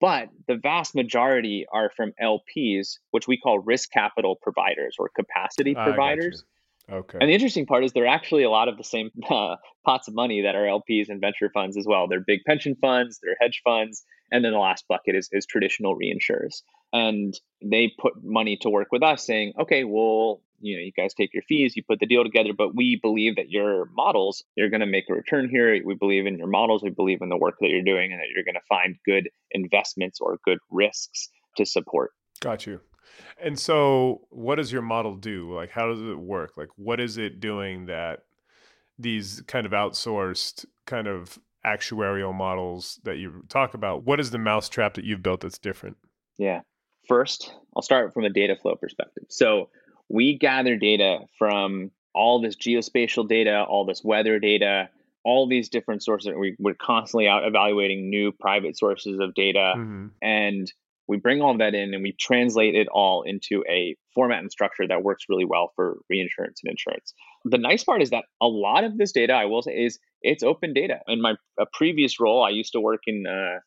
But 0.00 0.28
the 0.46 0.56
vast 0.56 0.94
majority 0.94 1.66
are 1.72 1.90
from 1.96 2.12
LPs, 2.22 2.98
which 3.10 3.26
we 3.26 3.36
call 3.36 3.58
risk 3.58 3.90
capital 3.90 4.36
providers 4.40 4.96
or 4.98 5.10
capacity 5.14 5.76
I 5.76 5.84
providers. 5.84 6.44
Okay. 6.90 7.18
And 7.20 7.28
the 7.28 7.34
interesting 7.34 7.66
part 7.66 7.84
is 7.84 7.92
they're 7.92 8.06
actually 8.06 8.42
a 8.42 8.50
lot 8.50 8.68
of 8.68 8.76
the 8.76 8.84
same 8.84 9.10
uh, 9.30 9.56
pots 9.84 10.08
of 10.08 10.14
money 10.14 10.42
that 10.42 10.54
are 10.54 10.64
LPs 10.64 11.08
and 11.08 11.20
venture 11.20 11.50
funds 11.52 11.76
as 11.76 11.86
well. 11.86 12.08
They're 12.08 12.20
big 12.20 12.40
pension 12.46 12.76
funds, 12.80 13.18
they're 13.22 13.36
hedge 13.40 13.62
funds, 13.64 14.04
and 14.30 14.44
then 14.44 14.52
the 14.52 14.58
last 14.58 14.86
bucket 14.88 15.14
is, 15.14 15.28
is 15.32 15.46
traditional 15.46 15.96
reinsurers. 15.96 16.62
And 16.92 17.34
they 17.62 17.92
put 17.98 18.22
money 18.22 18.58
to 18.58 18.70
work 18.70 18.88
with 18.92 19.02
us 19.02 19.24
saying, 19.24 19.54
okay, 19.60 19.84
well, 19.84 20.42
you 20.62 20.76
know, 20.76 20.82
you 20.82 20.92
guys 20.92 21.12
take 21.12 21.34
your 21.34 21.42
fees, 21.42 21.76
you 21.76 21.82
put 21.82 21.98
the 21.98 22.06
deal 22.06 22.22
together, 22.22 22.52
but 22.56 22.74
we 22.74 22.98
believe 23.02 23.36
that 23.36 23.50
your 23.50 23.86
models, 23.94 24.44
you're 24.56 24.70
going 24.70 24.80
to 24.80 24.86
make 24.86 25.04
a 25.10 25.14
return 25.14 25.48
here. 25.48 25.80
We 25.84 25.94
believe 25.94 26.26
in 26.26 26.38
your 26.38 26.46
models. 26.46 26.82
We 26.82 26.90
believe 26.90 27.20
in 27.20 27.28
the 27.28 27.36
work 27.36 27.56
that 27.60 27.68
you're 27.68 27.82
doing 27.82 28.12
and 28.12 28.20
that 28.20 28.28
you're 28.34 28.44
going 28.44 28.54
to 28.54 28.60
find 28.68 28.96
good 29.04 29.28
investments 29.50 30.20
or 30.20 30.38
good 30.44 30.58
risks 30.70 31.28
to 31.56 31.66
support. 31.66 32.12
Got 32.40 32.66
you. 32.66 32.80
And 33.42 33.58
so, 33.58 34.22
what 34.30 34.54
does 34.54 34.72
your 34.72 34.82
model 34.82 35.16
do? 35.16 35.52
Like, 35.54 35.70
how 35.70 35.88
does 35.88 36.00
it 36.00 36.18
work? 36.18 36.52
Like, 36.56 36.68
what 36.76 37.00
is 37.00 37.18
it 37.18 37.40
doing 37.40 37.86
that 37.86 38.20
these 38.98 39.42
kind 39.46 39.66
of 39.66 39.72
outsourced 39.72 40.64
kind 40.86 41.08
of 41.08 41.38
actuarial 41.66 42.34
models 42.34 43.00
that 43.04 43.18
you 43.18 43.44
talk 43.48 43.74
about? 43.74 44.04
What 44.04 44.20
is 44.20 44.30
the 44.30 44.38
mousetrap 44.38 44.94
that 44.94 45.04
you've 45.04 45.22
built 45.22 45.40
that's 45.40 45.58
different? 45.58 45.96
Yeah. 46.38 46.60
First, 47.08 47.52
I'll 47.74 47.82
start 47.82 48.14
from 48.14 48.24
a 48.24 48.30
data 48.30 48.56
flow 48.56 48.76
perspective. 48.76 49.24
So 49.28 49.68
we 50.08 50.38
gather 50.38 50.76
data 50.76 51.20
from 51.38 51.90
all 52.14 52.40
this 52.40 52.56
geospatial 52.56 53.28
data, 53.28 53.62
all 53.62 53.86
this 53.86 54.02
weather 54.04 54.38
data, 54.38 54.88
all 55.24 55.48
these 55.48 55.68
different 55.68 56.02
sources. 56.02 56.32
We, 56.36 56.56
we're 56.58 56.74
constantly 56.74 57.28
out 57.28 57.46
evaluating 57.46 58.10
new 58.10 58.32
private 58.32 58.76
sources 58.76 59.18
of 59.20 59.34
data. 59.34 59.74
hmm 59.76 60.08
And 60.20 60.72
we 61.08 61.16
bring 61.16 61.42
all 61.42 61.56
that 61.58 61.74
in 61.74 61.94
and 61.94 62.02
we 62.02 62.12
translate 62.12 62.74
it 62.74 62.88
all 62.88 63.22
into 63.22 63.64
a 63.68 63.96
format 64.14 64.38
and 64.38 64.50
structure 64.50 64.86
that 64.86 65.02
works 65.02 65.24
really 65.28 65.44
well 65.44 65.72
for 65.74 65.98
reinsurance 66.08 66.60
and 66.62 66.70
insurance. 66.70 67.12
The 67.44 67.58
nice 67.58 67.82
part 67.82 68.02
is 68.02 68.10
that 68.10 68.24
a 68.40 68.46
lot 68.46 68.84
of 68.84 68.98
this 68.98 69.12
data, 69.12 69.32
I 69.32 69.46
will 69.46 69.62
say, 69.62 69.72
is 69.72 69.98
it's 70.22 70.42
open 70.42 70.72
data. 70.72 71.00
In 71.08 71.20
my 71.20 71.34
a 71.58 71.66
previous 71.72 72.20
role, 72.20 72.44
I 72.44 72.50
used 72.50 72.72
to 72.72 72.80
work 72.80 73.00
in 73.06 73.26
uh, 73.26 73.58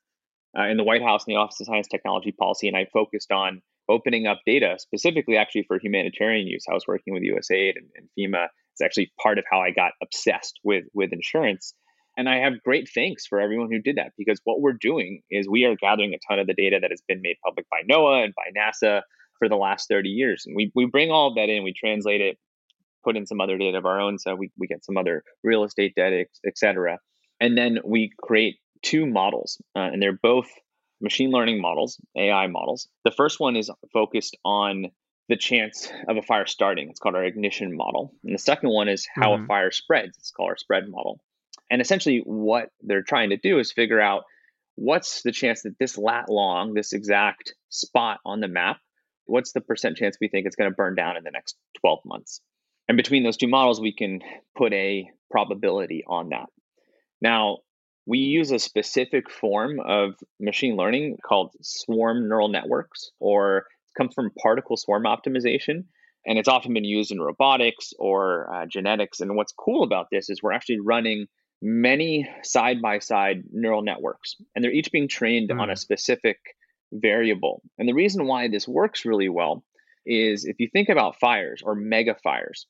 uh, 0.58 0.67
in 0.67 0.78
the 0.78 0.84
White 0.84 1.02
House 1.02 1.26
in 1.28 1.34
the 1.34 1.39
Office 1.39 1.60
of 1.60 1.67
Science 1.67 1.88
Technology 1.88 2.32
Policy, 2.32 2.67
and 2.67 2.78
I 2.78 2.86
focused 2.93 3.32
on 3.32 3.62
opening 3.89 4.28
up 4.28 4.39
data 4.45 4.76
specifically 4.80 5.38
actually 5.38 5.63
for 5.67 5.80
humanitarian 5.80 6.48
use. 6.48 6.65
I 6.69 6.74
was 6.74 6.88
working 6.88 7.13
with 7.13 7.24
USAID 7.24 7.74
and, 7.76 7.89
and 7.95 8.10
FEMA. 8.17 8.48
It's 8.74 8.82
actually 8.82 9.12
part 9.21 9.38
of 9.38 9.45
how 9.50 9.62
I 9.62 9.71
got 9.71 9.91
obsessed 10.02 10.60
with 10.63 10.86
with 10.93 11.13
insurance. 11.13 11.74
And 12.17 12.30
I 12.30 12.38
have 12.38 12.63
great 12.63 12.89
thanks 12.93 13.26
for 13.28 13.41
everyone 13.41 13.69
who 13.71 13.82
did 13.82 13.98
that 13.98 14.13
because 14.17 14.39
what 14.45 14.62
we're 14.62 14.78
doing 14.80 15.21
is 15.30 15.50
we 15.50 15.65
are 15.65 15.76
gathering 15.76 16.13
a 16.13 16.19
ton 16.30 16.39
of 16.39 16.48
the 16.48 16.54
data 16.54 16.80
that 16.82 16.91
has 16.91 17.02
been 17.08 17.21
made 17.21 17.36
public 17.43 17.65
by 17.69 17.82
NOAA 17.89 18.24
and 18.24 18.34
by 18.36 18.43
NASA 18.58 19.02
for 19.38 19.50
the 19.50 19.58
last 19.58 19.89
30 19.89 20.10
years. 20.10 20.43
And 20.45 20.56
we, 20.56 20.71
we 20.76 20.86
bring 20.86 21.12
all 21.12 21.28
of 21.28 21.36
that 21.36 21.50
in, 21.50 21.63
we 21.63 21.74
translate 21.74 22.21
it, 22.21 22.38
put 23.04 23.17
in 23.17 23.26
some 23.26 23.41
other 23.41 23.58
data 23.58 23.78
of 23.78 23.86
our 23.86 24.00
own. 24.00 24.17
So 24.17 24.34
we, 24.34 24.50
we 24.58 24.67
get 24.67 24.86
some 24.86 24.95
other 24.95 25.24
real 25.43 25.65
estate 25.65 25.93
data, 25.95 26.26
et 26.45 26.58
cetera. 26.58 27.00
And 27.41 27.58
then 27.58 27.80
we 27.84 28.12
create 28.21 28.56
two 28.82 29.06
models, 29.06 29.62
uh, 29.76 29.80
and 29.80 30.02
they're 30.02 30.17
both 30.21 30.48
machine 31.01 31.31
learning 31.31 31.62
models, 31.62 31.99
AI 32.15 32.47
models. 32.47 32.88
The 33.03 33.12
first 33.12 33.39
one 33.39 33.55
is 33.55 33.69
focused 33.93 34.38
on 34.45 34.88
the 35.27 35.36
chance 35.36 35.91
of 36.08 36.17
a 36.17 36.21
fire 36.21 36.45
starting. 36.45 36.89
It's 36.89 36.99
called 36.99 37.15
our 37.15 37.23
ignition 37.23 37.75
model. 37.75 38.13
And 38.23 38.34
the 38.34 38.39
second 38.39 38.69
one 38.69 38.88
is 38.88 39.08
how 39.13 39.36
Mhm. 39.36 39.43
a 39.43 39.47
fire 39.47 39.71
spreads. 39.71 40.17
It's 40.17 40.31
called 40.31 40.49
our 40.49 40.58
spread 40.58 40.88
model. 40.88 41.19
And 41.71 41.81
essentially, 41.81 42.19
what 42.19 42.69
they're 42.81 43.01
trying 43.01 43.31
to 43.31 43.38
do 43.38 43.58
is 43.60 43.71
figure 43.71 43.99
out 43.99 44.23
what's 44.75 45.23
the 45.23 45.31
chance 45.31 45.63
that 45.63 45.79
this 45.79 45.97
lat 45.97 46.29
long, 46.29 46.73
this 46.73 46.93
exact 46.93 47.55
spot 47.69 48.19
on 48.23 48.39
the 48.39 48.47
map, 48.47 48.77
what's 49.25 49.53
the 49.53 49.62
percent 49.62 49.97
chance 49.97 50.17
we 50.21 50.27
think 50.27 50.45
it's 50.45 50.55
going 50.55 50.69
to 50.69 50.75
burn 50.75 50.95
down 50.95 51.17
in 51.17 51.23
the 51.23 51.31
next 51.31 51.58
12 51.79 51.99
months? 52.05 52.41
And 52.88 52.95
between 52.97 53.23
those 53.23 53.38
two 53.38 53.47
models, 53.47 53.81
we 53.81 53.93
can 53.93 54.21
put 54.55 54.73
a 54.73 55.10
probability 55.31 56.03
on 56.05 56.29
that. 56.29 56.49
Now, 57.19 57.60
we 58.06 58.20
use 58.20 58.52
a 58.52 58.60
specific 58.60 59.30
form 59.30 59.80
of 59.80 60.13
machine 60.39 60.76
learning 60.76 61.18
called 61.28 61.52
swarm 61.62 62.28
neural 62.30 62.50
networks, 62.50 63.12
or 63.20 63.60
it 63.60 63.98
comes 63.98 64.13
from 64.13 64.32
particle 64.41 64.78
swarm 64.78 65.04
optimization. 65.04 65.86
And 66.28 66.39
it's 66.39 66.48
often 66.48 66.74
been 66.74 66.86
used 66.86 67.12
in 67.12 67.22
robotics 67.22 67.94
or 68.00 68.52
uh, 68.52 68.65
genetics. 68.65 69.20
And 69.20 69.36
what's 69.36 69.54
cool 69.54 69.84
about 69.84 70.08
this 70.12 70.30
is 70.30 70.41
we're 70.41 70.54
actually 70.54 70.80
running 70.80 71.28
many 71.62 72.28
side 72.44 72.82
by 72.82 73.00
side 73.00 73.44
neural 73.52 73.82
networks, 73.82 74.36
and 74.56 74.63
they're 74.63 74.72
each 74.72 74.91
being 74.91 75.08
trained 75.08 75.52
on 75.52 75.70
a 75.70 75.76
specific 75.76 76.38
variable. 76.91 77.62
And 77.78 77.88
the 77.88 77.94
reason 77.94 78.28
why 78.28 78.48
this 78.48 78.68
works 78.68 79.06
really 79.06 79.30
well 79.30 79.63
is 80.06 80.46
if 80.46 80.58
you 80.60 80.70
think 80.72 80.89
about 80.89 81.20
fires 81.20 81.62
or 81.63 81.76
mega 81.76 82.15
fires, 82.24 82.68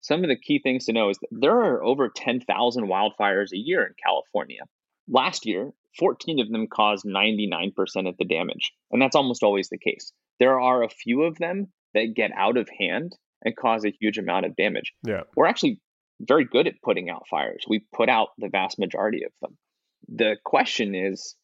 some 0.00 0.22
of 0.22 0.28
the 0.28 0.36
key 0.36 0.60
things 0.62 0.86
to 0.86 0.92
know 0.92 1.10
is 1.10 1.18
that 1.18 1.28
there 1.30 1.60
are 1.60 1.82
over 1.82 2.08
10,000 2.08 2.88
wildfires 2.88 3.52
a 3.52 3.58
year 3.58 3.84
in 3.84 3.94
California. 4.02 4.60
Last 5.08 5.46
year, 5.46 5.72
14 5.98 6.40
of 6.40 6.50
them 6.50 6.66
caused 6.66 7.04
99% 7.04 7.72
of 8.08 8.16
the 8.18 8.24
damage. 8.24 8.72
And 8.90 9.00
that's 9.00 9.16
almost 9.16 9.42
always 9.42 9.68
the 9.68 9.78
case. 9.78 10.12
There 10.38 10.60
are 10.60 10.82
a 10.82 10.88
few 10.88 11.22
of 11.22 11.38
them 11.38 11.68
that 11.94 12.14
get 12.14 12.30
out 12.36 12.56
of 12.56 12.68
hand 12.78 13.16
and 13.44 13.56
cause 13.56 13.84
a 13.84 13.94
huge 14.00 14.18
amount 14.18 14.46
of 14.46 14.56
damage. 14.56 14.92
Yeah. 15.04 15.22
We're 15.36 15.46
actually 15.46 15.80
very 16.20 16.44
good 16.44 16.66
at 16.66 16.82
putting 16.82 17.08
out 17.10 17.28
fires. 17.28 17.64
We 17.68 17.84
put 17.94 18.08
out 18.08 18.28
the 18.38 18.48
vast 18.48 18.78
majority 18.78 19.24
of 19.24 19.32
them. 19.40 19.56
The 20.08 20.36
question 20.44 20.94
is, 20.94 21.36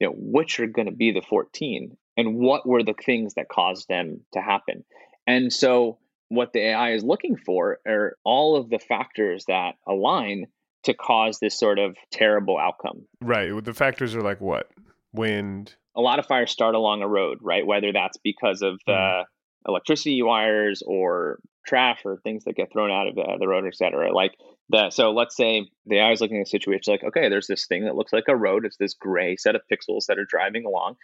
you 0.00 0.08
know, 0.08 0.14
which 0.16 0.60
are 0.60 0.66
going 0.66 0.86
to 0.86 0.94
be 0.94 1.12
the 1.12 1.22
14 1.22 1.96
and 2.16 2.36
what 2.36 2.66
were 2.66 2.82
the 2.82 2.94
things 2.94 3.34
that 3.34 3.48
caused 3.48 3.88
them 3.88 4.20
to 4.32 4.40
happen? 4.40 4.84
And 5.26 5.52
so 5.52 5.98
what 6.28 6.52
the 6.52 6.60
AI 6.60 6.92
is 6.92 7.04
looking 7.04 7.36
for 7.36 7.78
are 7.86 8.16
all 8.24 8.56
of 8.56 8.70
the 8.70 8.78
factors 8.78 9.44
that 9.46 9.74
align 9.86 10.46
to 10.84 10.94
cause 10.94 11.38
this 11.40 11.58
sort 11.58 11.78
of 11.78 11.96
terrible 12.10 12.58
outcome. 12.58 13.06
Right. 13.20 13.64
The 13.64 13.74
factors 13.74 14.14
are 14.14 14.22
like 14.22 14.40
what? 14.40 14.70
Wind. 15.12 15.74
A 15.96 16.00
lot 16.00 16.18
of 16.18 16.26
fires 16.26 16.50
start 16.50 16.74
along 16.74 17.02
a 17.02 17.08
road, 17.08 17.38
right? 17.40 17.66
Whether 17.66 17.92
that's 17.92 18.18
because 18.18 18.62
of 18.62 18.80
the 18.86 18.92
mm-hmm. 18.92 19.70
electricity 19.70 20.22
wires 20.22 20.82
or 20.86 21.38
trash 21.66 22.00
or 22.04 22.18
things 22.18 22.44
that 22.44 22.56
get 22.56 22.72
thrown 22.72 22.90
out 22.90 23.08
of 23.08 23.14
the, 23.14 23.36
the 23.38 23.48
road, 23.48 23.64
et 23.66 23.76
cetera. 23.76 24.12
Like 24.12 24.32
the, 24.68 24.90
So 24.90 25.12
let's 25.12 25.36
say 25.36 25.68
the 25.86 25.96
AI 25.96 26.12
is 26.12 26.20
looking 26.20 26.40
at 26.40 26.46
a 26.46 26.50
situation 26.50 26.92
like, 26.92 27.04
okay, 27.04 27.28
there's 27.28 27.46
this 27.46 27.66
thing 27.66 27.84
that 27.84 27.96
looks 27.96 28.12
like 28.12 28.24
a 28.28 28.36
road. 28.36 28.66
It's 28.66 28.76
this 28.76 28.94
gray 28.94 29.36
set 29.36 29.54
of 29.54 29.62
pixels 29.70 30.06
that 30.08 30.18
are 30.18 30.26
driving 30.26 30.66
along. 30.66 30.96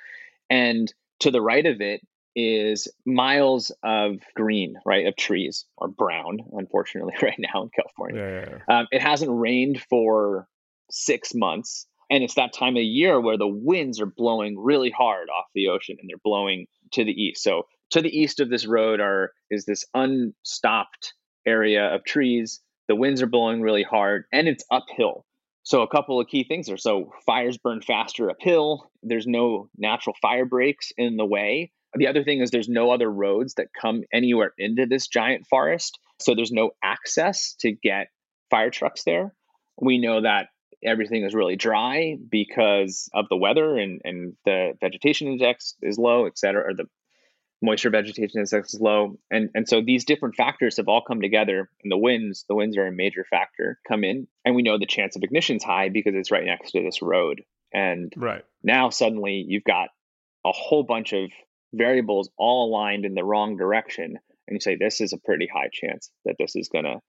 And 0.51 0.93
to 1.21 1.31
the 1.31 1.41
right 1.41 1.65
of 1.65 1.81
it 1.81 2.01
is 2.37 2.89
miles 3.05 3.73
of 3.83 4.17
green, 4.35 4.77
right, 4.85 5.07
of 5.07 5.17
trees 5.17 5.67
or 5.77 5.89
brown, 5.89 6.39
unfortunately, 6.53 7.15
right 7.23 7.39
now 7.39 7.63
in 7.63 7.71
California. 7.71 8.61
Yeah. 8.69 8.79
Um, 8.79 8.87
it 8.91 9.03
hasn't 9.03 9.31
rained 9.33 9.83
for 9.89 10.47
six 10.91 11.35
months. 11.35 11.87
And 12.11 12.25
it's 12.25 12.35
that 12.35 12.53
time 12.53 12.77
of 12.77 12.83
year 12.83 13.21
where 13.21 13.39
the 13.39 13.47
winds 13.47 14.01
are 14.01 14.07
blowing 14.07 14.59
really 14.59 14.91
hard 14.91 15.29
off 15.29 15.47
the 15.55 15.69
ocean 15.69 15.97
and 16.01 16.09
they're 16.09 16.17
blowing 16.25 16.67
to 16.93 17.05
the 17.05 17.13
east. 17.13 17.43
So 17.43 17.67
to 17.91 18.03
the 18.03 18.09
east 18.09 18.41
of 18.41 18.51
this 18.51 18.67
road 18.67 19.01
are 19.01 19.33
is 19.51 19.65
this 19.65 19.85
unstopped 19.95 21.15
area 21.47 21.95
of 21.95 22.05
trees. 22.05 22.61
The 22.89 22.97
winds 22.97 23.23
are 23.23 23.29
blowing 23.29 23.61
really 23.61 23.85
hard 23.85 24.25
and 24.33 24.49
it's 24.49 24.65
uphill. 24.71 25.25
So 25.63 25.83
a 25.83 25.89
couple 25.89 26.21
of 26.21 26.27
key 26.27 26.45
things 26.45 26.69
are 26.69 26.77
so 26.77 27.13
fires 27.27 27.59
burn 27.59 27.81
faster 27.81 28.31
uphill. 28.31 28.91
There's 29.03 29.27
no 29.27 29.69
natural 29.77 30.17
fire 30.21 30.47
breaks 30.47 30.91
in 30.97 31.17
the 31.17 31.27
way. 31.27 31.71
The 31.95 32.07
other 32.07 32.23
thing 32.25 32.41
is 32.41 32.51
there's 32.51 32.69
no 32.69 32.91
other 32.91 33.11
roads 33.11 33.55
that 33.55 33.69
come 33.79 34.03
anywhere 34.13 34.53
into 34.59 34.87
this 34.87 35.09
giant 35.09 35.47
forest. 35.49 35.99
So 36.21 36.35
there's 36.35 36.53
no 36.53 36.71
access 36.83 37.55
to 37.61 37.73
get 37.73 38.09
fire 38.51 38.71
trucks 38.71 39.05
there. 39.05 39.35
We 39.81 39.99
know 39.99 40.21
that 40.21 40.49
everything 40.85 41.25
is 41.25 41.35
really 41.35 41.57
dry 41.57 42.17
because 42.31 43.09
of 43.13 43.27
the 43.29 43.37
weather 43.37 43.77
and, 43.77 44.01
and 44.05 44.37
the 44.45 44.73
vegetation 44.81 45.29
index 45.29 45.75
is 45.83 45.99
low, 45.99 46.27
et 46.27 46.39
cetera, 46.39 46.71
or 46.71 46.75
the 46.75 46.87
moisture 47.63 47.91
vegetation 47.91 48.41
index 48.41 48.73
is 48.73 48.81
low. 48.81 49.19
And, 49.31 49.51
and 49.55 49.69
so 49.69 49.83
these 49.83 50.05
different 50.05 50.37
factors 50.37 50.79
have 50.79 50.89
all 50.89 51.03
come 51.03 51.21
together 51.21 51.69
and 51.83 51.93
the 51.93 51.99
winds, 51.99 52.45
the 52.49 52.55
winds 52.55 52.77
are 52.79 52.87
a 52.87 52.93
major 52.93 53.25
factor, 53.29 53.79
come 53.87 54.05
in. 54.05 54.27
And 54.45 54.55
we 54.55 54.63
know 54.63 54.79
the 54.79 54.87
chance 54.87 55.17
of 55.17 55.23
ignition 55.23 55.57
is 55.57 55.65
high 55.65 55.89
because 55.91 56.15
it's 56.15 56.31
right 56.31 56.45
next 56.45 56.73
to 56.73 56.83
this 56.83 57.03
road. 57.03 57.43
And 57.73 58.13
Right. 58.17 58.45
now 58.63 58.91
suddenly 58.91 59.45
you've 59.47 59.65
got 59.65 59.89
a 60.45 60.53
whole 60.53 60.83
bunch 60.83 61.13
of 61.13 61.31
variables 61.73 62.31
all 62.39 62.69
aligned 62.69 63.05
in 63.05 63.15
the 63.15 63.25
wrong 63.25 63.57
direction. 63.57 64.17
And 64.49 64.55
you 64.57 64.61
say, 64.61 64.77
this 64.77 65.01
is 65.01 65.13
a 65.13 65.19
pretty 65.19 65.49
high 65.53 65.69
chance 65.73 66.11
that 66.25 66.37
this 66.39 66.57
is 66.57 66.69
gonna 66.69 67.01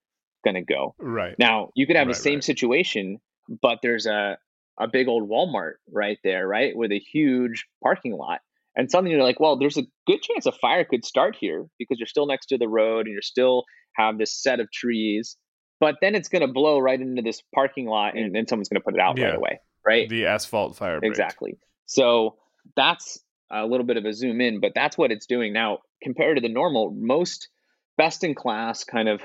gonna 0.45 0.63
go. 0.63 0.95
Right. 0.99 1.35
Now 1.39 1.69
you 1.75 1.85
could 1.87 1.95
have 1.95 2.07
Right, 2.07 2.15
the 2.15 2.21
same 2.21 2.35
right. 2.35 2.43
situation, 2.43 3.19
but 3.61 3.79
there's 3.81 4.05
a 4.05 4.37
a 4.79 4.87
big 4.87 5.07
old 5.07 5.29
Walmart 5.29 5.73
right 5.91 6.17
there, 6.23 6.47
right, 6.47 6.75
with 6.75 6.91
a 6.91 6.99
huge 6.99 7.65
parking 7.83 8.13
lot. 8.13 8.39
And 8.75 8.89
suddenly 8.89 9.11
you're 9.11 9.21
like, 9.23 9.39
well, 9.39 9.57
there's 9.59 9.77
a 9.77 9.83
good 10.07 10.21
chance 10.21 10.45
a 10.45 10.51
fire 10.53 10.85
could 10.85 11.05
start 11.05 11.35
here 11.39 11.65
because 11.77 11.99
you're 11.99 12.07
still 12.07 12.25
next 12.25 12.47
to 12.47 12.57
the 12.57 12.69
road 12.69 13.05
and 13.05 13.13
you're 13.13 13.21
still 13.21 13.65
have 13.95 14.17
this 14.17 14.33
set 14.33 14.59
of 14.59 14.71
trees. 14.71 15.35
but 15.81 15.95
then 16.01 16.13
it's 16.15 16.29
going 16.29 16.41
to 16.45 16.47
blow 16.47 16.77
right 16.79 17.01
into 17.01 17.21
this 17.23 17.41
parking 17.53 17.85
lot 17.87 18.15
and 18.15 18.33
then 18.35 18.47
someone's 18.47 18.69
going 18.69 18.79
to 18.79 18.83
put 18.83 18.93
it 18.93 18.99
out 19.01 19.17
Yeah. 19.17 19.25
right 19.25 19.35
away. 19.35 19.59
Right. 19.85 20.07
The 20.07 20.25
asphalt 20.27 20.75
fire. 20.77 20.99
break. 20.99 21.09
Exactly. 21.11 21.57
So 21.87 22.37
that's 22.75 23.19
a 23.51 23.65
little 23.65 23.85
bit 23.85 23.97
of 23.97 24.05
a 24.05 24.13
zoom 24.13 24.41
in, 24.41 24.59
but 24.59 24.71
that's 24.73 24.97
what 24.97 25.11
it's 25.11 25.25
doing 25.25 25.53
now 25.53 25.79
compared 26.01 26.37
to 26.37 26.41
the 26.41 26.49
normal. 26.49 26.91
Most 26.91 27.49
best 27.97 28.23
in 28.23 28.35
class 28.35 28.83
kind 28.83 29.09
of 29.09 29.21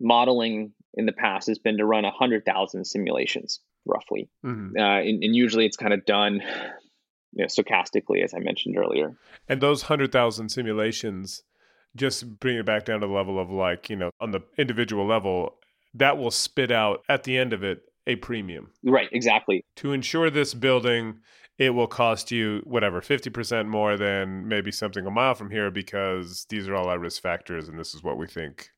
modeling 0.00 0.72
in 0.94 1.06
the 1.06 1.12
past 1.12 1.48
has 1.48 1.58
been 1.58 1.78
to 1.78 1.84
run 1.84 2.04
100,000 2.04 2.84
simulations 2.84 3.60
roughly. 3.84 4.28
Mhm. 4.44 4.72
Uh, 4.76 5.00
and, 5.00 5.22
and 5.22 5.36
usually 5.36 5.66
it's 5.66 5.76
kind 5.76 5.92
of 5.92 6.04
done 6.04 6.42
you 7.32 7.42
know, 7.42 7.46
stochastically, 7.46 8.24
as 8.24 8.34
I 8.34 8.38
mentioned 8.38 8.76
earlier. 8.78 9.16
And 9.48 9.60
those 9.60 9.84
100,000 9.84 10.48
simulations, 10.48 11.42
just 11.94 12.40
bring 12.40 12.56
it 12.56 12.66
back 12.66 12.86
down 12.86 13.00
to 13.00 13.06
the 13.06 13.12
level 13.12 13.38
of 13.38 13.50
like, 13.50 13.90
you 13.90 13.96
know, 13.96 14.10
on 14.20 14.30
the 14.30 14.40
individual 14.56 15.06
level, 15.06 15.56
that 15.94 16.18
will 16.18 16.30
spit 16.30 16.70
out 16.70 17.02
at 17.08 17.24
the 17.24 17.38
end 17.38 17.52
of 17.52 17.62
it 17.62 17.82
a 18.06 18.16
premium. 18.16 18.70
Right, 18.84 19.08
exactly. 19.12 19.64
To 19.76 19.92
insure 19.92 20.30
this 20.30 20.54
building, 20.54 21.20
it 21.58 21.70
will 21.70 21.86
cost 21.86 22.30
you 22.30 22.60
whatever, 22.64 23.00
50% 23.00 23.66
more 23.66 23.96
than 23.96 24.46
maybe 24.46 24.70
something 24.70 25.06
a 25.06 25.10
mile 25.10 25.34
from 25.34 25.50
here 25.50 25.70
because 25.70 26.46
these 26.48 26.68
are 26.68 26.74
all 26.74 26.88
our 26.88 26.98
risk 26.98 27.22
factors 27.22 27.68
and 27.68 27.78
this 27.78 27.94
is 27.94 28.02
what 28.02 28.18
we 28.18 28.26
think 28.26 28.70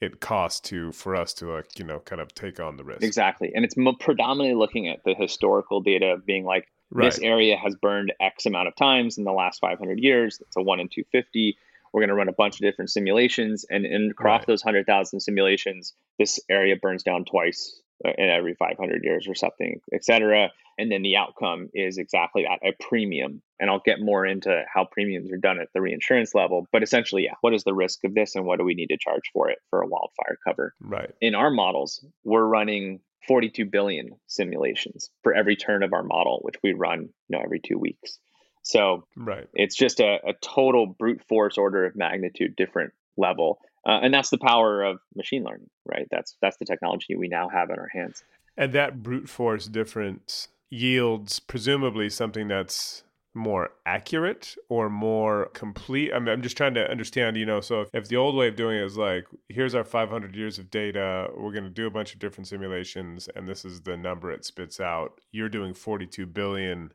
it 0.00 0.20
costs 0.20 0.60
to 0.68 0.90
for 0.92 1.14
us 1.14 1.32
to 1.34 1.52
like, 1.52 1.78
you 1.78 1.84
know, 1.84 2.00
kind 2.00 2.20
of 2.20 2.34
take 2.34 2.60
on 2.60 2.76
the 2.76 2.84
risk. 2.84 3.02
Exactly. 3.02 3.52
And 3.54 3.64
it's 3.64 3.74
predominantly 4.00 4.54
looking 4.54 4.88
at 4.88 5.04
the 5.04 5.14
historical 5.14 5.80
data 5.80 6.16
being 6.24 6.44
like, 6.44 6.68
Right. 6.90 7.06
this 7.06 7.18
area 7.18 7.56
has 7.56 7.74
burned 7.74 8.12
X 8.20 8.46
amount 8.46 8.68
of 8.68 8.76
times 8.76 9.18
in 9.18 9.24
the 9.24 9.32
last 9.32 9.58
500 9.60 9.98
years. 9.98 10.38
It's 10.40 10.56
a 10.56 10.62
one 10.62 10.78
in 10.78 10.88
250. 10.88 11.56
We're 11.92 12.00
going 12.00 12.08
to 12.08 12.14
run 12.14 12.28
a 12.28 12.32
bunch 12.32 12.56
of 12.56 12.60
different 12.60 12.90
simulations, 12.90 13.64
and, 13.68 13.84
and 13.86 14.10
across 14.12 14.40
Right. 14.40 14.46
those 14.48 14.62
100,000 14.64 15.18
simulations, 15.20 15.94
this 16.18 16.38
area 16.48 16.76
burns 16.76 17.02
down 17.02 17.24
twice 17.24 17.80
Uh, 18.04 18.10
in 18.18 18.28
every 18.28 18.54
500 18.54 19.02
years 19.02 19.26
or 19.26 19.34
something, 19.34 19.80
et 19.92 20.04
cetera. 20.04 20.50
And 20.76 20.90
then 20.92 21.02
the 21.02 21.16
outcome 21.16 21.68
is 21.72 21.96
exactly 21.96 22.42
that 22.44 22.66
a 22.68 22.72
premium. 22.82 23.40
And 23.58 23.70
I'll 23.70 23.80
get 23.84 24.00
more 24.00 24.26
into 24.26 24.62
how 24.72 24.84
premiums 24.90 25.32
are 25.32 25.38
done 25.38 25.58
at 25.60 25.68
the 25.72 25.80
reinsurance 25.80 26.34
level. 26.34 26.66
But 26.72 26.82
essentially, 26.82 27.24
yeah, 27.24 27.34
what 27.40 27.54
is 27.54 27.64
the 27.64 27.72
risk 27.72 28.04
of 28.04 28.14
this 28.14 28.34
and 28.34 28.44
what 28.44 28.58
do 28.58 28.64
we 28.64 28.74
need 28.74 28.88
to 28.88 28.98
charge 28.98 29.30
for 29.32 29.48
it 29.48 29.58
for 29.70 29.80
a 29.80 29.86
wildfire 29.86 30.36
cover? 30.46 30.74
Right. 30.80 31.10
in 31.20 31.34
our 31.34 31.50
models, 31.50 32.04
we're 32.24 32.44
running 32.44 33.00
42 33.28 33.64
billion 33.64 34.10
simulations 34.26 35.08
for 35.22 35.32
every 35.32 35.56
turn 35.56 35.82
of 35.82 35.92
our 35.94 36.02
model, 36.02 36.40
which 36.42 36.56
we 36.62 36.74
run, 36.74 37.08
you 37.28 37.38
know, 37.38 37.40
every 37.42 37.60
two 37.60 37.78
weeks. 37.78 38.18
So 38.64 39.04
Right. 39.16 39.46
it's 39.54 39.76
just 39.76 40.00
a, 40.00 40.18
a 40.26 40.34
total 40.42 40.86
brute 40.86 41.22
force 41.28 41.56
order 41.56 41.86
of 41.86 41.96
magnitude 41.96 42.54
different 42.56 42.92
level, 43.16 43.60
uh, 43.86 44.00
and 44.02 44.12
that's 44.12 44.30
the 44.30 44.38
power 44.38 44.82
of 44.82 44.98
machine 45.14 45.44
learning, 45.44 45.70
right? 45.84 46.06
That's 46.10 46.36
that's 46.40 46.56
the 46.56 46.64
technology 46.64 47.16
we 47.16 47.28
now 47.28 47.48
have 47.48 47.70
in 47.70 47.78
our 47.78 47.88
hands. 47.92 48.22
And 48.56 48.72
that 48.72 49.02
brute 49.02 49.28
force 49.28 49.66
difference 49.66 50.48
yields 50.70 51.38
presumably 51.40 52.08
something 52.08 52.48
that's 52.48 53.02
more 53.34 53.70
accurate 53.84 54.54
or 54.68 54.88
more 54.88 55.46
complete. 55.54 56.12
I 56.12 56.16
I'm 56.16 56.40
just 56.40 56.56
trying 56.56 56.74
to 56.74 56.88
understand, 56.88 57.36
you 57.36 57.44
know, 57.44 57.60
so 57.60 57.82
if, 57.82 57.88
if 57.92 58.08
the 58.08 58.16
old 58.16 58.36
way 58.36 58.48
of 58.48 58.56
doing 58.56 58.78
it 58.78 58.84
is 58.84 58.96
like, 58.96 59.26
here's 59.48 59.74
our 59.74 59.84
500 59.84 60.36
years 60.36 60.58
of 60.58 60.70
data, 60.70 61.28
we're 61.36 61.52
going 61.52 61.64
to 61.64 61.70
do 61.70 61.86
a 61.86 61.90
bunch 61.90 62.14
of 62.14 62.20
different 62.20 62.46
simulations, 62.46 63.28
and 63.34 63.48
this 63.48 63.64
is 63.64 63.82
the 63.82 63.96
number 63.96 64.30
it 64.30 64.44
spits 64.44 64.78
out, 64.78 65.20
you're 65.32 65.48
doing 65.48 65.74
42 65.74 66.26
billion. 66.26 66.92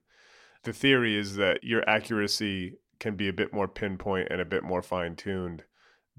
The 0.64 0.74
theory 0.74 1.18
is 1.18 1.36
that 1.36 1.64
your 1.64 1.88
accuracy 1.90 2.78
can 3.00 3.16
be 3.16 3.28
a 3.28 3.34
bit 3.34 3.54
more 3.54 3.68
pinpoint 3.68 4.30
and 4.32 4.42
a 4.42 4.46
bit 4.46 4.64
more 4.64 4.82
fine 4.82 5.16
tuned 5.16 5.64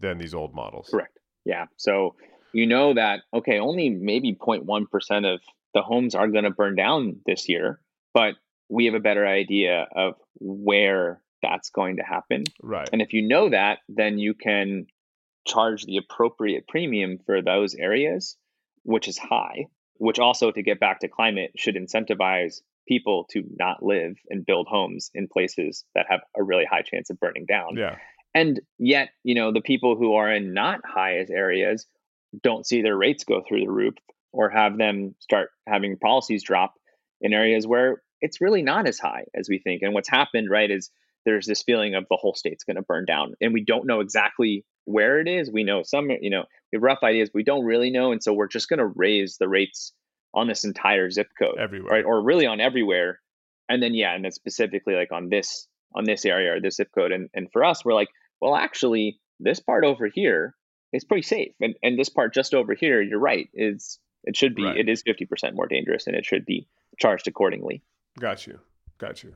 than 0.01 0.19
these 0.19 0.35
old 0.35 0.55
models. 0.55 0.89
Correct. 0.91 1.19
Yeah. 1.45 1.67
So 1.77 2.15
you 2.53 2.67
know 2.67 2.95
that 2.95 3.21
okay, 3.33 3.59
only 3.59 3.91
maybe 3.91 4.35
0.1% 4.35 5.35
of 5.35 5.41
the 5.75 5.83
homes 5.83 6.15
are 6.15 6.29
going 6.29 6.45
to 6.45 6.51
burn 6.51 6.75
down 6.75 7.21
this 7.27 7.49
year, 7.49 7.81
but 8.13 8.35
we 8.69 8.87
have 8.87 8.95
a 8.95 9.01
better 9.01 9.27
idea 9.27 9.87
of 9.95 10.15
where 10.41 11.21
that's 11.43 11.71
going 11.71 11.97
to 11.97 12.03
happen. 12.03 12.45
Right. 12.63 12.89
And 12.93 13.03
if 13.03 13.13
you 13.13 13.23
know 13.27 13.51
that, 13.51 13.79
then 13.89 14.19
you 14.19 14.35
can 14.35 14.87
charge 15.47 15.85
the 15.85 15.97
appropriate 15.97 16.69
premium 16.69 17.19
for 17.25 17.43
those 17.43 17.75
areas, 17.75 18.37
which 18.83 19.09
is 19.09 19.19
high, 19.19 19.67
which 19.95 20.19
also, 20.19 20.51
to 20.51 20.63
get 20.63 20.81
back 20.81 21.01
to 21.01 21.09
climate, 21.09 21.53
should 21.57 21.77
incentivize 21.77 22.61
people 22.87 23.27
to 23.31 23.43
not 23.59 23.83
live 23.83 24.17
and 24.29 24.45
build 24.45 24.67
homes 24.69 25.11
in 25.15 25.29
places 25.29 25.85
that 25.95 26.07
have 26.09 26.21
a 26.37 26.43
really 26.43 26.65
high 26.65 26.83
chance 26.83 27.11
of 27.11 27.19
burning 27.21 27.47
down. 27.47 27.77
yeah. 27.77 27.97
And 28.35 28.61
yet, 28.79 29.11
you 29.25 29.35
know, 29.35 29.53
the 29.53 29.61
people 29.61 29.97
who 29.97 30.15
are 30.15 30.31
in 30.33 30.55
not 30.55 30.81
highest 30.85 31.31
areas 31.33 31.87
don't 32.43 32.67
see 32.67 32.83
their 32.83 32.97
rates 32.97 33.25
go 33.25 33.43
through 33.47 33.61
the 33.61 33.71
roof 33.71 33.95
or 34.33 34.49
have 34.51 34.79
them 34.79 35.15
start 35.19 35.51
having 35.69 35.97
policies 35.99 36.45
drop 36.45 36.75
in 37.21 37.33
areas 37.33 37.67
where 37.67 38.03
it's 38.21 38.41
really 38.41 38.63
not 38.63 38.87
as 38.87 38.99
high 38.99 39.25
as 39.35 39.49
we 39.49 39.59
think. 39.59 39.83
And 39.83 39.95
what's 39.95 40.09
happened, 40.09 40.49
right, 40.51 40.71
is 40.71 40.91
there's 41.25 41.47
this 41.47 41.63
feeling 41.63 41.95
of 41.95 42.05
the 42.09 42.17
whole 42.17 42.35
state's 42.35 42.65
going 42.65 42.77
to 42.77 42.83
burn 42.83 43.05
down. 43.05 43.35
And 43.41 43.53
we 43.53 43.65
don't 43.65 43.87
know 43.87 44.01
exactly 44.01 44.65
where 44.85 45.21
it 45.21 45.29
is. 45.29 45.51
We 45.51 45.65
know 45.65 45.83
some, 45.83 46.11
you 46.11 46.31
know, 46.31 46.45
we 46.73 46.77
have 46.77 46.83
rough 46.83 47.03
ideas, 47.03 47.31
we 47.35 47.43
don't 47.43 47.65
really 47.65 47.91
know. 47.91 48.13
And 48.13 48.23
so 48.23 48.33
we're 48.33 48.49
just 48.49 48.69
going 48.69 48.79
to 48.79 48.87
raise 48.87 49.37
the 49.39 49.49
rates 49.49 49.93
on 50.33 50.47
this 50.47 50.65
entire 50.65 51.11
zip 51.11 51.29
code, 51.39 51.59
Everywhere. 51.59 51.93
right? 51.93 52.05
Or 52.05 52.23
really 52.23 52.47
on 52.47 52.61
everywhere. 52.61 53.21
And 53.69 53.83
then, 53.83 53.95
yeah, 53.95 54.15
and 54.15 54.25
then 54.25 54.33
specifically 54.33 54.95
like 54.95 55.13
on 55.13 55.29
this 55.29 55.67
on 55.95 56.05
this 56.05 56.25
area 56.25 56.55
or 56.55 56.61
this 56.61 56.77
zip 56.77 56.91
code. 56.95 57.13
And 57.13 57.29
and 57.35 57.51
for 57.53 57.65
us, 57.65 57.85
we're 57.85 57.95
like, 57.95 58.09
well, 58.41 58.55
actually, 58.57 59.21
this 59.39 59.61
part 59.61 59.85
over 59.85 60.07
here 60.07 60.55
is 60.93 61.05
pretty 61.05 61.23
safe, 61.23 61.53
and 61.61 61.75
and 61.83 61.99
this 61.99 62.09
part 62.09 62.35
just 62.35 62.55
over 62.55 62.75
here, 62.75 63.01
you're 63.01 63.19
right, 63.19 63.49
is 63.55 63.99
it 64.25 64.37
should 64.37 64.55
be 64.55 64.65
Right. 64.65 64.77
it 64.77 64.89
is 64.89 65.03
fifty 65.03 65.25
percent 65.27 65.55
more 65.55 65.67
dangerous, 65.67 66.07
and 66.07 66.17
it 66.17 66.25
should 66.27 66.45
be 66.45 66.69
charged 66.99 67.29
accordingly. 67.29 67.83
Got 68.19 68.47
you. 68.47 68.59
Got 68.99 69.23
you. 69.23 69.35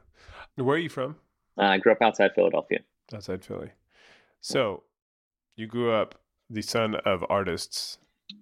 Where 0.56 0.76
are 0.76 0.78
you 0.80 0.88
from? 0.88 1.16
Uh, 1.58 1.62
I 1.62 1.78
grew 1.78 1.92
up 1.92 2.02
outside 2.02 2.32
Philadelphia. 2.34 2.80
outside 3.14 3.44
Philly. 3.44 3.70
So, 4.40 4.82
you 5.56 5.66
grew 5.66 5.90
up 5.92 6.16
the 6.50 6.60
son 6.62 6.96
of 6.96 7.24
artists 7.30 7.98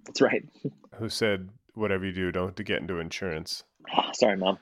That's 0.06 0.20
right. 0.20 0.42
who 0.98 1.08
said, 1.08 1.50
"Whatever 1.74 2.06
you 2.06 2.12
do, 2.12 2.32
don't 2.32 2.56
get 2.64 2.80
into 2.80 2.98
insurance." 2.98 3.64
Sorry, 4.14 4.36
mom. 4.36 4.58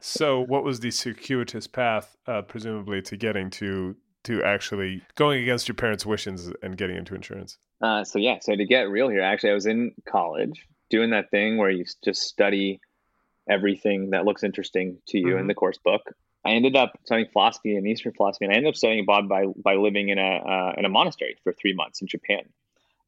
So, 0.00 0.40
what 0.40 0.64
was 0.64 0.80
the 0.80 0.90
circuitous 0.90 1.66
path, 1.66 2.16
uh, 2.26 2.42
presumably, 2.42 3.02
to 3.02 3.16
getting 3.16 3.50
to 3.50 3.96
to 4.24 4.42
actually 4.42 5.02
going 5.14 5.42
against 5.42 5.66
your 5.66 5.74
parents' 5.74 6.04
wishes 6.04 6.52
and 6.62 6.76
getting 6.76 6.96
into 6.96 7.14
insurance? 7.14 7.56
Uh, 7.80 8.04
so 8.04 8.18
yeah, 8.18 8.38
so 8.40 8.54
to 8.54 8.64
get 8.66 8.90
real 8.90 9.08
here, 9.08 9.22
actually, 9.22 9.50
I 9.50 9.54
was 9.54 9.66
in 9.66 9.92
college 10.06 10.66
doing 10.90 11.10
that 11.10 11.30
thing 11.30 11.56
where 11.56 11.70
you 11.70 11.84
just 12.04 12.22
study 12.22 12.80
everything 13.48 14.10
that 14.10 14.24
looks 14.24 14.42
interesting 14.44 14.98
to 15.08 15.18
you 15.18 15.36
in 15.38 15.44
Mhm. 15.44 15.48
the 15.48 15.54
course 15.54 15.78
book. 15.78 16.02
I 16.44 16.52
ended 16.52 16.76
up 16.76 16.92
studying 17.04 17.28
philosophy 17.32 17.76
and 17.76 17.86
Eastern 17.86 18.12
philosophy, 18.12 18.44
and 18.46 18.52
I 18.52 18.56
ended 18.56 18.70
up 18.70 18.76
studying 18.76 19.00
abroad 19.00 19.28
by 19.28 19.46
by 19.46 19.74
living 19.74 20.08
in 20.10 20.18
a 20.18 20.36
uh, 20.36 20.74
in 20.76 20.84
a 20.84 20.88
monastery 20.88 21.36
for 21.42 21.52
three 21.52 21.74
months 21.74 22.00
in 22.00 22.08
Japan. 22.08 22.42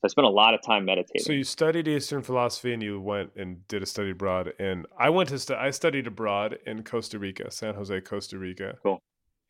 So 0.02 0.06
I 0.06 0.08
spent 0.08 0.26
a 0.26 0.30
lot 0.30 0.52
of 0.52 0.60
time 0.62 0.84
meditating. 0.84 1.22
So 1.22 1.32
you 1.32 1.44
studied 1.44 1.86
Eastern 1.86 2.22
philosophy 2.22 2.72
and 2.72 2.82
you 2.82 3.00
went 3.00 3.30
and 3.36 3.66
did 3.68 3.84
a 3.84 3.86
study 3.86 4.10
abroad. 4.10 4.52
And 4.58 4.84
I 4.98 5.10
went 5.10 5.28
to 5.28 5.38
stu- 5.38 5.54
I 5.54 5.70
studied 5.70 6.08
abroad 6.08 6.58
in 6.66 6.82
Costa 6.82 7.20
Rica, 7.20 7.52
San 7.52 7.74
Jose, 7.76 8.00
Costa 8.00 8.36
Rica. 8.36 8.78
Cool. 8.82 8.98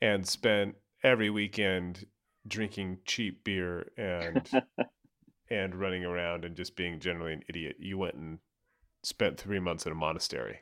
And 0.02 0.28
spent 0.28 0.74
every 1.02 1.30
weekend 1.30 2.04
drinking 2.46 2.98
cheap 3.06 3.44
beer 3.44 3.92
and 3.96 4.46
and 5.50 5.74
running 5.74 6.04
around 6.04 6.44
and 6.44 6.54
just 6.54 6.76
being 6.76 7.00
generally 7.00 7.32
an 7.32 7.42
idiot. 7.48 7.76
You 7.78 7.96
went 7.96 8.16
and 8.16 8.38
spent 9.02 9.40
three 9.40 9.58
months 9.58 9.86
in 9.86 9.92
a 9.92 9.94
monastery. 9.94 10.58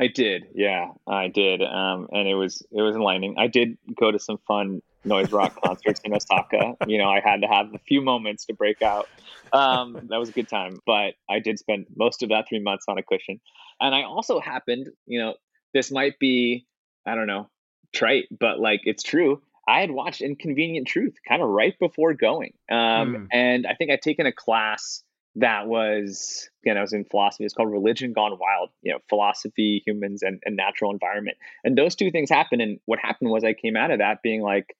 I 0.00 0.06
did, 0.06 0.44
yeah, 0.54 0.88
I 1.06 1.28
did, 1.28 1.62
um, 1.62 2.08
and 2.10 2.26
it 2.26 2.34
was 2.34 2.66
it 2.72 2.80
was 2.80 2.96
enlightening. 2.96 3.34
I 3.36 3.46
did 3.46 3.76
go 3.94 4.10
to 4.10 4.18
some 4.18 4.38
fun 4.48 4.80
noise 5.04 5.32
rock 5.32 5.60
concerts 5.62 6.00
in 6.04 6.14
Osaka. 6.14 6.76
You 6.86 6.98
know, 6.98 7.08
I 7.08 7.20
had 7.20 7.42
to 7.42 7.46
have 7.46 7.74
a 7.74 7.78
few 7.78 8.00
moments 8.00 8.46
to 8.46 8.54
break 8.54 8.82
out. 8.82 9.08
Um, 9.52 10.08
that 10.08 10.18
was 10.18 10.30
a 10.30 10.32
good 10.32 10.48
time, 10.48 10.80
but 10.86 11.14
I 11.28 11.38
did 11.38 11.58
spend 11.58 11.86
most 11.96 12.22
of 12.22 12.30
that 12.30 12.48
three 12.48 12.60
months 12.60 12.86
on 12.88 12.98
a 12.98 13.02
cushion, 13.02 13.40
and 13.80 13.94
I 13.94 14.02
also 14.02 14.40
happened, 14.40 14.88
you 15.06 15.20
know, 15.20 15.34
this 15.72 15.90
might 15.90 16.18
be, 16.18 16.66
I 17.06 17.14
don't 17.14 17.26
know, 17.26 17.48
trite, 17.92 18.24
but 18.30 18.58
like 18.58 18.80
it's 18.84 19.02
true. 19.02 19.42
I 19.66 19.80
had 19.80 19.90
watched 19.90 20.20
Inconvenient 20.20 20.86
Truth 20.86 21.14
kind 21.26 21.40
of 21.40 21.48
right 21.48 21.78
before 21.78 22.14
going, 22.14 22.52
um, 22.70 23.14
Hmm. 23.14 23.26
and 23.30 23.66
I 23.66 23.74
think 23.74 23.90
I'd 23.90 24.02
taken 24.02 24.26
a 24.26 24.32
class 24.32 25.02
that 25.36 25.66
was 25.66 26.48
again 26.62 26.76
I 26.78 26.80
was 26.80 26.92
in 26.92 27.04
philosophy. 27.04 27.44
It's 27.44 27.54
called 27.54 27.72
Religion 27.72 28.12
Gone 28.12 28.38
Wild. 28.38 28.70
You 28.82 28.92
know, 28.92 28.98
philosophy, 29.08 29.82
humans, 29.86 30.22
and, 30.22 30.40
and 30.44 30.56
natural 30.56 30.92
environment. 30.92 31.38
And 31.64 31.76
those 31.76 31.94
two 31.94 32.10
things 32.10 32.30
happened. 32.30 32.62
And 32.62 32.78
what 32.84 32.98
happened 33.00 33.30
was 33.30 33.42
I 33.42 33.52
came 33.52 33.76
out 33.76 33.90
of 33.90 33.98
that 33.98 34.22
being 34.22 34.42
like, 34.42 34.76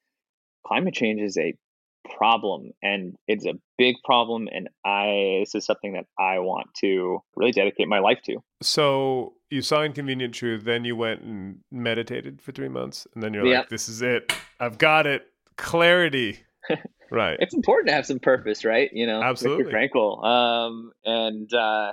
climate 0.67 0.95
change 0.95 1.21
is 1.21 1.37
a 1.39 1.55
problem, 2.17 2.71
and 2.83 3.17
it's 3.27 3.47
a 3.47 3.55
big 3.79 3.97
problem. 4.05 4.49
And 4.53 4.69
I 4.85 5.39
this 5.41 5.55
is 5.55 5.65
something 5.65 5.95
that 5.95 6.07
I 6.19 6.39
want 6.41 6.69
to 6.81 7.21
really 7.37 7.53
dedicate 7.53 7.89
my 7.89 7.99
life 8.01 8.19
to. 8.27 8.39
So 8.63 9.35
you 9.51 9.63
saw 9.63 9.83
Inconvenient 9.83 10.35
Truth, 10.35 10.65
then 10.65 10.85
you 10.85 10.97
went 10.97 11.23
and 11.23 11.61
meditated 11.71 12.43
for 12.43 12.53
three 12.53 12.69
months, 12.69 13.07
and 13.15 13.23
then 13.23 13.33
you're 13.35 13.47
Yeah. 13.47 13.61
like, 13.61 13.69
"This 13.69 13.89
is 13.89 14.03
it. 14.03 14.33
I've 14.61 14.79
got 14.79 15.07
it. 15.07 15.27
Clarity." 15.57 16.39
right. 17.11 17.37
it's 17.41 17.53
important 17.55 17.89
to 17.89 17.95
have 17.95 18.07
some 18.07 18.19
purpose, 18.19 18.65
right? 18.65 18.91
You 18.93 19.07
know, 19.07 19.23
Absolutely. 19.23 19.65
Viktor 19.65 19.77
Frankl. 19.99 20.25
Um, 20.25 20.93
and 21.05 21.53
uh, 21.53 21.93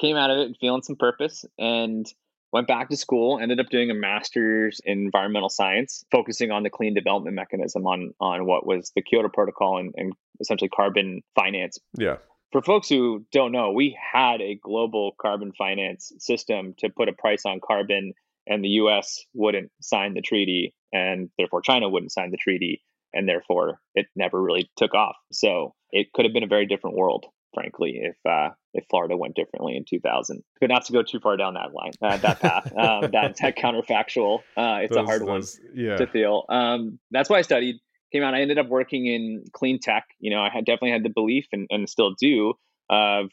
came 0.00 0.16
out 0.16 0.30
of 0.30 0.38
it 0.38 0.56
feeling 0.60 0.82
some 0.82 0.96
purpose 0.96 1.44
and 1.58 2.06
went 2.52 2.66
back 2.66 2.88
to 2.90 2.96
school. 2.96 3.38
Ended 3.40 3.60
up 3.60 3.68
doing 3.70 3.90
a 3.90 3.94
master's 3.94 4.80
in 4.84 4.98
environmental 4.98 5.48
science, 5.48 6.04
focusing 6.10 6.50
on 6.50 6.62
the 6.62 6.70
clean 6.70 6.94
development 6.94 7.36
mechanism 7.36 7.86
on 7.86 8.12
on 8.20 8.46
what 8.46 8.66
was 8.66 8.92
the 8.94 9.02
Kyoto 9.02 9.28
Protocol 9.28 9.78
and, 9.78 9.94
and 9.96 10.12
essentially 10.40 10.68
carbon 10.68 11.22
finance. 11.34 11.78
Yeah. 11.98 12.16
For 12.52 12.62
folks 12.62 12.88
who 12.88 13.26
don't 13.30 13.52
know, 13.52 13.72
we 13.72 13.98
had 14.12 14.40
a 14.40 14.58
global 14.62 15.12
carbon 15.20 15.52
finance 15.56 16.12
system 16.18 16.74
to 16.78 16.88
put 16.88 17.10
a 17.10 17.12
price 17.12 17.44
on 17.44 17.60
carbon, 17.62 18.14
and 18.46 18.64
the 18.64 18.68
U.S. 18.68 19.20
wouldn't 19.34 19.70
sign 19.82 20.14
the 20.14 20.22
treaty, 20.22 20.74
and 20.92 21.28
therefore 21.36 21.60
China 21.60 21.90
wouldn't 21.90 22.12
sign 22.12 22.30
the 22.30 22.38
treaty 22.38 22.82
and 23.12 23.28
therefore 23.28 23.80
it 23.94 24.06
never 24.16 24.40
really 24.40 24.70
took 24.76 24.94
off. 24.94 25.16
So 25.32 25.74
it 25.90 26.12
could 26.12 26.24
have 26.24 26.34
been 26.34 26.42
a 26.42 26.48
very 26.48 26.66
different 26.66 26.96
world, 26.96 27.26
frankly, 27.54 28.00
if 28.02 28.16
uh, 28.28 28.50
if 28.74 28.84
Florida 28.90 29.16
went 29.16 29.34
differently 29.34 29.76
in 29.76 29.84
2000. 29.88 30.42
But 30.60 30.70
not 30.70 30.84
to 30.86 30.92
go 30.92 31.02
too 31.02 31.20
far 31.20 31.36
down 31.36 31.54
that 31.54 31.72
line, 31.72 31.92
uh, 32.02 32.16
that 32.18 32.40
path. 32.40 32.72
um, 32.78 33.10
that's 33.12 33.40
that 33.40 33.56
counterfactual. 33.56 34.40
Uh, 34.56 34.80
it's 34.82 34.94
Those- 34.94 35.04
a 35.04 35.06
hard 35.06 35.26
those- 35.26 35.60
Yeah. 35.74 35.90
one 35.90 35.98
to 35.98 36.06
feel. 36.06 36.44
Um, 36.48 36.98
that's 37.10 37.28
why 37.30 37.38
I 37.38 37.42
studied. 37.42 37.76
Came 38.12 38.22
out. 38.22 38.34
I 38.34 38.40
ended 38.40 38.58
up 38.58 38.68
working 38.68 39.06
in 39.06 39.44
clean 39.52 39.78
tech. 39.80 40.04
You 40.18 40.30
know, 40.30 40.40
I 40.40 40.48
had 40.48 40.64
definitely 40.64 40.92
had 40.92 41.02
the 41.02 41.10
belief 41.10 41.46
and, 41.52 41.66
and 41.70 41.88
still 41.88 42.14
do 42.18 42.54
of, 42.88 43.26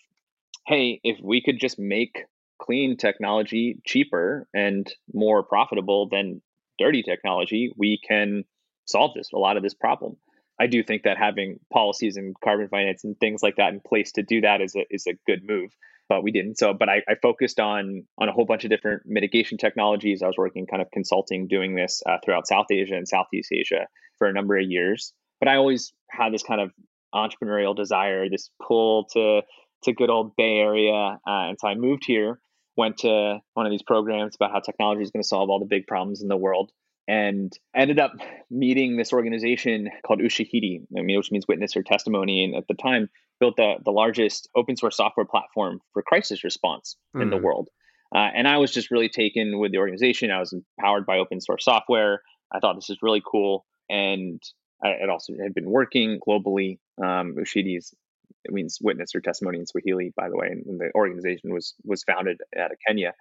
hey, 0.67 0.99
if 1.03 1.17
we 1.23 1.41
could 1.41 1.59
just 1.59 1.79
make 1.79 2.25
clean 2.61 2.97
technology 2.97 3.77
cheaper 3.85 4.47
and 4.53 4.91
more 5.13 5.43
profitable 5.43 6.09
than 6.09 6.41
dirty 6.77 7.03
technology, 7.03 7.71
we 7.77 7.99
can 8.05 8.43
solve 8.85 9.11
this 9.15 9.29
a 9.33 9.37
lot 9.37 9.55
of 9.55 9.63
this 9.63 9.73
problem. 9.73 10.17
I 10.59 10.67
do 10.67 10.83
think 10.83 11.03
that 11.03 11.17
having 11.17 11.59
policies 11.71 12.17
and 12.17 12.35
carbon 12.43 12.69
finance 12.69 13.03
and 13.03 13.19
things 13.19 13.43
like 13.43 13.57
that 13.57 13.73
in 13.73 13.81
place 13.85 14.13
to 14.13 14.23
do 14.23 14.41
that 14.41 14.61
is 14.61 14.75
a 14.75 14.85
is 14.89 15.05
a 15.07 15.13
good 15.27 15.41
move. 15.43 15.71
But 16.07 16.23
we 16.23 16.31
didn't. 16.31 16.59
So, 16.59 16.73
but 16.73 16.87
I, 16.87 17.01
I 17.09 17.15
focused 17.21 17.59
on 17.59 18.03
on 18.17 18.29
a 18.29 18.31
whole 18.31 18.45
bunch 18.45 18.63
of 18.63 18.69
different 18.69 19.03
mitigation 19.05 19.57
technologies. 19.57 20.21
I 20.21 20.27
was 20.27 20.37
working 20.37 20.65
kind 20.67 20.81
of 20.81 20.89
consulting, 20.91 21.47
doing 21.47 21.75
this 21.75 22.01
uh, 22.05 22.17
throughout 22.23 22.47
South 22.47 22.67
Asia 22.71 22.95
and 22.95 23.07
Southeast 23.07 23.49
Asia 23.51 23.87
for 24.17 24.27
a 24.27 24.33
number 24.33 24.57
of 24.57 24.65
years. 24.65 25.13
But 25.39 25.49
I 25.49 25.57
always 25.57 25.93
had 26.09 26.33
this 26.33 26.43
kind 26.43 26.61
of 26.61 26.71
entrepreneurial 27.13 27.75
desire, 27.75 28.29
this 28.29 28.49
pull 28.65 29.05
to 29.13 29.41
to 29.83 29.93
good 29.93 30.09
old 30.09 30.35
Bay 30.35 30.57
Area, 30.57 30.93
uh, 30.93 31.19
and 31.25 31.57
so 31.59 31.67
I 31.67 31.75
moved 31.75 32.03
here. 32.05 32.39
Went 32.77 32.97
to 32.99 33.39
one 33.53 33.65
of 33.65 33.71
these 33.71 33.83
programs 33.83 34.35
about 34.35 34.51
how 34.51 34.59
technology 34.59 35.01
is 35.01 35.09
going 35.09 35.23
to 35.23 35.27
solve 35.27 35.49
all 35.49 35.59
the 35.59 35.65
big 35.65 35.87
problems 35.87 36.21
in 36.21 36.27
the 36.27 36.35
world 36.35 36.71
and 37.07 37.53
ended 37.75 37.99
up 37.99 38.13
meeting 38.49 38.97
this 38.97 39.13
organization 39.13 39.89
called 40.05 40.19
Ushahidi, 40.19 40.81
which 40.89 41.31
means 41.31 41.47
witness 41.47 41.75
or 41.75 41.83
testimony. 41.83 42.43
And 42.43 42.55
at 42.55 42.67
the 42.67 42.73
time, 42.73 43.09
built 43.39 43.57
the, 43.57 43.75
the 43.83 43.91
largest 43.91 44.49
open 44.55 44.75
source 44.77 44.97
software 44.97 45.25
platform 45.25 45.79
for 45.93 46.01
crisis 46.01 46.43
response 46.43 46.95
in 47.13 47.29
the 47.29 47.37
Mhm. 47.37 47.41
world. 47.41 47.69
Uh, 48.15 48.29
and 48.33 48.47
I 48.47 48.57
was 48.57 48.71
just 48.71 48.91
really 48.91 49.09
taken 49.09 49.59
with 49.59 49.71
the 49.71 49.77
organization. 49.77 50.31
I 50.31 50.39
was 50.39 50.53
empowered 50.53 51.05
by 51.05 51.17
open 51.17 51.41
source 51.41 51.65
software. 51.65 52.21
I 52.51 52.59
thought 52.59 52.75
this 52.75 52.89
is 52.89 52.99
really 53.01 53.21
cool. 53.25 53.65
And 53.89 54.41
I 54.83 54.89
it 54.89 55.09
also 55.09 55.33
had 55.41 55.53
been 55.53 55.69
working 55.69 56.19
globally. 56.25 56.79
Um, 57.03 57.35
it 57.37 58.53
means 58.53 58.77
witness 58.81 59.15
or 59.15 59.21
testimony 59.21 59.59
in 59.59 59.65
Swahili, 59.65 60.13
by 60.15 60.29
the 60.29 60.37
way. 60.37 60.47
And 60.47 60.79
the 60.79 60.91
organization 60.95 61.53
was 61.53 61.75
was 61.83 62.03
founded 62.03 62.39
out 62.57 62.71
of 62.71 62.77
Kenya. 62.87 63.13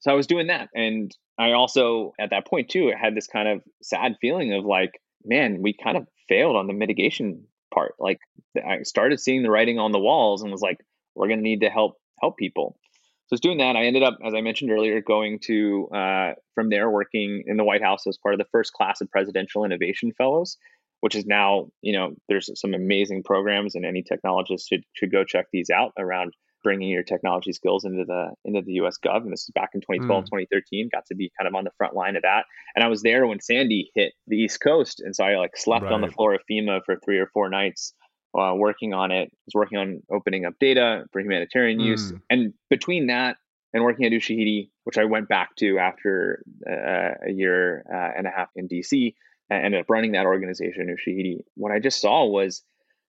So 0.00 0.10
I 0.10 0.14
was 0.14 0.26
doing 0.26 0.48
that. 0.48 0.68
And 0.74 1.10
I 1.38 1.52
also, 1.52 2.12
at 2.18 2.30
that 2.30 2.46
point 2.46 2.68
too, 2.68 2.92
had 2.98 3.14
this 3.14 3.26
kind 3.26 3.48
of 3.48 3.62
sad 3.82 4.16
feeling 4.20 4.52
of 4.54 4.64
like, 4.64 5.00
man, 5.24 5.62
we 5.62 5.72
kind 5.72 5.96
of 5.96 6.06
failed 6.28 6.56
on 6.56 6.66
the 6.66 6.72
mitigation 6.72 7.44
part. 7.72 7.94
Like 7.98 8.18
I 8.56 8.82
started 8.82 9.20
seeing 9.20 9.42
the 9.42 9.50
writing 9.50 9.78
on 9.78 9.92
the 9.92 9.98
walls 9.98 10.42
and 10.42 10.50
was 10.50 10.60
like, 10.60 10.78
we're 11.14 11.28
going 11.28 11.40
to 11.40 11.44
need 11.44 11.60
to 11.62 11.70
help 11.70 11.96
help 12.20 12.36
people. 12.36 12.78
So 13.26 13.34
I 13.34 13.36
was 13.36 13.40
doing 13.40 13.58
that. 13.58 13.74
I 13.74 13.86
ended 13.86 14.04
up, 14.04 14.18
as 14.24 14.34
I 14.34 14.40
mentioned 14.40 14.70
earlier, 14.70 15.00
going 15.00 15.40
to 15.46 15.88
uh, 15.88 16.32
from 16.54 16.70
there 16.70 16.88
working 16.88 17.42
in 17.46 17.56
the 17.56 17.64
White 17.64 17.82
House 17.82 18.06
as 18.06 18.16
part 18.16 18.34
of 18.34 18.38
the 18.38 18.46
first 18.52 18.72
class 18.72 19.00
of 19.00 19.10
presidential 19.10 19.64
innovation 19.64 20.12
fellows, 20.16 20.56
which 21.00 21.16
is 21.16 21.26
now, 21.26 21.66
you 21.82 21.92
know, 21.92 22.14
there's 22.28 22.48
some 22.54 22.72
amazing 22.72 23.24
programs, 23.24 23.74
and 23.74 23.84
any 23.84 24.04
technologist 24.04 24.68
should 24.68 24.84
should 24.92 25.10
go 25.10 25.24
check 25.24 25.46
these 25.52 25.70
out 25.70 25.92
around 25.98 26.34
bringing 26.66 26.88
your 26.88 27.04
technology 27.04 27.52
skills 27.52 27.84
into 27.84 28.04
the 28.04 28.30
into 28.44 28.60
the 28.60 28.72
US 28.82 28.98
Gov. 28.98 29.18
And 29.22 29.32
this 29.32 29.42
is 29.44 29.50
back 29.54 29.70
in 29.72 29.80
2012, 29.82 30.24
2013. 30.24 30.88
Got 30.92 31.06
to 31.06 31.14
be 31.14 31.30
kind 31.38 31.46
of 31.46 31.54
on 31.54 31.62
the 31.62 31.70
front 31.78 31.94
line 31.94 32.16
of 32.16 32.22
that. 32.22 32.44
And 32.74 32.84
I 32.84 32.88
was 32.88 33.02
there 33.02 33.24
when 33.24 33.38
Sandy 33.40 33.92
hit 33.94 34.14
the 34.26 34.36
East 34.36 34.60
Coast, 34.60 35.00
and 35.00 35.14
so 35.14 35.22
I 35.22 35.36
like 35.36 35.56
slept 35.56 35.84
on 35.86 36.00
the 36.00 36.08
floor 36.10 36.34
of 36.34 36.40
FEMA 36.50 36.80
for 36.84 36.96
three 37.04 37.18
or 37.20 37.28
four 37.28 37.48
nights. 37.48 37.94
Uh, 38.36 38.52
working 38.54 38.92
on 38.92 39.12
it, 39.12 39.30
was 39.46 39.54
working 39.54 39.78
on 39.78 40.02
opening 40.10 40.44
up 40.44 40.54
data 40.60 41.04
for 41.12 41.20
humanitarian 41.20 41.78
use, 41.80 42.12
Mm. 42.12 42.20
and 42.28 42.54
between 42.68 43.06
that 43.06 43.36
and 43.72 43.84
working 43.84 44.04
at 44.04 44.12
Ushahidi, 44.12 44.70
which 44.84 44.98
I 44.98 45.04
went 45.04 45.28
back 45.28 45.54
to 45.56 45.78
after 45.78 46.42
uh, 46.68 47.28
a 47.28 47.32
year 47.32 47.84
uh, 47.90 48.10
and 48.18 48.26
a 48.26 48.30
half 48.30 48.50
in 48.56 48.68
DC, 48.68 49.14
and 49.48 49.64
ended 49.64 49.80
up 49.80 49.88
running 49.88 50.12
that 50.12 50.26
organization, 50.26 50.94
Ushahidi. 50.94 51.44
What 51.54 51.72
I 51.72 51.78
just 51.78 52.00
saw 52.00 52.26
was 52.26 52.62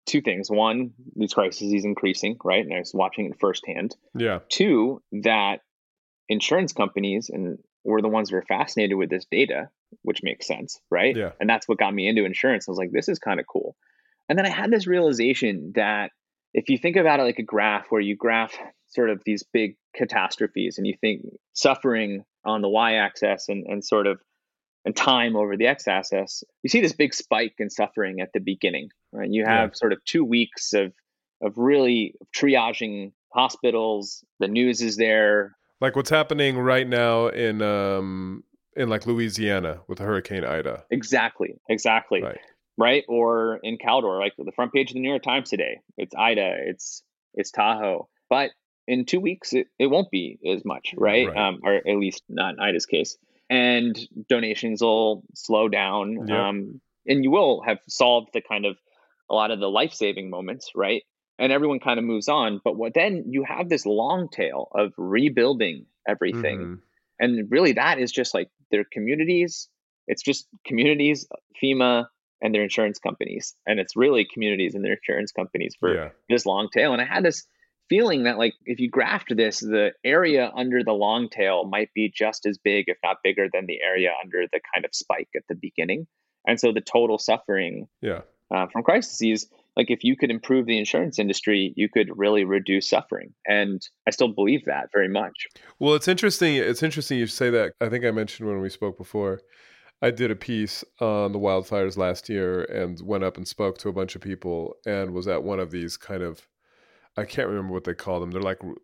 two 0.10 0.22
things: 0.22 0.50
one, 0.50 0.91
these 1.15 1.34
crises 1.34 1.72
is 1.72 1.86
increasing, 1.86 2.38
right, 2.43 2.63
and 2.63 2.74
I 2.74 2.80
was 2.80 2.91
watching 2.93 3.28
it 3.28 3.39
firsthand. 3.39 3.95
Yeah. 4.15 4.39
Two, 4.50 5.02
that 5.24 5.62
insurance 6.28 6.74
companies 6.74 7.30
and 7.30 7.58
were 7.84 8.02
the 8.02 8.10
ones 8.10 8.30
that 8.30 8.36
are 8.38 8.45
fascinated 8.48 8.98
with 8.98 9.10
this 9.10 9.26
data, 9.32 9.69
which 10.04 10.19
makes 10.22 10.48
sense, 10.48 10.80
right? 10.91 11.15
Yeah. 11.15 11.32
And 11.39 11.50
that's 11.50 11.67
what 11.67 11.80
got 11.80 11.93
me 11.93 12.08
into 12.08 12.26
insurance. 12.26 12.67
I 12.67 12.72
was 12.72 12.78
like, 12.78 12.91
this 12.91 13.10
is 13.10 13.19
kind 13.19 13.39
of 13.39 13.48
cool. 13.48 13.76
And 14.28 14.38
then 14.38 14.45
I 14.45 14.50
had 14.50 14.69
this 14.69 14.86
realization 14.86 15.74
that 15.76 16.12
if 16.54 16.69
you 16.69 16.78
think 16.78 16.98
about 16.98 17.19
it 17.19 17.24
like 17.24 17.39
a 17.39 17.43
graph 17.43 17.86
where 17.89 18.02
you 18.02 18.15
graph 18.15 18.54
sort 18.88 19.10
of 19.10 19.22
these 19.26 19.43
big 19.54 19.76
catastrophes 19.95 20.78
and 20.78 20.86
you 20.86 20.95
think 21.00 21.22
suffering 21.54 22.24
on 22.45 22.62
the 22.62 22.69
y-axis 22.69 23.50
and, 23.50 23.65
and 23.67 23.84
sort 23.84 24.08
of 24.08 24.19
and 24.86 24.96
time 24.96 25.36
over 25.36 25.58
the 25.58 25.68
x-axis, 25.68 26.44
you 26.63 26.70
see 26.70 26.82
this 26.82 26.94
big 26.94 27.13
spike 27.13 27.56
in 27.60 27.70
suffering 27.70 28.22
at 28.22 28.32
the 28.34 28.39
beginning. 28.39 28.89
Right? 29.12 29.30
You 29.30 29.44
Yeah. 29.44 29.62
have 29.62 29.76
sort 29.76 29.94
of 29.94 30.04
two 30.06 30.24
weeks 30.24 30.74
of 30.74 30.94
of 31.42 31.58
really 31.58 32.15
triaging 32.36 33.13
hospitals. 33.34 34.24
The 34.39 34.48
news 34.48 34.82
is 34.82 34.98
there. 34.98 35.56
Like 35.82 35.96
what's 35.96 36.10
happening 36.10 36.58
right 36.58 36.88
now 36.88 37.28
in 37.28 37.62
um 37.62 38.44
in 38.76 38.89
like 38.89 39.06
Louisiana 39.08 39.82
with 39.88 40.00
Hurricane 40.00 40.44
Ida. 40.46 40.84
Exactly. 40.92 41.56
Exactly. 41.70 42.22
Right. 42.22 42.39
right? 42.78 43.04
Or 43.08 43.60
in 43.63 43.78
Caldor, 43.78 44.20
like 44.20 44.34
the 44.38 44.52
front 44.54 44.72
page 44.74 44.92
of 44.92 44.94
the 44.96 45.02
New 45.02 45.10
York 45.10 45.24
Times 45.24 45.50
today. 45.50 45.80
It's 45.98 46.15
Ida, 46.15 46.56
it's 46.68 47.04
it's 47.34 47.52
Tahoe. 47.52 48.08
But 48.30 48.52
in 48.88 49.06
two 49.06 49.20
weeks, 49.20 49.54
it, 49.54 49.68
it 49.78 49.88
won't 49.88 50.10
be 50.12 50.39
as 50.48 50.63
much, 50.65 50.94
right? 50.98 51.28
Right. 51.28 51.38
Um, 51.38 51.60
or 51.63 51.76
at 51.76 51.86
least 51.98 52.24
not 52.30 52.56
in 52.56 52.60
Ida's 52.60 52.86
case. 52.86 53.18
And 53.50 53.98
donations 54.30 54.82
will 54.82 55.24
slow 55.34 55.68
down. 55.70 56.28
Yep. 56.28 56.38
Um, 56.38 56.82
and 57.08 57.24
you 57.24 57.32
will 57.32 57.62
have 57.62 57.80
solved 57.88 58.30
the 58.34 58.42
kind 58.42 58.66
of 58.66 58.78
a 59.30 59.34
lot 59.34 59.52
of 59.52 59.60
the 59.60 59.70
life 59.70 59.94
saving 59.94 60.30
moments, 60.30 60.72
right? 60.76 61.04
And 61.40 61.52
everyone 61.52 61.80
kind 61.80 61.98
of 61.98 62.06
moves 62.06 62.28
on. 62.28 62.62
But 62.64 62.76
what 62.78 62.94
then 62.94 63.26
you 63.30 63.44
have 63.44 63.70
this 63.70 63.86
long 63.86 64.30
tail 64.30 64.68
of 64.76 64.94
rebuilding 64.98 65.86
everything 66.08 66.60
Mhm. 66.60 66.80
and 67.20 67.52
really 67.52 67.74
that 67.74 68.00
is 68.00 68.12
just 68.12 68.34
like 68.34 68.50
their 68.72 68.84
communities 68.84 69.68
it's 70.08 70.24
just 70.24 70.48
communities 70.66 71.28
fema 71.62 72.08
and 72.42 72.56
their 72.56 72.64
insurance 72.64 72.98
companies 72.98 73.54
and 73.68 73.80
it's 73.80 73.96
really 73.96 74.26
communities 74.26 74.74
and 74.74 74.84
their 74.84 74.94
insurance 74.94 75.32
companies 75.32 75.76
for 75.80 75.94
Yeah. 75.94 76.10
this 76.30 76.48
long 76.48 76.70
tail 76.74 76.94
and 76.94 77.02
i 77.02 77.06
had 77.06 77.24
this 77.24 77.46
feeling 77.89 78.23
that 78.23 78.38
like 78.38 78.54
if 78.65 78.80
you 78.80 78.89
graphed 78.89 79.36
this 79.36 79.60
the 79.60 79.91
area 80.04 80.52
under 80.56 80.84
the 80.84 80.93
long 80.93 81.28
tail 81.30 81.65
might 81.65 81.89
be 81.93 82.12
just 82.13 82.45
as 82.45 82.58
big 82.58 82.86
if 82.88 82.97
not 83.04 83.17
bigger 83.23 83.47
than 83.52 83.65
the 83.65 83.82
area 83.82 84.12
under 84.23 84.43
the 84.52 84.60
kind 84.73 84.86
of 84.86 84.91
spike 84.93 85.30
at 85.36 85.43
the 85.49 85.56
beginning 85.56 86.08
and 86.47 86.60
so 86.60 86.71
the 86.71 86.82
total 86.82 87.17
suffering 87.17 87.88
Yeah. 88.02 88.21
uh, 88.54 88.67
from 88.71 88.84
crises 88.84 89.47
like 89.75 89.89
if 89.91 90.04
you 90.04 90.15
could 90.17 90.30
improve 90.32 90.65
the 90.65 90.78
insurance 90.78 91.19
industry 91.19 91.73
you 91.75 91.89
could 91.89 92.10
really 92.17 92.43
reduce 92.43 92.88
suffering 92.89 93.34
and 93.47 93.82
i 94.08 94.12
still 94.12 94.28
believe 94.29 94.65
that 94.65 94.90
very 94.94 95.08
much 95.10 95.48
Well, 95.79 95.96
it's 95.96 96.08
interesting. 96.08 96.56
It's 96.56 96.83
interesting 96.83 97.17
you 97.17 97.27
say 97.27 97.50
that. 97.52 97.73
I 97.81 97.90
think 97.90 98.04
I 98.06 98.12
mentioned 98.12 98.48
when 98.50 98.60
we 98.62 98.69
spoke 98.69 98.98
before. 98.98 99.42
I 100.02 100.12
did 100.12 100.31
a 100.31 100.35
piece 100.35 100.83
on 101.02 101.31
the 101.33 101.40
wildfires 101.40 101.98
last 101.98 102.29
year 102.29 102.63
and 102.63 103.00
went 103.02 103.23
up 103.23 103.35
and 103.37 103.46
spoke 103.48 103.77
to 103.79 103.90
a 103.90 103.94
bunch 103.94 104.15
of 104.15 104.21
people 104.21 104.75
and 104.85 105.13
was 105.13 105.27
at 105.27 105.44
one 105.44 105.60
of 105.60 105.71
these 105.71 105.98
kind 105.98 106.23
of 106.23 106.48
I 107.20 107.26
can't 107.26 107.48
remember 107.50 107.74
what 107.74 107.84
they 107.84 107.94
call 107.94 108.20
them. 108.20 108.32
They're 108.32 108.42
like 108.42 108.62
re- 108.63 108.76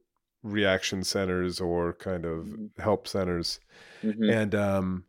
reaction 0.44 1.04
centers 1.04 1.60
or 1.60 1.94
kind 1.94 2.26
of 2.26 2.46
Mhm. 2.46 2.70
help 2.80 3.08
centers. 3.08 3.60
Mhm. 4.04 4.32
And 4.32 4.54
um, 4.56 5.06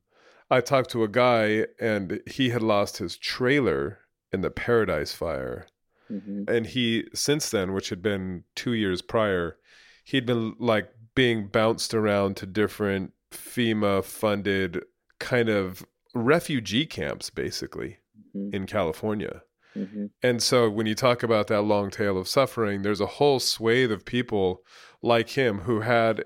I 0.50 0.60
talked 0.60 0.90
to 0.90 1.02
a 1.04 1.08
guy 1.08 1.66
and 1.80 2.20
he 2.26 2.50
had 2.50 2.62
lost 2.62 2.98
his 2.98 3.16
trailer 3.18 3.98
in 4.32 4.40
the 4.40 4.50
Paradise 4.50 5.12
Fire 5.12 5.66
Mhm. 6.10 6.48
and 6.48 6.66
he 6.66 7.08
since 7.14 7.50
then 7.50 7.72
which 7.72 7.88
had 7.90 8.00
been 8.00 8.44
two 8.54 8.72
years 8.74 9.02
prior 9.02 9.58
he'd 10.04 10.24
been 10.24 10.54
like 10.60 10.88
being 11.16 11.48
bounced 11.48 11.92
around 11.94 12.36
to 12.36 12.46
different 12.46 13.12
fema 13.32 14.04
funded 14.04 14.84
kind 15.18 15.48
of 15.48 15.84
refugee 16.14 16.86
camps 16.86 17.28
basically 17.28 17.98
Mhm. 18.36 18.54
in 18.54 18.66
california 18.66 19.42
Mhm. 19.76 20.10
And 20.22 20.42
so 20.42 20.70
when 20.70 20.86
you 20.86 20.94
talk 20.94 21.22
about 21.22 21.48
that 21.48 21.62
long 21.62 21.90
tail 21.90 22.18
of 22.18 22.28
suffering, 22.28 22.82
there's 22.82 23.00
a 23.00 23.06
whole 23.06 23.40
swathe 23.40 23.92
of 23.92 24.04
people 24.04 24.64
like 25.02 25.30
him 25.30 25.60
who 25.60 25.80
had 25.80 26.24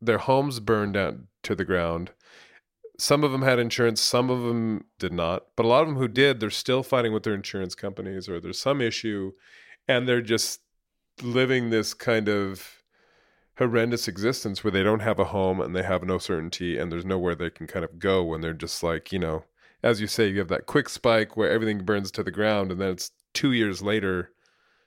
their 0.00 0.18
homes 0.18 0.60
burned 0.60 0.94
down 0.94 1.28
to 1.44 1.54
the 1.54 1.64
ground. 1.64 2.12
Some 2.98 3.24
of 3.24 3.32
them 3.32 3.42
had 3.42 3.58
insurance, 3.58 4.00
some 4.00 4.30
of 4.30 4.42
them 4.42 4.84
did 4.98 5.12
not. 5.12 5.46
But 5.56 5.66
a 5.66 5.68
lot 5.68 5.82
of 5.82 5.88
them 5.88 5.96
who 5.96 6.08
did, 6.08 6.40
they're 6.40 6.50
still 6.50 6.82
fighting 6.82 7.12
with 7.12 7.24
their 7.24 7.34
insurance 7.34 7.74
companies 7.74 8.28
or 8.28 8.40
there's 8.40 8.60
some 8.60 8.80
issue 8.80 9.32
and 9.88 10.08
they're 10.08 10.22
just 10.22 10.60
living 11.22 11.70
this 11.70 11.94
kind 11.94 12.28
of 12.28 12.82
horrendous 13.58 14.08
existence 14.08 14.64
where 14.64 14.70
they 14.70 14.82
don't 14.82 15.00
have 15.00 15.18
a 15.18 15.26
home 15.26 15.60
and 15.60 15.76
they 15.76 15.82
have 15.82 16.04
no 16.04 16.18
certainty 16.18 16.78
and 16.78 16.90
there's 16.92 17.04
nowhere 17.04 17.34
they 17.34 17.50
can 17.50 17.66
kind 17.66 17.84
of 17.84 17.98
go 17.98 18.24
when 18.24 18.40
they're 18.40 18.52
just 18.54 18.82
like, 18.82 19.12
you 19.12 19.18
know, 19.18 19.44
as 19.82 20.00
you 20.00 20.06
say, 20.06 20.28
you 20.28 20.38
have 20.38 20.48
that 20.48 20.66
quick 20.66 20.88
spike 20.88 21.36
where 21.36 21.50
everything 21.50 21.84
burns 21.84 22.10
to 22.12 22.22
the 22.22 22.30
ground, 22.30 22.70
and 22.70 22.80
then 22.80 22.90
it's 22.90 23.10
two 23.34 23.52
years 23.52 23.82
later, 23.82 24.30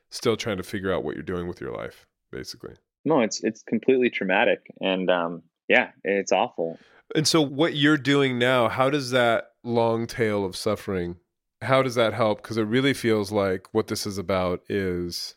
still 0.09 0.37
trying 0.37 0.57
to 0.57 0.63
figure 0.63 0.93
out 0.93 1.03
what 1.03 1.15
you're 1.15 1.23
doing 1.23 1.47
with 1.47 1.59
your 1.59 1.71
life, 1.71 2.05
basically. 2.31 2.75
No, 3.03 3.21
it's 3.21 3.43
it's 3.43 3.61
completely 3.63 4.09
traumatic, 4.09 4.59
and 4.81 5.09
um, 5.09 5.43
yeah, 5.67 5.89
it's 6.03 6.31
awful. 6.31 6.79
And 7.13 7.27
so, 7.27 7.41
what 7.41 7.75
you're 7.75 7.97
doing 7.97 8.39
now, 8.39 8.67
how 8.67 8.89
does 8.89 9.11
that 9.11 9.49
long 9.63 10.07
tail 10.07 10.45
of 10.45 10.55
suffering, 10.55 11.17
how 11.61 11.81
does 11.81 11.95
that 11.95 12.13
help? 12.13 12.41
Because 12.41 12.57
it 12.57 12.63
really 12.63 12.93
feels 12.93 13.31
like 13.31 13.67
what 13.73 13.87
this 13.87 14.05
is 14.05 14.17
about 14.17 14.61
is 14.69 15.35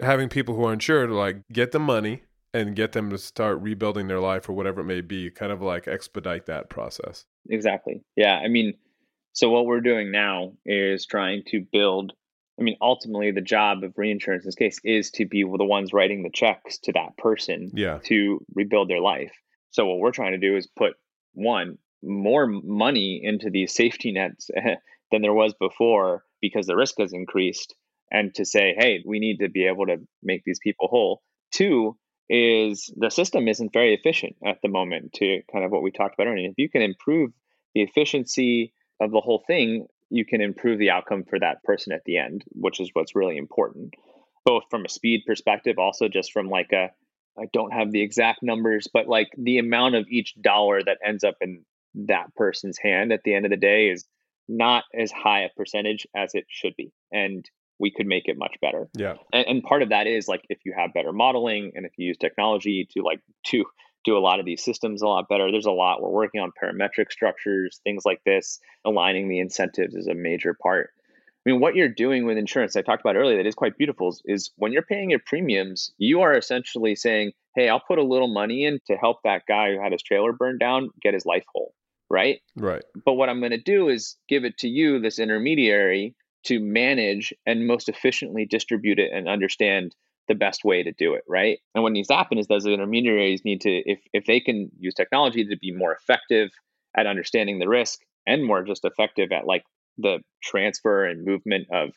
having 0.00 0.28
people 0.28 0.54
who 0.54 0.66
are 0.66 0.72
insured 0.72 1.10
like 1.10 1.42
get 1.52 1.72
the 1.72 1.78
money 1.78 2.24
and 2.54 2.74
get 2.76 2.92
them 2.92 3.10
to 3.10 3.18
start 3.18 3.60
rebuilding 3.60 4.06
their 4.08 4.20
life 4.20 4.48
or 4.48 4.52
whatever 4.54 4.80
it 4.80 4.84
may 4.84 5.00
be, 5.00 5.30
kind 5.30 5.52
of 5.52 5.60
like 5.60 5.86
expedite 5.88 6.46
that 6.46 6.70
process. 6.70 7.26
Exactly. 7.50 8.02
Yeah. 8.16 8.36
I 8.38 8.48
mean, 8.48 8.74
so 9.32 9.50
what 9.50 9.66
we're 9.66 9.80
doing 9.80 10.10
now 10.12 10.52
is 10.64 11.04
trying 11.04 11.42
to 11.48 11.66
build. 11.72 12.12
I 12.58 12.62
mean, 12.62 12.76
ultimately, 12.80 13.32
the 13.32 13.40
job 13.40 13.82
of 13.82 13.92
reinsurance 13.96 14.44
in 14.44 14.48
this 14.48 14.54
case 14.54 14.78
is 14.84 15.10
to 15.12 15.26
be 15.26 15.42
the 15.42 15.64
ones 15.64 15.92
writing 15.92 16.22
the 16.22 16.30
checks 16.30 16.78
to 16.84 16.92
that 16.92 17.16
person 17.18 17.72
Yeah. 17.74 17.98
to 18.04 18.38
rebuild 18.54 18.88
their 18.88 19.00
life. 19.00 19.32
So 19.72 19.86
what 19.86 19.98
we're 19.98 20.12
trying 20.12 20.32
to 20.32 20.38
do 20.38 20.56
is 20.56 20.68
put 20.68 20.92
one 21.32 21.78
more 22.02 22.46
money 22.46 23.20
into 23.24 23.50
these 23.50 23.74
safety 23.74 24.12
nets 24.12 24.48
than 25.10 25.22
there 25.22 25.34
was 25.34 25.52
before 25.58 26.22
because 26.40 26.66
the 26.66 26.76
risk 26.76 26.94
has 27.00 27.12
increased, 27.12 27.74
and 28.12 28.32
to 28.36 28.44
say, 28.44 28.74
hey, 28.78 29.02
we 29.04 29.18
need 29.18 29.38
to 29.38 29.48
be 29.48 29.66
able 29.66 29.86
to 29.86 29.96
make 30.22 30.42
these 30.44 30.60
people 30.62 30.86
whole. 30.86 31.22
Two 31.52 31.96
is 32.28 32.92
the 32.96 33.10
system 33.10 33.48
isn't 33.48 33.72
very 33.72 33.94
efficient 33.94 34.36
at 34.44 34.58
the 34.62 34.68
moment. 34.68 35.14
To 35.14 35.40
kind 35.52 35.64
of 35.64 35.70
what 35.70 35.82
we 35.82 35.90
talked 35.90 36.14
about 36.14 36.26
earlier, 36.26 36.44
And 36.44 36.52
if 36.52 36.58
you 36.58 36.68
can 36.68 36.82
improve 36.82 37.32
the 37.74 37.82
efficiency 37.82 38.72
of 39.00 39.10
the 39.10 39.20
whole 39.20 39.42
thing, 39.46 39.86
you 40.10 40.24
can 40.24 40.40
improve 40.40 40.78
the 40.78 40.90
outcome 40.90 41.24
for 41.28 41.38
that 41.38 41.62
person 41.64 41.92
at 41.92 42.04
the 42.04 42.18
end, 42.18 42.44
which 42.52 42.80
is 42.80 42.90
what's 42.92 43.16
really 43.16 43.36
important, 43.36 43.94
both 44.44 44.64
from 44.70 44.84
a 44.84 44.88
speed 44.88 45.22
perspective, 45.26 45.78
also 45.78 46.08
just 46.08 46.32
from 46.32 46.48
like 46.48 46.72
a 46.72 46.90
I 47.36 47.46
don't 47.52 47.72
have 47.72 47.90
the 47.90 48.02
exact 48.02 48.42
numbers, 48.42 48.86
but 48.92 49.08
like 49.08 49.28
the 49.36 49.58
amount 49.58 49.96
of 49.96 50.06
each 50.08 50.34
dollar 50.40 50.80
that 50.84 50.98
ends 51.04 51.24
up 51.24 51.34
in 51.40 51.64
that 52.06 52.34
person's 52.36 52.78
hand 52.78 53.12
at 53.12 53.22
the 53.24 53.34
end 53.34 53.44
of 53.44 53.50
the 53.50 53.56
day 53.56 53.88
is 53.88 54.04
not 54.48 54.84
as 54.96 55.10
high 55.10 55.40
a 55.40 55.48
percentage 55.56 56.06
as 56.14 56.34
it 56.34 56.44
should 56.48 56.76
be. 56.76 56.92
And 57.12 57.48
we 57.84 57.90
could 57.90 58.06
make 58.06 58.28
it 58.28 58.38
much 58.38 58.56
better. 58.62 58.88
Yeah. 58.96 59.16
And, 59.30 59.46
and 59.46 59.62
part 59.62 59.82
of 59.82 59.90
that 59.90 60.06
is 60.06 60.26
like 60.26 60.40
if 60.48 60.60
you 60.64 60.72
have 60.74 60.94
better 60.94 61.12
modeling 61.12 61.72
and 61.74 61.84
if 61.84 61.92
you 61.98 62.06
use 62.06 62.16
technology 62.16 62.88
to 62.92 63.02
like 63.02 63.20
to 63.48 63.66
do 64.06 64.16
a 64.16 64.20
lot 64.20 64.40
of 64.40 64.46
these 64.46 64.64
systems 64.64 65.02
a 65.02 65.06
lot 65.06 65.28
better. 65.28 65.50
There's 65.50 65.66
a 65.66 65.70
lot 65.70 66.02
we're 66.02 66.08
working 66.08 66.40
on 66.40 66.50
parametric 66.62 67.12
structures, 67.12 67.80
things 67.84 68.04
like 68.06 68.22
this. 68.24 68.58
Aligning 68.86 69.28
the 69.28 69.38
incentives 69.38 69.94
is 69.94 70.06
a 70.06 70.14
major 70.14 70.56
part. 70.62 70.90
I 71.46 71.50
mean, 71.50 71.60
what 71.60 71.74
you're 71.74 71.90
doing 71.90 72.24
with 72.24 72.38
insurance, 72.38 72.74
I 72.74 72.80
talked 72.80 73.02
about 73.02 73.16
earlier, 73.16 73.36
that 73.36 73.46
is 73.46 73.54
quite 73.54 73.76
beautiful, 73.76 74.08
is, 74.08 74.22
is 74.24 74.50
when 74.56 74.72
you're 74.72 74.80
paying 74.80 75.10
your 75.10 75.20
premiums, 75.26 75.92
you 75.98 76.22
are 76.22 76.32
essentially 76.32 76.96
saying, 76.96 77.32
hey, 77.54 77.68
I'll 77.68 77.82
put 77.86 77.98
a 77.98 78.02
little 78.02 78.32
money 78.32 78.64
in 78.64 78.78
to 78.86 78.96
help 78.96 79.18
that 79.24 79.42
guy 79.46 79.72
who 79.72 79.82
had 79.82 79.92
his 79.92 80.02
trailer 80.02 80.32
burned 80.32 80.60
down 80.60 80.88
get 81.02 81.12
his 81.12 81.26
life 81.26 81.44
whole, 81.54 81.74
right? 82.08 82.40
Right. 82.56 82.82
But 83.04 83.14
what 83.14 83.28
I'm 83.28 83.40
going 83.40 83.50
to 83.50 83.60
do 83.60 83.90
is 83.90 84.16
give 84.26 84.44
it 84.44 84.56
to 84.58 84.68
you, 84.68 85.00
this 85.00 85.18
intermediary, 85.18 86.14
to 86.44 86.60
manage 86.60 87.32
and 87.46 87.66
most 87.66 87.88
efficiently 87.88 88.46
distribute 88.46 88.98
it 88.98 89.10
and 89.12 89.28
understand 89.28 89.94
the 90.28 90.34
best 90.34 90.64
way 90.64 90.82
to 90.82 90.92
do 90.92 91.14
it, 91.14 91.24
right? 91.28 91.58
And 91.74 91.82
what 91.82 91.92
needs 91.92 92.08
to 92.08 92.14
happen 92.14 92.38
is 92.38 92.46
those 92.46 92.66
intermediaries 92.66 93.44
need 93.44 93.62
to, 93.62 93.70
if 93.70 94.00
if 94.12 94.24
they 94.24 94.40
can 94.40 94.70
use 94.78 94.94
technology 94.94 95.44
to 95.44 95.56
be 95.56 95.72
more 95.72 95.92
effective 95.92 96.50
at 96.96 97.06
understanding 97.06 97.58
the 97.58 97.68
risk 97.68 98.00
and 98.26 98.44
more 98.44 98.62
just 98.62 98.84
effective 98.84 99.32
at 99.32 99.46
like 99.46 99.64
the 99.98 100.20
transfer 100.42 101.04
and 101.04 101.24
movement 101.24 101.68
of 101.70 101.90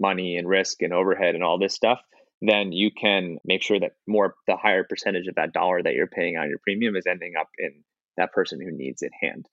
money 0.00 0.36
and 0.36 0.48
risk 0.48 0.82
and 0.82 0.92
overhead 0.92 1.34
and 1.34 1.42
all 1.42 1.58
this 1.58 1.74
stuff, 1.74 2.00
then 2.40 2.72
you 2.72 2.90
can 2.90 3.38
make 3.44 3.62
sure 3.62 3.78
that 3.78 3.92
more 4.06 4.34
the 4.46 4.56
higher 4.56 4.84
percentage 4.84 5.26
of 5.26 5.34
that 5.36 5.52
dollar 5.52 5.82
that 5.82 5.94
you're 5.94 6.06
paying 6.06 6.36
on 6.36 6.48
your 6.48 6.58
premium 6.58 6.96
is 6.96 7.06
ending 7.06 7.34
up 7.38 7.48
in 7.58 7.82
that 8.16 8.32
person 8.32 8.60
who 8.60 8.70
needs 8.70 9.02
it 9.02 9.12
hand. 9.20 9.46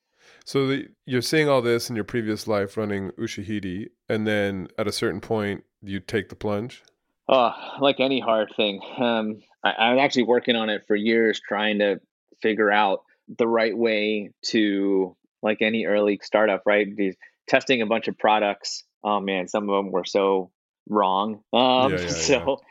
So 0.46 0.68
the, 0.68 0.88
you're 1.06 1.22
seeing 1.22 1.50
all 1.50 1.62
this 1.62 1.90
in 1.90 1.96
your 1.96 2.06
previous 2.06 2.48
life 2.48 2.78
running 2.78 3.12
Ushahidi, 3.12 3.88
and 4.08 4.26
then 4.26 4.68
at 4.78 4.88
a 4.88 4.92
certain 4.92 5.22
point, 5.22 5.64
you 5.82 6.00
take 6.00 6.30
the 6.30 6.36
plunge. 6.36 6.84
Oh, 7.28 7.54
like 7.80 8.00
any 8.00 8.20
hard 8.20 8.52
thing. 8.56 8.82
Um, 8.98 9.42
I, 9.64 9.72
I 9.72 9.94
was 9.94 10.02
actually 10.02 10.24
working 10.24 10.56
on 10.56 10.70
it 10.70 10.84
for 10.88 10.96
years, 10.96 11.40
trying 11.40 11.80
to 11.80 12.00
figure 12.42 12.72
out 12.72 13.04
the 13.38 13.48
right 13.48 13.78
way 13.78 14.32
to, 14.48 15.16
like 15.44 15.62
any 15.62 15.86
early 15.86 16.20
startup, 16.24 16.64
right? 16.66 16.88
These, 16.96 17.16
testing 17.50 17.82
a 17.82 17.86
bunch 17.86 18.08
of 18.08 18.18
products. 18.18 18.84
Oh 19.04 19.20
man, 19.20 19.48
some 19.48 19.70
of 19.70 19.76
them 19.76 19.92
were 19.92 20.06
so 20.06 20.52
wrong. 20.88 21.42
Um, 21.52 21.92
Yeah, 21.92 22.02
yeah, 22.02 22.08
so, 22.08 22.62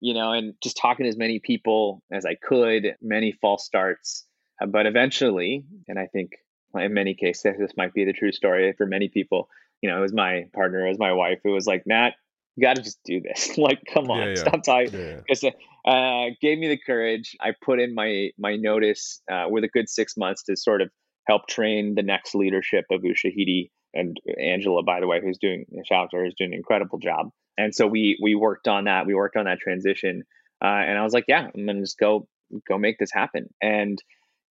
you 0.00 0.14
know, 0.14 0.32
and 0.32 0.54
just 0.62 0.78
talking 0.78 1.04
to 1.04 1.10
as 1.10 1.16
many 1.18 1.40
people 1.40 2.02
as 2.10 2.24
I 2.24 2.36
could, 2.36 2.96
many 3.02 3.32
false 3.32 3.66
starts. 3.66 4.24
Uh, 4.62 4.66
But 4.66 4.86
eventually, 4.86 5.64
and 5.88 5.98
I 5.98 6.06
think 6.06 6.32
in 6.74 6.94
many 6.94 7.14
cases, 7.14 7.56
this 7.58 7.72
might 7.76 7.94
be 7.94 8.04
the 8.04 8.12
true 8.12 8.32
story 8.32 8.72
for 8.76 8.86
many 8.86 9.08
people. 9.08 9.48
You 9.82 9.90
know, 9.90 9.98
it 9.98 10.02
was 10.02 10.12
my 10.12 10.46
partner, 10.54 10.86
it 10.86 10.90
was 10.90 10.98
my 10.98 11.12
wife 11.12 11.38
who 11.42 11.52
was 11.52 11.66
like, 11.66 11.84
Nat, 11.86 12.10
you 12.56 12.62
got 12.62 12.76
to 12.76 12.82
just 12.82 12.98
do 13.04 13.20
this. 13.20 13.56
like, 13.58 13.80
come 13.92 14.10
on, 14.10 14.20
Yeah, 14.20 14.28
yeah. 14.28 14.34
stop 14.34 14.62
talking. 14.62 14.92
Yeah. 14.98 15.20
Because 15.26 15.44
uh, 15.84 16.24
gave 16.40 16.58
me 16.58 16.68
the 16.68 16.78
courage. 16.78 17.36
I 17.40 17.52
put 17.64 17.80
in 17.80 17.94
my 17.94 18.30
my 18.38 18.56
notice 18.56 19.22
uh, 19.30 19.46
with 19.48 19.64
a 19.64 19.68
good 19.68 19.88
six 19.88 20.16
months 20.16 20.42
to 20.44 20.56
sort 20.56 20.82
of 20.82 20.90
help 21.26 21.46
train 21.48 21.94
the 21.94 22.02
next 22.02 22.34
leadership 22.34 22.84
of 22.90 23.02
Ushahidi 23.02 23.70
and 23.94 24.16
Angela, 24.40 24.82
by 24.82 25.00
the 25.00 25.06
way, 25.06 25.20
who's 25.22 25.38
doing 25.38 25.64
shout 25.86 26.04
out 26.04 26.10
to 26.10 26.18
her, 26.18 26.26
is 26.26 26.34
doing 26.36 26.52
an 26.52 26.58
incredible 26.58 26.98
job. 26.98 27.30
And 27.56 27.74
so 27.74 27.86
we 27.86 28.18
we 28.22 28.34
worked 28.34 28.68
on 28.68 28.84
that. 28.84 29.06
We 29.06 29.14
worked 29.14 29.36
on 29.36 29.46
that 29.46 29.58
transition, 29.58 30.24
uh, 30.62 30.66
and 30.66 30.98
I 30.98 31.02
was 31.02 31.12
like, 31.12 31.24
yeah, 31.28 31.48
I'm 31.54 31.66
gonna 31.66 31.80
just 31.80 31.98
go 31.98 32.28
go 32.68 32.78
make 32.78 32.98
this 32.98 33.12
happen. 33.12 33.48
And 33.62 33.98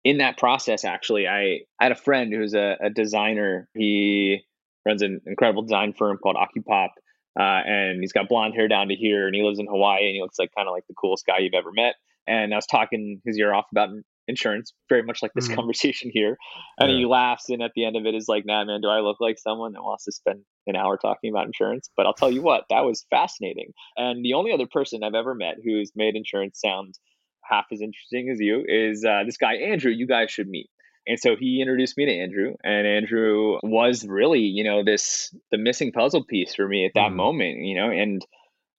in 0.08 0.20
that 0.20 0.38
process, 0.38 0.86
actually, 0.86 1.28
I, 1.28 1.60
I 1.82 1.84
had 1.84 1.92
a 1.92 1.96
friend 1.96 2.34
who's 2.34 2.54
a, 2.54 2.78
a 2.82 2.90
designer. 2.90 3.68
He 3.76 4.40
runs 4.86 5.02
an 5.02 5.20
incredible 5.26 5.64
design 5.64 5.92
firm 5.92 6.18
called 6.18 6.38
Occupop. 6.38 6.92
Uh, 7.38 7.62
and 7.68 8.00
he's 8.00 8.14
got 8.14 8.30
blonde 8.30 8.54
hair 8.56 8.70
down 8.70 8.88
to 8.88 8.96
here, 8.96 9.28
and 9.28 9.36
he 9.36 9.44
lives 9.44 9.60
in 9.60 9.68
Hawaii, 9.68 10.08
and 10.08 10.16
he 10.16 10.22
looks 10.22 10.40
like 10.40 10.50
kind 10.58 10.68
of 10.68 10.72
like 10.72 10.86
the 10.88 10.96
coolest 10.96 11.26
guy 11.28 11.40
you've 11.40 11.54
ever 11.54 11.74
met. 11.74 11.96
And 12.26 12.54
I 12.54 12.58
was 12.58 12.66
talking 12.66 13.22
his 13.26 13.38
ear 13.38 13.54
off 13.54 13.66
about 13.70 13.90
insurance, 14.30 14.74
very 14.88 15.04
much 15.04 15.22
like 15.22 15.34
this 15.36 15.50
Mhm. 15.50 15.56
conversation 15.56 16.10
here. 16.14 16.38
And 16.80 16.90
Yeah. 16.90 16.98
he 17.00 17.06
laughs, 17.06 17.50
and 17.50 17.62
at 17.62 17.74
the 17.76 17.84
end 17.84 17.98
of 17.98 18.06
it 18.06 18.16
is 18.16 18.30
like, 18.30 18.46
"Nah, 18.46 18.64
man, 18.64 18.80
do 18.80 18.88
I 18.88 19.02
look 19.02 19.18
like 19.20 19.38
someone 19.38 19.74
that 19.74 19.84
wants 19.84 20.06
to 20.06 20.14
spend 20.14 20.46
an 20.68 20.78
hour 20.78 20.98
talking 20.98 21.30
about 21.30 21.46
insurance?" 21.46 21.90
But 21.98 22.06
I'll 22.06 22.14
tell 22.14 22.32
you 22.32 22.42
what, 22.42 22.64
that 22.70 22.86
was 22.86 23.06
fascinating. 23.10 23.74
And 23.98 24.24
the 24.24 24.34
only 24.34 24.54
other 24.54 24.68
person 24.68 25.04
I've 25.04 25.14
ever 25.14 25.36
met 25.36 25.58
who's 25.64 25.92
made 25.96 26.16
insurance 26.16 26.62
sound 26.62 26.96
half 27.50 27.66
as 27.72 27.82
interesting 27.82 28.30
as 28.30 28.40
you 28.40 28.64
is 28.68 29.06
uh, 29.06 29.24
this 29.26 29.38
guy 29.38 29.56
Andrew. 29.56 29.92
You 29.92 30.08
guys 30.08 30.32
should 30.32 30.48
meet. 30.48 30.70
And 31.10 31.18
so 31.18 31.38
he 31.40 31.62
introduced 31.62 31.98
me 31.98 32.06
to 32.06 32.12
Andrew, 32.12 32.56
and 32.66 32.86
Andrew 32.86 33.60
was 33.64 34.06
really, 34.06 34.42
you 34.42 34.66
know, 34.66 34.84
this 34.84 35.34
the 35.52 35.58
missing 35.58 35.94
puzzle 35.94 36.26
piece 36.26 36.54
for 36.54 36.68
me 36.68 36.86
at 36.86 36.92
that 36.96 37.12
Mhm. 37.12 37.16
moment, 37.16 37.60
you 37.64 37.76
know, 37.76 37.90
and 37.90 38.26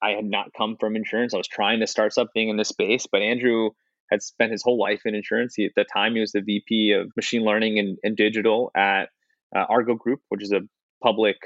I 0.02 0.10
had 0.10 0.26
not 0.26 0.52
come 0.52 0.76
from 0.78 0.94
insurance. 0.94 1.32
I 1.32 1.38
was 1.38 1.48
trying 1.48 1.80
to 1.80 1.86
start 1.86 2.12
something 2.12 2.48
in 2.50 2.56
this 2.58 2.68
space, 2.68 3.06
but 3.10 3.22
Andrew 3.22 3.70
had 4.10 4.22
spent 4.22 4.52
his 4.52 4.62
whole 4.62 4.78
life 4.78 5.02
in 5.06 5.14
insurance. 5.14 5.54
He, 5.54 5.64
at 5.64 5.72
the 5.74 5.84
time, 5.84 6.14
he 6.14 6.20
was 6.20 6.32
the 6.32 6.40
VP 6.42 6.92
of 6.92 7.10
machine 7.16 7.42
learning 7.44 7.78
and, 7.78 7.98
and 8.04 8.16
digital 8.16 8.70
at 8.74 9.08
uh, 9.56 9.64
Argo 9.68 9.94
Group, 9.94 10.20
which 10.28 10.42
is 10.42 10.52
a 10.52 10.60
public 11.02 11.36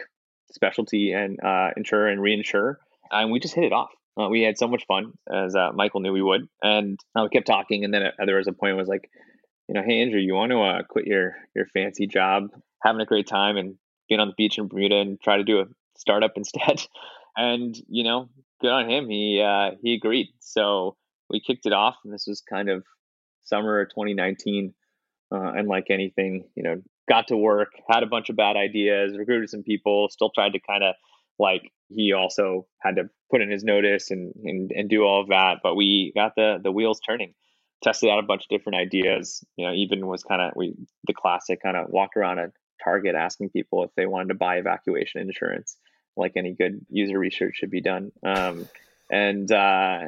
specialty 0.50 1.12
and 1.12 1.38
uh, 1.42 1.70
insurer 1.76 2.08
and 2.08 2.20
reinsurer. 2.20 2.76
And 3.10 3.30
we 3.30 3.40
just 3.40 3.54
hit 3.54 3.64
it 3.64 3.72
off. 3.72 3.90
Uh, 4.20 4.28
we 4.28 4.42
had 4.42 4.58
so 4.58 4.68
much 4.68 4.84
fun, 4.86 5.12
as 5.32 5.54
uh, 5.54 5.70
Michael 5.74 6.00
knew 6.00 6.12
we 6.12 6.22
would, 6.22 6.46
and 6.62 6.98
uh, 7.16 7.22
we 7.22 7.30
kept 7.30 7.46
talking. 7.46 7.84
And 7.84 7.94
then 7.94 8.02
there 8.26 8.36
was 8.36 8.46
a 8.46 8.52
point 8.52 8.74
where 8.74 8.74
it 8.74 8.76
was 8.76 8.88
like, 8.88 9.08
you 9.68 9.74
know, 9.74 9.82
hey 9.86 10.02
Andrew, 10.02 10.20
you 10.20 10.34
want 10.34 10.52
to 10.52 10.60
uh, 10.60 10.82
quit 10.88 11.06
your 11.06 11.36
your 11.54 11.66
fancy 11.66 12.06
job, 12.06 12.48
having 12.82 13.00
a 13.00 13.06
great 13.06 13.26
time, 13.26 13.56
and 13.56 13.76
being 14.08 14.20
on 14.20 14.28
the 14.28 14.34
beach 14.36 14.58
in 14.58 14.68
Bermuda, 14.68 14.96
and 14.96 15.20
try 15.20 15.38
to 15.38 15.44
do 15.44 15.60
a 15.60 15.64
startup 15.96 16.32
instead? 16.36 16.86
and 17.36 17.76
you 17.88 18.04
know, 18.04 18.28
good 18.60 18.70
on 18.70 18.90
him. 18.90 19.08
He 19.08 19.42
uh, 19.42 19.76
he 19.82 19.94
agreed. 19.94 20.28
So 20.40 20.96
we 21.30 21.40
kicked 21.40 21.66
it 21.66 21.72
off, 21.72 21.96
and 22.04 22.12
this 22.12 22.26
was 22.26 22.42
kind 22.42 22.68
of 22.68 22.84
summer 23.44 23.80
of 23.80 23.88
2019. 23.90 24.74
Uh, 25.34 25.52
and 25.56 25.66
like 25.66 25.86
anything, 25.88 26.44
you 26.54 26.62
know, 26.62 26.82
got 27.08 27.28
to 27.28 27.36
work, 27.38 27.70
had 27.88 28.02
a 28.02 28.06
bunch 28.06 28.28
of 28.28 28.36
bad 28.36 28.54
ideas, 28.54 29.16
recruited 29.16 29.48
some 29.48 29.62
people, 29.62 30.10
still 30.10 30.28
tried 30.28 30.52
to 30.52 30.60
kind 30.60 30.84
of 30.84 30.94
like 31.42 31.72
he 31.88 32.12
also 32.12 32.66
had 32.78 32.96
to 32.96 33.10
put 33.30 33.42
in 33.42 33.50
his 33.50 33.64
notice 33.64 34.10
and, 34.10 34.32
and 34.44 34.70
and 34.70 34.88
do 34.88 35.02
all 35.02 35.20
of 35.20 35.28
that. 35.28 35.58
But 35.62 35.74
we 35.74 36.12
got 36.14 36.34
the 36.36 36.58
the 36.62 36.72
wheels 36.72 37.00
turning, 37.00 37.34
tested 37.82 38.08
out 38.08 38.20
a 38.20 38.22
bunch 38.22 38.44
of 38.44 38.48
different 38.48 38.78
ideas. 38.78 39.44
You 39.56 39.66
know, 39.66 39.74
even 39.74 40.06
was 40.06 40.22
kind 40.22 40.40
of 40.40 40.52
we 40.56 40.74
the 41.06 41.12
classic 41.12 41.60
kind 41.62 41.76
of 41.76 41.90
walk 41.90 42.16
around 42.16 42.38
a 42.38 42.52
Target 42.82 43.14
asking 43.14 43.50
people 43.50 43.84
if 43.84 43.90
they 43.96 44.06
wanted 44.06 44.28
to 44.28 44.34
buy 44.34 44.56
evacuation 44.56 45.20
insurance, 45.20 45.76
like 46.16 46.32
any 46.36 46.52
good 46.52 46.84
user 46.88 47.18
research 47.18 47.56
should 47.56 47.70
be 47.70 47.80
done. 47.80 48.12
Um, 48.24 48.68
and 49.10 49.50
uh, 49.50 50.06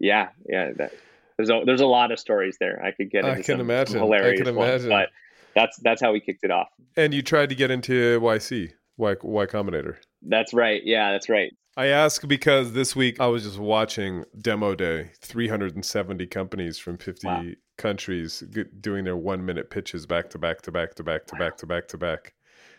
yeah, 0.00 0.28
yeah, 0.46 0.72
that, 0.76 0.92
there's 1.36 1.50
a 1.50 1.62
there's 1.64 1.80
a 1.80 1.86
lot 1.86 2.10
of 2.10 2.18
stories 2.18 2.56
there. 2.58 2.82
I 2.84 2.90
could 2.90 3.10
get 3.10 3.24
into 3.24 3.32
I 3.32 3.36
can 3.36 3.44
some, 3.44 3.60
imagine. 3.60 3.92
some 3.92 4.02
hilarious 4.02 4.40
I 4.40 4.44
can 4.44 4.54
ones, 4.54 4.84
imagine. 4.84 4.90
but 4.90 5.08
that's 5.54 5.76
that's 5.78 6.00
how 6.00 6.12
we 6.12 6.20
kicked 6.20 6.44
it 6.44 6.50
off. 6.50 6.68
And 6.96 7.14
you 7.14 7.22
tried 7.22 7.48
to 7.50 7.54
get 7.54 7.70
into 7.70 8.20
YC, 8.20 8.72
Y, 8.98 9.14
y 9.22 9.46
Combinator. 9.46 9.96
That's 10.22 10.52
right. 10.52 10.82
Yeah, 10.84 11.12
that's 11.12 11.28
right. 11.28 11.50
I 11.76 11.86
ask 11.86 12.26
because 12.26 12.72
this 12.72 12.96
week 12.96 13.20
I 13.20 13.26
was 13.28 13.44
just 13.44 13.58
watching 13.58 14.24
Demo 14.40 14.74
Day, 14.74 15.12
370 15.22 16.26
companies 16.26 16.76
from 16.78 16.98
50 16.98 17.26
Wow. 17.26 17.44
countries 17.76 18.42
g- 18.50 18.64
doing 18.80 19.04
their 19.04 19.16
one 19.16 19.44
minute 19.46 19.70
pitches 19.70 20.04
back 20.04 20.28
to 20.30 20.38
back 20.38 20.62
to 20.62 20.72
back 20.72 20.94
to 20.96 21.04
back 21.04 21.26
to 21.26 21.36
back 21.36 21.56
to 21.58 21.66
back 21.66 21.88
to 21.88 21.96
back. 21.98 22.34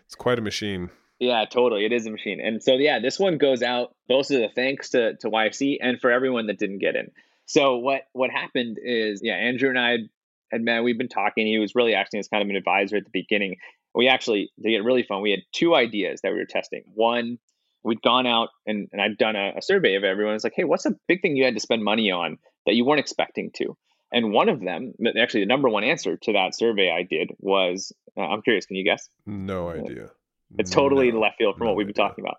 It's 0.05 0.15
quite 0.15 0.37
a 0.37 0.41
machine. 0.41 0.89
Yeah, 1.19 1.45
totally. 1.45 1.85
It 1.85 1.93
is 1.93 2.05
a 2.05 2.11
machine. 2.11 2.41
And 2.41 2.61
so 2.61 2.73
yeah, 2.75 2.99
this 2.99 3.17
one 3.19 3.37
goes 3.37 3.61
out 3.61 3.95
both 4.09 4.31
of 4.31 4.39
the 4.39 4.49
thanks 4.53 4.89
to, 4.89 5.15
to 5.17 5.29
YFC 5.29 5.77
and 5.81 5.99
for 5.99 6.11
everyone 6.11 6.47
that 6.47 6.59
didn't 6.59 6.79
get 6.79 6.95
in. 6.95 7.11
So 7.45 7.77
what 7.77 8.03
what 8.13 8.29
happened 8.31 8.77
is 8.83 9.21
yeah, 9.23 9.33
Andrew 9.35 9.69
and 9.69 9.79
I 9.79 9.91
had, 9.91 10.09
had 10.51 10.61
met, 10.61 10.83
we've 10.83 10.97
been 10.97 11.07
talking. 11.09 11.47
He 11.47 11.57
was 11.57 11.73
really 11.75 11.93
acting 11.95 12.19
as 12.19 12.27
kind 12.27 12.43
of 12.43 12.49
an 12.49 12.55
advisor 12.57 12.97
at 12.97 13.05
the 13.05 13.09
beginning. 13.11 13.57
We 13.95 14.07
actually 14.07 14.51
to 14.61 14.69
get 14.69 14.83
really 14.83 15.03
fun, 15.03 15.21
we 15.21 15.31
had 15.31 15.41
two 15.51 15.75
ideas 15.75 16.21
that 16.21 16.31
we 16.31 16.39
were 16.39 16.45
testing. 16.45 16.83
One, 16.93 17.39
we'd 17.83 18.01
gone 18.01 18.27
out 18.27 18.49
and, 18.65 18.87
and 18.91 19.01
I'd 19.01 19.17
done 19.17 19.35
a, 19.35 19.53
a 19.57 19.61
survey 19.61 19.95
of 19.95 20.03
everyone. 20.03 20.35
It's 20.35 20.43
like, 20.43 20.53
hey, 20.55 20.63
what's 20.63 20.85
a 20.85 20.95
big 21.07 21.21
thing 21.21 21.35
you 21.35 21.45
had 21.45 21.55
to 21.55 21.59
spend 21.59 21.83
money 21.83 22.11
on 22.11 22.37
that 22.65 22.75
you 22.75 22.85
weren't 22.85 22.99
expecting 22.99 23.51
to? 23.55 23.75
And 24.11 24.31
one 24.33 24.49
of 24.49 24.59
them, 24.59 24.93
actually 25.19 25.41
the 25.41 25.45
number 25.47 25.69
one 25.69 25.83
answer 25.83 26.17
to 26.17 26.33
that 26.33 26.55
survey 26.55 26.91
I 26.91 27.03
did 27.03 27.31
was, 27.39 27.93
uh, 28.17 28.21
I'm 28.21 28.41
curious, 28.41 28.65
can 28.65 28.75
you 28.75 28.83
guess? 28.83 29.07
No 29.25 29.69
idea. 29.69 30.09
It's 30.57 30.71
totally 30.71 31.11
No. 31.11 31.19
left 31.19 31.37
field 31.37 31.57
from 31.57 31.65
no 31.65 31.71
what 31.71 31.77
we've 31.77 31.85
been 31.87 31.93
idea. 31.93 32.09
talking 32.09 32.25
about. 32.25 32.37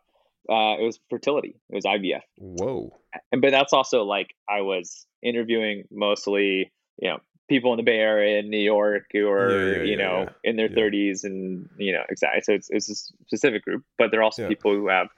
Uh, 0.49 0.83
it 0.83 0.85
was 0.85 0.99
fertility. 1.11 1.55
It 1.71 1.75
was 1.77 1.85
IVF. 1.85 2.23
Whoa. 2.39 2.93
And 3.31 3.41
but 3.41 3.51
that's 3.53 3.73
also 3.73 4.03
like 4.03 4.35
I 4.49 4.63
was 4.63 5.07
interviewing 5.23 5.85
mostly, 5.93 6.73
you 7.01 7.09
know, 7.09 7.19
people 7.51 7.73
in 7.75 7.77
the 7.77 7.83
Bay 7.83 7.99
Area 7.99 8.39
in 8.39 8.49
New 8.49 8.57
York 8.59 9.07
who 9.13 9.29
are, 9.29 9.51
Yeah, 9.51 9.77
yeah, 9.79 9.83
you 9.91 9.97
know, 9.97 10.29
in 10.43 10.57
their 10.57 10.71
Yeah. 10.71 10.77
30s 10.77 11.25
and, 11.25 11.69
you 11.77 11.93
know, 11.93 12.03
exactly. 12.09 12.41
So 12.41 12.53
it's, 12.55 12.71
it's 12.71 12.89
a 12.89 12.95
specific 13.27 13.63
group, 13.65 13.85
but 13.99 14.11
they're 14.11 14.23
also 14.23 14.49
people 14.49 14.73
who 14.73 14.89
have 14.89 15.09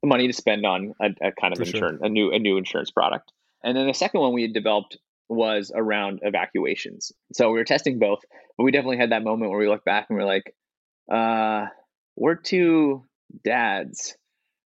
the 0.00 0.08
money 0.08 0.26
to 0.28 0.32
spend 0.32 0.64
on 0.64 0.94
a, 1.00 1.10
a 1.20 1.32
kind 1.32 1.52
of 1.52 1.58
For 1.58 1.64
sure. 1.66 1.74
insurance, 1.74 2.00
a 2.02 2.08
new 2.08 2.32
a 2.32 2.38
new 2.38 2.56
insurance 2.56 2.90
product. 2.90 3.32
And 3.62 3.76
then 3.76 3.86
the 3.86 3.94
second 3.94 4.20
one 4.20 4.32
we 4.32 4.42
had 4.42 4.54
developed 4.54 4.96
was 5.28 5.70
around 5.74 6.20
evacuations. 6.22 7.12
So 7.32 7.50
we 7.50 7.58
were 7.58 7.64
testing 7.64 7.98
both, 7.98 8.20
but 8.56 8.64
we 8.64 8.70
definitely 8.70 8.98
had 8.98 9.10
that 9.12 9.22
moment 9.24 9.50
where 9.50 9.60
we 9.60 9.68
looked 9.68 9.84
back 9.84 10.06
and 10.08 10.18
we're 10.18 10.24
like, 10.24 10.54
uh, 11.10 11.66
we're 12.16 12.34
two 12.36 13.04
dads. 13.44 14.16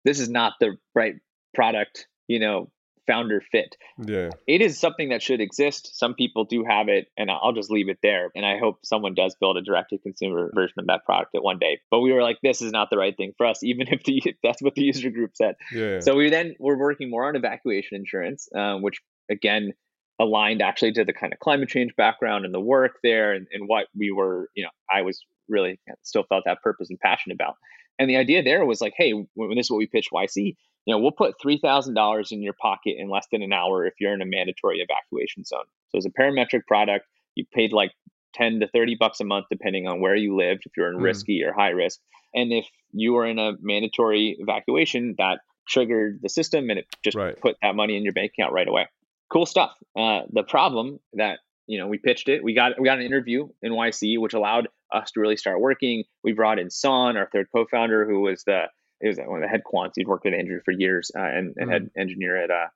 This 0.06 0.20
is 0.20 0.30
not 0.30 0.54
the 0.60 0.78
right 0.96 1.16
product, 1.54 2.08
you 2.28 2.40
know, 2.40 2.72
founder 3.08 3.42
fit 3.52 3.76
Yeah. 3.98 4.30
it 4.48 4.62
is 4.62 4.80
something 4.80 5.10
that 5.10 5.22
should 5.22 5.42
exist. 5.42 5.98
Some 5.98 6.14
people 6.14 6.46
do 6.46 6.64
have 6.64 6.88
it, 6.88 7.08
and 7.18 7.32
I'll 7.32 7.52
just 7.54 7.72
leave 7.72 7.90
it 7.90 7.98
there. 8.04 8.30
And 8.36 8.46
I 8.46 8.58
hope 8.60 8.80
someone 8.84 9.14
does 9.16 9.36
build 9.40 9.58
a 9.58 9.62
direct 9.62 9.90
to 9.90 9.98
consumer 9.98 10.52
version 10.54 10.76
of 10.80 10.88
that 10.88 11.06
product 11.06 11.34
at 11.36 11.44
one 11.44 11.58
day. 11.60 11.80
But 11.90 12.02
we 12.02 12.14
were 12.14 12.22
like, 12.22 12.38
this 12.44 12.62
is 12.62 12.72
not 12.72 12.90
the 12.90 12.98
right 12.98 13.16
thing 13.16 13.34
for 13.38 13.46
us, 13.46 13.64
even 13.64 13.88
if 13.90 14.04
the 14.04 14.22
that's 14.44 14.62
what 14.62 14.76
the 14.76 14.84
user 14.84 15.10
group 15.10 15.32
said. 15.36 15.56
Yeah. 15.74 16.00
So 16.00 16.16
we 16.16 16.30
then 16.30 16.56
were 16.60 16.78
working 16.78 17.10
more 17.10 17.28
on 17.28 17.36
evacuation 17.36 17.98
insurance, 17.98 18.48
um, 18.56 18.82
which 18.82 19.02
again 19.30 19.74
aligned 20.20 20.62
actually 20.62 20.92
to 20.94 21.04
the 21.04 21.14
kind 21.14 21.34
of 21.34 21.40
climate 21.40 21.70
change 21.70 21.96
background 21.96 22.46
and 22.46 22.54
the 22.54 22.60
work 22.60 23.00
there 23.04 23.34
and, 23.34 23.48
and 23.52 23.68
what 23.68 23.88
we 23.98 24.12
were, 24.12 24.50
you 24.56 24.64
know, 24.64 24.70
I 24.94 25.02
was 25.02 25.20
really 25.50 25.80
still 26.04 26.24
felt 26.30 26.44
that 26.46 26.62
purpose 26.62 26.90
and 26.92 27.00
passion 27.00 27.32
about. 27.32 27.56
And 27.98 28.10
the 28.10 28.18
idea 28.18 28.44
there 28.44 28.64
was 28.66 28.82
like, 28.82 28.94
hey, 28.96 29.12
when 29.34 29.56
this 29.56 29.68
is 29.68 29.72
what 29.72 29.78
we 29.78 29.88
pitched 29.88 30.12
YC, 30.12 30.56
you 30.86 30.94
know, 30.96 31.00
we'll 31.00 31.12
put 31.12 31.36
three 31.42 31.60
thousand 31.60 31.94
dollars 31.94 32.32
in 32.32 32.42
your 32.42 32.54
pocket 32.54 32.96
in 32.98 33.10
less 33.10 33.28
than 33.32 33.42
an 33.42 33.54
hour 33.54 33.86
if 33.86 33.94
you're 34.00 34.14
in 34.14 34.22
a 34.22 34.26
mandatory 34.26 34.80
evacuation 34.80 35.44
zone. 35.46 35.66
So 35.90 35.98
it's 35.98 36.06
a 36.06 36.10
parametric 36.12 36.66
product. 36.68 37.06
You 37.36 37.46
paid 37.54 37.72
like 37.74 37.92
ten 38.34 38.60
to 38.62 38.68
thirty 38.68 38.96
bucks 39.00 39.20
a 39.20 39.26
month 39.26 39.46
depending 39.52 39.88
on 39.88 40.02
where 40.02 40.16
you 40.16 40.36
lived, 40.36 40.64
if 40.66 40.72
you're 40.78 40.90
in 40.92 40.98
Mhm. 40.98 41.04
risky 41.04 41.44
or 41.44 41.54
high 41.54 41.70
risk. 41.70 42.00
And 42.34 42.52
if 42.54 42.66
you 42.94 43.14
were 43.14 43.26
in 43.26 43.40
a 43.40 43.54
mandatory 43.62 44.38
evacuation, 44.40 45.16
that 45.18 45.40
triggered 45.68 46.20
the 46.22 46.30
system 46.30 46.70
and 46.70 46.80
it 46.80 46.88
just 47.04 47.16
Right. 47.18 47.40
put 47.40 47.56
that 47.62 47.76
money 47.76 47.96
in 47.96 48.04
your 48.04 48.14
bank 48.14 48.32
account 48.38 48.54
right 48.54 48.68
away. 48.68 48.88
Cool 49.30 49.46
stuff. 49.46 49.72
Uh, 49.96 50.22
the 50.32 50.44
problem 50.44 51.00
that 51.14 51.40
you 51.68 51.78
know 51.78 51.88
we 51.88 51.98
pitched 51.98 52.28
it, 52.28 52.44
we 52.44 52.54
got 52.54 52.80
we 52.80 52.86
got 52.86 53.00
an 53.00 53.06
interview 53.06 53.48
in 53.62 53.72
YC, 53.74 54.18
which 54.18 54.34
allowed 54.34 54.68
us 54.92 55.12
to 55.12 55.20
really 55.20 55.38
start 55.38 55.62
working. 55.62 56.04
We 56.24 56.34
brought 56.34 56.60
in 56.60 56.70
Son, 56.70 57.16
our 57.18 57.30
third 57.32 57.48
co-founder, 57.56 58.06
who 58.10 58.22
was 58.22 58.44
the 58.46 58.66
it 59.02 59.08
was 59.08 59.18
one 59.18 59.38
of 59.38 59.42
the 59.42 59.48
head 59.50 59.64
quants. 59.72 59.94
He'd 59.96 60.08
worked 60.08 60.26
at 60.26 60.34
Andrew 60.34 60.60
for 60.64 60.72
years 60.72 61.12
uh, 61.16 61.22
and, 61.22 61.54
and 61.58 61.72
head 61.72 61.90
engineer 61.98 62.38
at 62.44 62.52
uh, 62.52 62.68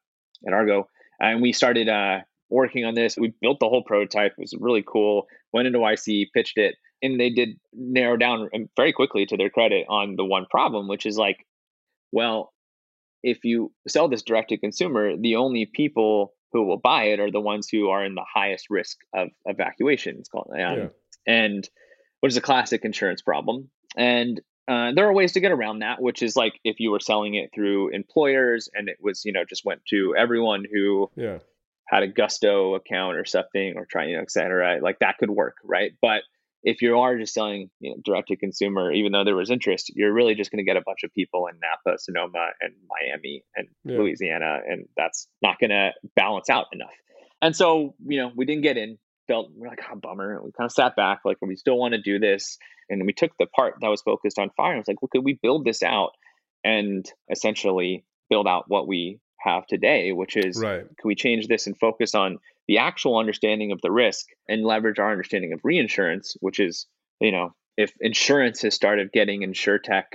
at 0.47 0.53
Argo. 0.53 0.87
And 1.19 1.41
we 1.41 1.53
started 1.53 1.87
uh, 1.87 2.19
working 2.49 2.85
on 2.85 2.95
this. 2.95 3.17
We 3.17 3.33
built 3.41 3.59
the 3.59 3.69
whole 3.69 3.83
prototype. 3.83 4.33
It 4.33 4.41
was 4.41 4.53
really 4.59 4.83
cool. 4.85 5.27
Went 5.53 5.67
into 5.67 5.79
YC, 5.79 6.27
pitched 6.33 6.57
it, 6.57 6.75
and 7.01 7.19
they 7.19 7.29
did 7.29 7.57
narrow 7.73 8.17
down 8.17 8.49
um, 8.53 8.69
very 8.75 8.91
quickly 8.91 9.25
to 9.27 9.37
their 9.37 9.49
credit 9.49 9.85
on 9.89 10.15
the 10.15 10.25
one 10.25 10.45
problem, 10.49 10.87
which 10.87 11.05
is 11.05 11.17
like, 11.17 11.45
well, 12.11 12.53
if 13.23 13.43
you 13.43 13.71
sell 13.87 14.07
this 14.07 14.21
direct 14.21 14.49
to 14.49 14.57
consumer, 14.57 15.15
the 15.17 15.37
only 15.37 15.65
people 15.65 16.33
who 16.51 16.63
will 16.63 16.77
buy 16.77 17.05
it 17.05 17.19
are 17.19 17.31
the 17.31 17.41
ones 17.41 17.67
who 17.69 17.89
are 17.89 18.05
in 18.05 18.15
the 18.15 18.25
highest 18.33 18.67
risk 18.69 18.97
of 19.13 19.29
evacuation. 19.45 20.17
It's 20.19 20.29
called, 20.29 20.49
um, 20.53 20.57
Yeah. 20.57 20.87
and 21.27 21.67
which 22.21 22.31
is 22.31 22.37
a 22.37 22.41
classic 22.41 22.85
insurance 22.85 23.21
problem. 23.21 23.69
And 23.97 24.41
uh, 24.67 24.91
there 24.93 25.07
are 25.07 25.13
ways 25.13 25.33
to 25.33 25.39
get 25.39 25.51
around 25.51 25.79
that, 25.79 26.01
which 26.01 26.21
is 26.23 26.35
like 26.35 26.59
if 26.63 26.79
you 26.79 26.91
were 26.91 26.99
selling 26.99 27.35
it 27.35 27.51
through 27.53 27.89
employers 27.89 28.69
and 28.73 28.89
it 28.89 28.97
was, 29.01 29.23
you 29.25 29.31
know, 29.31 29.43
just 29.47 29.63
went 29.65 29.81
to 29.89 30.15
everyone 30.17 30.65
who 30.71 31.09
Yeah. 31.15 31.39
had 31.87 32.03
a 32.03 32.07
Gusto 32.07 32.75
account 32.75 33.17
or 33.17 33.25
something 33.25 33.77
or 33.77 33.85
trying, 33.85 34.09
you 34.09 34.15
know, 34.15 34.21
et 34.23 34.31
cetera, 34.31 34.79
like 34.81 34.99
that 34.99 35.17
could 35.19 35.29
work, 35.29 35.57
right? 35.63 35.91
But 36.01 36.23
if 36.63 36.81
you 36.81 36.97
are 36.97 37.15
just 37.15 37.31
selling 37.35 37.69
you 37.79 37.91
know, 37.91 37.97
direct 38.03 38.29
to 38.29 38.35
consumer, 38.35 38.91
even 38.91 39.11
though 39.11 39.23
there 39.23 39.35
was 39.35 39.51
interest, 39.51 39.91
you're 39.95 40.11
really 40.11 40.33
just 40.33 40.49
going 40.49 40.57
to 40.57 40.63
get 40.63 40.77
a 40.77 40.81
bunch 40.81 41.03
of 41.03 41.13
people 41.13 41.45
in 41.45 41.55
Napa, 41.59 41.99
Sonoma, 41.99 42.47
and 42.59 42.73
Miami 42.89 43.43
and 43.55 43.67
Yeah. 43.83 43.97
Louisiana, 43.99 44.61
and 44.67 44.87
that's 44.97 45.27
not 45.43 45.59
going 45.59 45.69
to 45.69 45.91
balance 46.15 46.49
out 46.49 46.65
enough. 46.73 46.89
And 47.43 47.55
so, 47.55 47.93
you 48.07 48.17
know, 48.17 48.31
we 48.35 48.45
didn't 48.45 48.63
get 48.63 48.77
in. 48.77 48.97
Felt 49.27 49.49
we're 49.55 49.67
like, 49.67 49.81
oh, 49.91 49.95
bummer. 49.95 50.41
We 50.43 50.51
kind 50.51 50.65
of 50.67 50.71
sat 50.71 50.95
back, 50.95 51.21
like, 51.25 51.37
we 51.41 51.55
still 51.55 51.77
want 51.77 51.93
to 51.93 52.01
do 52.01 52.19
this, 52.19 52.57
and 52.89 53.05
we 53.05 53.13
took 53.13 53.31
the 53.39 53.47
part 53.47 53.75
that 53.81 53.87
was 53.89 54.01
focused 54.01 54.37
on 54.37 54.51
fire. 54.51 54.71
and 54.73 54.79
was 54.79 54.87
like, 54.87 55.01
well, 55.01 55.09
could 55.11 55.23
we 55.25 55.33
build 55.41 55.65
this 55.65 55.81
out 55.81 56.11
and 56.63 57.11
essentially 57.31 58.05
build 58.29 58.47
out 58.47 58.65
what 58.67 58.87
we 58.87 59.19
have 59.39 59.65
today, 59.67 60.11
which 60.11 60.35
is 60.37 60.59
Right. 60.61 60.81
can 60.81 61.07
we 61.07 61.15
change 61.15 61.47
this 61.47 61.67
and 61.67 61.77
focus 61.77 62.13
on 62.15 62.39
the 62.67 62.79
actual 62.79 63.17
understanding 63.17 63.71
of 63.71 63.81
the 63.81 63.91
risk 63.91 64.27
and 64.49 64.63
leverage 64.63 64.97
our 64.99 65.11
understanding 65.11 65.53
of 65.53 65.59
reinsurance, 65.63 66.35
which 66.39 66.59
is, 66.59 66.87
you 67.19 67.31
know, 67.31 67.53
if 67.77 67.93
insurance 67.99 68.61
has 68.63 68.73
started 68.73 69.11
getting 69.11 69.41
insurtech 69.41 70.05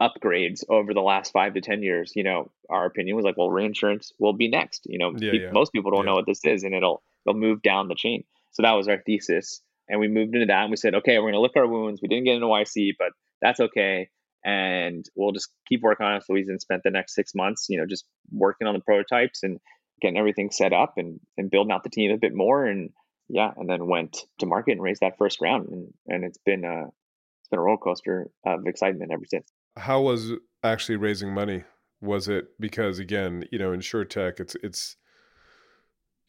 upgrades 0.00 0.64
over 0.68 0.94
the 0.94 1.00
last 1.00 1.32
five 1.32 1.54
to 1.54 1.60
10 1.60 1.82
years, 1.82 2.12
you 2.14 2.22
know, 2.22 2.50
our 2.70 2.86
opinion 2.86 3.16
was 3.16 3.24
like, 3.24 3.36
well, 3.36 3.50
reinsurance 3.50 4.12
will 4.18 4.32
be 4.32 4.48
next. 4.48 4.86
You 4.86 4.98
know, 4.98 5.10
Yeah, 5.18 5.30
peop- 5.32 5.42
yeah. 5.42 5.50
most 5.52 5.72
people 5.72 5.90
don't 5.90 6.04
Yeah. 6.04 6.10
know 6.10 6.14
what 6.16 6.26
this 6.26 6.44
is 6.44 6.62
and 6.64 6.74
it'll, 6.74 7.02
it'll 7.28 7.40
move 7.40 7.62
down 7.62 7.88
the 7.88 7.94
chain. 7.94 8.24
So 8.52 8.62
that 8.62 8.72
was 8.72 8.88
our 8.88 8.98
thesis. 9.04 9.60
And 9.88 10.00
we 10.00 10.08
moved 10.08 10.34
into 10.34 10.46
that 10.46 10.62
and 10.62 10.70
we 10.70 10.76
said, 10.76 10.94
okay, 10.96 11.16
we're 11.18 11.30
going 11.30 11.34
to 11.34 11.40
lick 11.40 11.56
our 11.56 11.66
wounds. 11.66 12.00
We 12.02 12.08
didn't 12.08 12.24
get 12.24 12.34
into 12.34 12.46
YC, 12.46 12.92
but 12.98 13.12
that's 13.40 13.60
okay. 13.60 14.08
And 14.44 15.04
we'll 15.16 15.32
just 15.32 15.48
keep 15.68 15.80
working 15.82 16.06
on 16.06 16.16
it. 16.16 16.24
So 16.24 16.34
we 16.34 16.44
then 16.44 16.60
spent 16.60 16.82
the 16.84 16.90
next 16.90 17.14
six 17.14 17.34
months, 17.34 17.66
you 17.68 17.78
know, 17.78 17.86
just 17.86 18.04
working 18.30 18.66
on 18.66 18.74
the 18.74 18.80
prototypes 18.80 19.42
and 19.42 19.58
getting 20.00 20.18
everything 20.18 20.50
set 20.50 20.72
up 20.72 20.94
and, 20.96 21.20
and 21.36 21.50
building 21.50 21.72
out 21.72 21.84
the 21.84 21.90
team 21.90 22.10
a 22.10 22.18
bit 22.18 22.34
more. 22.34 22.66
And 22.66 22.90
yeah, 23.28 23.50
and 23.56 23.68
then 23.68 23.86
went 23.86 24.18
to 24.38 24.46
market 24.46 24.72
and 24.72 24.82
raised 24.82 25.00
that 25.00 25.18
first 25.18 25.40
round. 25.40 25.68
And, 25.68 25.92
and 26.06 26.24
it's 26.24 26.38
been 26.44 26.64
a, 26.64 26.84
it's 26.86 27.48
been 27.50 27.58
a 27.58 27.62
roller 27.62 27.78
coaster 27.78 28.30
of 28.46 28.66
excitement 28.66 29.12
ever 29.12 29.24
since. 29.26 29.50
How 29.76 30.02
was 30.02 30.32
actually 30.62 30.96
raising 30.96 31.32
money? 31.32 31.64
Was 32.00 32.28
it 32.28 32.46
because 32.60 32.98
again, 32.98 33.44
you 33.50 33.58
know, 33.58 33.70
insurtech, 33.70 34.38
it's 34.38 34.56
it's 34.62 34.96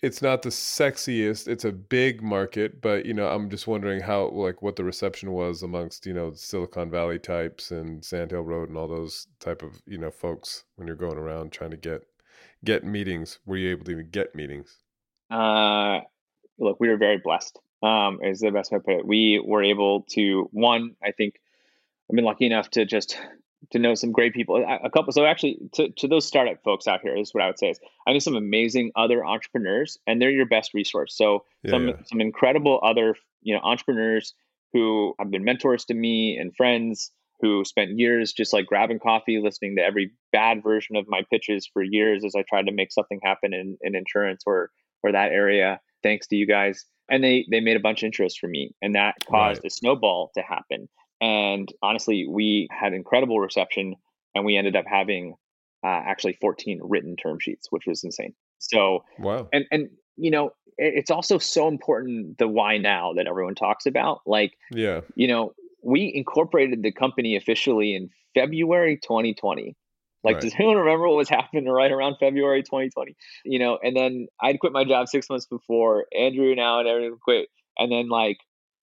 it's 0.01 0.21
not 0.21 0.41
the 0.41 0.49
sexiest. 0.49 1.47
It's 1.47 1.65
a 1.65 1.71
big 1.71 2.21
market, 2.21 2.81
but 2.81 3.05
you 3.05 3.13
know, 3.13 3.27
I'm 3.27 3.49
just 3.49 3.67
wondering 3.67 4.01
how 4.01 4.29
like 4.29 4.61
what 4.61 4.75
the 4.75 4.83
reception 4.83 5.31
was 5.31 5.61
amongst 5.61 6.05
you 6.05 6.13
know 6.13 6.31
Silicon 6.33 6.89
Valley 6.89 7.19
types 7.19 7.71
and 7.71 8.03
Sandhill 8.03 8.41
Road 8.41 8.69
and 8.69 8.77
all 8.77 8.87
those 8.87 9.27
type 9.39 9.61
of 9.61 9.81
you 9.85 9.97
know 9.97 10.11
folks 10.11 10.63
when 10.75 10.87
you're 10.87 10.95
going 10.95 11.17
around 11.17 11.51
trying 11.51 11.71
to 11.71 11.77
get 11.77 12.03
get 12.63 12.83
meetings. 12.83 13.39
Were 13.45 13.57
you 13.57 13.71
able 13.71 13.85
to 13.85 13.91
even 13.91 14.09
get 14.09 14.35
meetings? 14.35 14.77
Uh, 15.29 15.99
look, 16.57 16.79
we 16.79 16.87
were 16.87 16.97
very 16.97 17.17
blessed. 17.17 17.59
Um, 17.81 18.19
is 18.21 18.39
the 18.39 18.51
best 18.51 18.71
way 18.71 18.77
to 18.77 18.83
put 18.83 18.99
it. 18.99 19.05
We 19.05 19.41
were 19.45 19.63
able 19.63 20.03
to 20.11 20.49
one. 20.51 20.95
I 21.03 21.11
think 21.11 21.35
I've 22.09 22.15
been 22.15 22.25
lucky 22.25 22.45
enough 22.45 22.69
to 22.71 22.85
just 22.85 23.17
to 23.71 23.79
know 23.79 23.93
some 23.93 24.11
great 24.11 24.33
people. 24.33 24.55
A 24.83 24.89
couple. 24.89 25.11
So 25.11 25.25
actually, 25.25 25.57
to, 25.73 25.89
to 25.89 26.07
those 26.07 26.25
startup 26.25 26.63
folks 26.63 26.87
out 26.87 27.01
here, 27.01 27.15
this 27.15 27.29
is 27.29 27.33
what 27.33 27.43
I 27.43 27.47
would 27.47 27.59
say 27.59 27.69
is 27.69 27.79
I 28.07 28.13
know 28.13 28.19
some 28.19 28.35
amazing 28.35 28.91
other 28.95 29.25
entrepreneurs, 29.25 29.97
and 30.07 30.21
they're 30.21 30.31
your 30.31 30.45
best 30.47 30.73
resource. 30.73 31.15
So 31.15 31.43
Yeah, 31.63 31.71
some 31.71 31.87
yeah. 31.89 31.93
some 32.05 32.21
incredible 32.21 32.79
other 32.83 33.15
you 33.41 33.53
know 33.55 33.61
entrepreneurs 33.63 34.33
who 34.73 35.15
have 35.19 35.31
been 35.31 35.43
mentors 35.43 35.85
to 35.85 35.93
me 35.93 36.37
and 36.37 36.55
friends 36.55 37.11
who 37.41 37.63
spent 37.63 37.97
years 37.97 38.33
just 38.33 38.51
like 38.53 38.65
grabbing 38.65 38.99
coffee, 38.99 39.39
listening 39.39 39.75
to 39.77 39.81
every 39.81 40.11
bad 40.33 40.61
version 40.61 40.95
of 40.97 41.05
my 41.07 41.21
pitches 41.31 41.65
for 41.71 41.81
years 41.81 42.25
as 42.25 42.35
I 42.35 42.43
tried 42.47 42.65
to 42.67 42.73
make 42.73 42.91
something 42.91 43.19
happen 43.23 43.53
in, 43.53 43.77
in 43.81 43.95
insurance 43.95 44.43
or 44.45 44.71
or 45.03 45.11
that 45.13 45.31
area. 45.31 45.79
Thanks 46.03 46.27
to 46.27 46.35
you 46.35 46.45
guys. 46.45 46.85
And 47.09 47.23
they 47.23 47.45
they 47.49 47.59
made 47.61 47.77
a 47.77 47.79
bunch 47.79 48.03
of 48.03 48.07
interest 48.07 48.39
for 48.39 48.47
me. 48.47 48.71
And 48.81 48.95
that 48.95 49.15
caused 49.25 49.59
Right. 49.63 49.67
a 49.67 49.69
snowball 49.69 50.31
to 50.35 50.41
happen. 50.41 50.87
And 51.21 51.71
honestly, 51.81 52.27
we 52.29 52.67
had 52.71 52.93
incredible 52.93 53.39
reception 53.39 53.95
and 54.35 54.45
we 54.45 54.57
ended 54.57 54.75
up 54.75 54.85
having 54.87 55.35
uh, 55.83 55.87
actually 55.87 56.37
14 56.41 56.81
written 56.83 57.15
term 57.15 57.39
sheets, 57.39 57.67
which 57.71 57.83
was 57.87 58.03
insane. 58.03 58.33
So 58.59 59.03
Wow. 59.17 59.49
and 59.51 59.65
and 59.71 59.89
you 60.17 60.31
know 60.31 60.51
it's 60.77 61.11
also 61.11 61.37
so 61.37 61.67
important 61.67 62.37
the 62.37 62.47
why 62.47 62.77
now 62.77 63.13
that 63.13 63.27
everyone 63.27 63.55
talks 63.55 63.85
about 63.85 64.21
like 64.25 64.57
Yeah. 64.71 65.01
you 65.15 65.27
know 65.27 65.53
we 65.83 66.11
incorporated 66.13 66.83
the 66.83 66.91
company 66.91 67.35
officially 67.35 67.95
in 67.95 68.09
february 68.35 68.97
2020 68.97 69.75
like 70.23 70.35
Right. 70.35 70.41
does 70.41 70.53
anyone 70.55 70.77
remember 70.77 71.07
what 71.07 71.17
was 71.17 71.29
happening 71.29 71.65
right 71.65 71.91
around 71.91 72.17
february 72.19 72.63
2020 72.63 73.15
you 73.45 73.59
know 73.59 73.77
and 73.81 73.95
then 73.95 74.27
i'd 74.41 74.59
quit 74.59 74.73
my 74.73 74.83
job 74.83 75.07
six 75.07 75.29
months 75.29 75.45
before 75.45 76.05
andrew 76.17 76.55
now 76.55 76.79
and 76.79 76.87
everyone 76.87 77.19
quit 77.19 77.49
and 77.77 77.91
then 77.91 78.09
like 78.09 78.37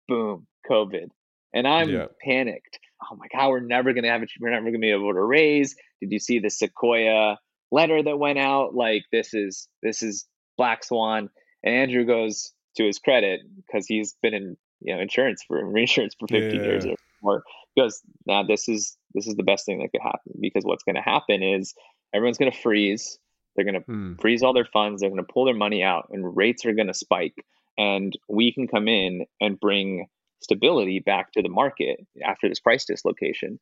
boom 0.08 0.48
covid 0.70 1.10
and 1.56 1.68
i'm 1.68 1.89
Yeah. 1.89 2.06
panicked. 2.24 2.78
Oh 3.12 3.16
my 3.16 3.26
god 3.34 3.49
we're 3.49 3.60
never 3.62 3.93
gonna 3.93 4.10
have 4.10 4.22
it 4.24 4.30
we're 4.39 4.51
never 4.51 4.66
gonna 4.66 4.80
be 4.80 4.91
able 4.91 5.14
to 5.14 5.24
raise. 5.24 5.76
Did 6.01 6.12
you 6.12 6.20
see 6.20 6.38
the 6.39 6.49
sequoia 6.49 7.38
letter 7.72 8.03
that 8.03 8.20
went 8.20 8.38
out? 8.39 8.76
Like 8.76 9.03
this 9.12 9.34
is 9.34 9.68
this 9.82 10.03
is 10.03 10.28
black 10.58 10.84
swan. 10.84 11.30
And 11.64 11.74
andrew 11.76 12.06
goes 12.06 12.53
to 12.78 12.86
his 12.86 12.99
credit 12.99 13.41
because 13.58 13.88
he's 13.88 14.16
been 14.22 14.34
in 14.34 14.58
you 14.82 14.93
know 14.93 15.01
insurance 15.01 15.43
for 15.47 15.66
reinsurance 15.78 16.14
for 16.20 16.28
15 16.28 16.64
years 16.64 16.86
or 16.86 16.95
more 17.22 17.43
he 17.74 17.82
goes 17.82 18.01
now 18.28 18.43
this 18.43 18.68
is 18.70 18.97
this 19.14 19.26
is 19.28 19.36
the 19.36 19.43
best 19.43 19.66
thing 19.66 19.80
that 19.80 19.89
could 19.91 20.01
happen 20.01 20.34
because 20.41 20.64
what's 20.66 20.84
going 20.84 20.95
to 20.95 21.01
happen 21.01 21.41
is 21.41 21.74
everyone's 22.14 22.38
going 22.38 22.51
to 22.51 22.58
freeze. 22.58 23.18
They're 23.56 23.66
going 23.66 23.80
to 23.82 23.86
Hmm. 23.86 24.14
freeze 24.20 24.43
all 24.43 24.53
their 24.53 24.68
funds. 24.72 24.99
They're 25.01 25.10
going 25.10 25.24
to 25.26 25.32
pull 25.34 25.45
their 25.45 25.53
money 25.56 25.82
out 25.84 26.08
and 26.12 26.36
rates 26.36 26.66
are 26.66 26.74
going 26.74 26.88
to 26.88 26.93
spike. 26.93 27.36
And 27.78 28.14
we 28.30 28.53
can 28.53 28.68
come 28.68 28.88
in 28.89 29.26
and 29.41 29.60
bring 29.60 30.08
stability 30.42 31.00
back 31.00 31.32
to 31.32 31.42
the 31.42 31.50
market 31.50 32.06
after 32.24 32.48
this 32.50 32.60
price 32.60 32.86
dislocation 32.86 33.60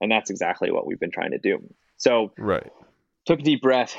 and 0.00 0.10
that's 0.10 0.30
exactly 0.30 0.70
what 0.70 0.86
we've 0.86 1.00
been 1.00 1.10
trying 1.10 1.30
to 1.30 1.38
do 1.38 1.58
so 1.96 2.32
Right. 2.38 2.70
took 3.26 3.40
a 3.40 3.42
deep 3.42 3.62
breath, 3.62 3.96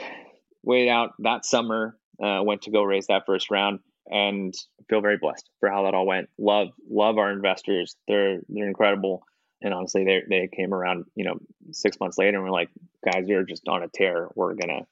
waited 0.64 0.90
out 0.90 1.14
that 1.20 1.46
summer, 1.46 1.98
uh, 2.22 2.42
went 2.44 2.64
to 2.64 2.72
go 2.72 2.84
raise 2.84 3.08
that 3.08 3.26
first 3.26 3.50
round, 3.52 3.80
and 4.10 4.54
feel 4.90 5.02
very 5.02 5.18
blessed 5.18 5.50
for 5.60 5.70
how 5.70 5.84
that 5.84 5.94
all 5.94 6.06
went. 6.06 6.30
Love 6.38 6.70
love 6.90 7.18
our 7.18 7.32
investors; 7.32 7.96
they're 8.08 8.40
they're 8.50 8.68
incredible. 8.68 9.24
And 9.62 9.74
honestly, 9.74 10.06
they 10.06 10.22
they 10.30 10.48
came 10.48 10.74
around, 10.74 11.06
you 11.16 11.26
know, 11.26 11.40
six 11.72 12.00
months 12.00 12.18
later, 12.18 12.38
and 12.38 12.46
we're 12.46 12.52
like, 12.52 12.70
guys, 13.04 13.28
you're 13.28 13.44
just 13.44 13.68
on 13.68 13.84
a 13.84 13.88
tear. 13.88 14.30
We're 14.36 14.54
gonna 14.54 14.86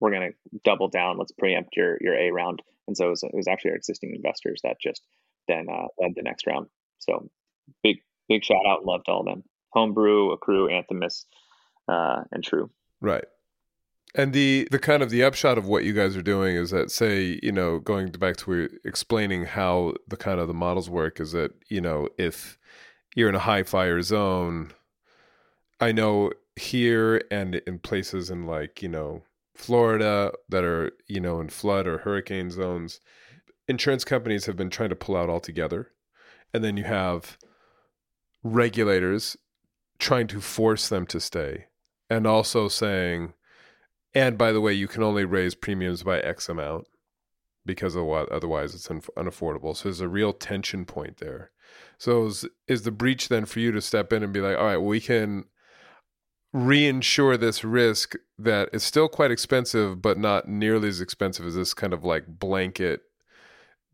we're 0.00 0.12
gonna 0.12 0.30
double 0.64 0.88
down. 0.88 1.18
Let's 1.18 1.32
preempt 1.32 1.76
your 1.76 1.98
your 2.00 2.14
A 2.14 2.30
round. 2.30 2.62
And 2.88 2.96
so 2.96 3.06
it 3.06 3.10
was, 3.10 3.22
it 3.22 3.34
was 3.34 3.46
actually 3.46 3.70
our 3.70 3.76
existing 3.76 4.12
investors 4.14 4.60
that 4.64 4.80
just 4.80 5.02
then 5.48 5.66
uh, 5.70 5.86
led 5.98 6.12
the 6.14 6.22
next 6.22 6.46
round. 6.46 6.66
So 6.98 7.28
big 7.82 7.98
big 8.28 8.44
shout 8.44 8.66
out, 8.66 8.84
love 8.84 9.04
to 9.04 9.10
all 9.12 9.20
of 9.20 9.26
them. 9.26 9.44
Homebrew, 9.70 10.36
Acrew, 10.36 10.70
Anthemis, 10.70 11.24
uh, 11.88 12.24
and 12.30 12.44
True. 12.44 12.70
Right. 13.00 13.24
And 14.14 14.32
the 14.34 14.68
the 14.70 14.78
kind 14.78 15.02
of 15.02 15.10
the 15.10 15.24
upshot 15.24 15.56
of 15.56 15.66
what 15.66 15.84
you 15.84 15.94
guys 15.94 16.16
are 16.16 16.22
doing 16.22 16.54
is 16.54 16.70
that 16.70 16.90
say, 16.90 17.40
you 17.42 17.52
know, 17.52 17.78
going 17.78 18.08
back 18.10 18.36
to 18.38 18.68
explaining 18.84 19.44
how 19.44 19.94
the 20.06 20.18
kind 20.18 20.38
of 20.38 20.48
the 20.48 20.54
models 20.54 20.90
work 20.90 21.18
is 21.18 21.32
that, 21.32 21.52
you 21.68 21.80
know, 21.80 22.08
if 22.18 22.58
you're 23.14 23.30
in 23.30 23.34
a 23.34 23.40
high 23.40 23.62
fire 23.62 24.02
zone, 24.02 24.72
I 25.80 25.92
know 25.92 26.32
here 26.56 27.22
and 27.30 27.56
in 27.66 27.78
places 27.78 28.28
in 28.28 28.46
like, 28.46 28.82
you 28.82 28.88
know, 28.88 29.22
Florida 29.54 30.32
that 30.50 30.62
are, 30.62 30.92
you 31.08 31.20
know, 31.20 31.40
in 31.40 31.48
flood 31.48 31.86
or 31.86 31.98
hurricane 31.98 32.50
zones, 32.50 33.00
insurance 33.68 34.04
companies 34.04 34.46
have 34.46 34.56
been 34.56 34.70
trying 34.70 34.90
to 34.90 34.96
pull 34.96 35.16
out 35.16 35.30
altogether. 35.30 35.90
And 36.54 36.62
then 36.62 36.76
you 36.76 36.84
have 36.84 37.38
regulators 38.42 39.36
trying 39.98 40.26
to 40.26 40.40
force 40.40 40.88
them 40.88 41.06
to 41.06 41.20
stay 41.20 41.66
and 42.10 42.26
also 42.26 42.68
saying 42.68 43.32
and 44.14 44.36
by 44.36 44.52
the 44.52 44.60
way 44.60 44.72
you 44.72 44.88
can 44.88 45.02
only 45.02 45.24
raise 45.24 45.54
premiums 45.54 46.02
by 46.02 46.18
x 46.20 46.48
amount 46.48 46.86
because 47.64 47.96
otherwise 47.96 48.74
it's 48.74 48.90
un- 48.90 49.00
unaffordable 49.16 49.76
so 49.76 49.84
there's 49.84 50.00
a 50.00 50.08
real 50.08 50.32
tension 50.32 50.84
point 50.84 51.18
there 51.18 51.52
so 51.98 52.26
is, 52.26 52.44
is 52.66 52.82
the 52.82 52.90
breach 52.90 53.28
then 53.28 53.44
for 53.44 53.60
you 53.60 53.70
to 53.70 53.80
step 53.80 54.12
in 54.12 54.24
and 54.24 54.32
be 54.32 54.40
like 54.40 54.58
all 54.58 54.64
right 54.64 54.78
we 54.78 55.00
can 55.00 55.44
reinsure 56.52 57.38
this 57.38 57.64
risk 57.64 58.14
that 58.36 58.68
is 58.72 58.82
still 58.82 59.08
quite 59.08 59.30
expensive 59.30 60.02
but 60.02 60.18
not 60.18 60.48
nearly 60.48 60.88
as 60.88 61.00
expensive 61.00 61.46
as 61.46 61.54
this 61.54 61.72
kind 61.72 61.92
of 61.92 62.04
like 62.04 62.26
blanket 62.26 63.02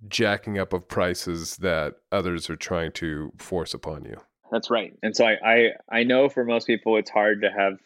jacking 0.06 0.58
up 0.58 0.72
of 0.72 0.86
prices 0.86 1.56
that 1.56 1.94
others 2.12 2.48
are 2.48 2.56
trying 2.56 2.92
to 2.92 3.32
force 3.38 3.74
upon 3.74 4.04
you 4.04 4.16
That's 4.50 4.70
right. 4.70 4.94
And 5.02 5.14
so 5.14 5.26
I, 5.26 5.36
I 5.44 5.68
I 5.90 6.02
know 6.04 6.28
for 6.28 6.44
most 6.44 6.66
people 6.66 6.96
it's 6.96 7.10
hard 7.10 7.42
to 7.42 7.50
have 7.50 7.78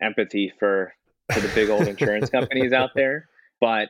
empathy 0.00 0.52
for 0.58 0.92
for 1.32 1.40
the 1.40 1.50
big 1.54 1.70
old 1.70 1.86
insurance 1.88 2.30
companies 2.30 2.72
out 2.72 2.90
there, 2.94 3.28
but 3.60 3.88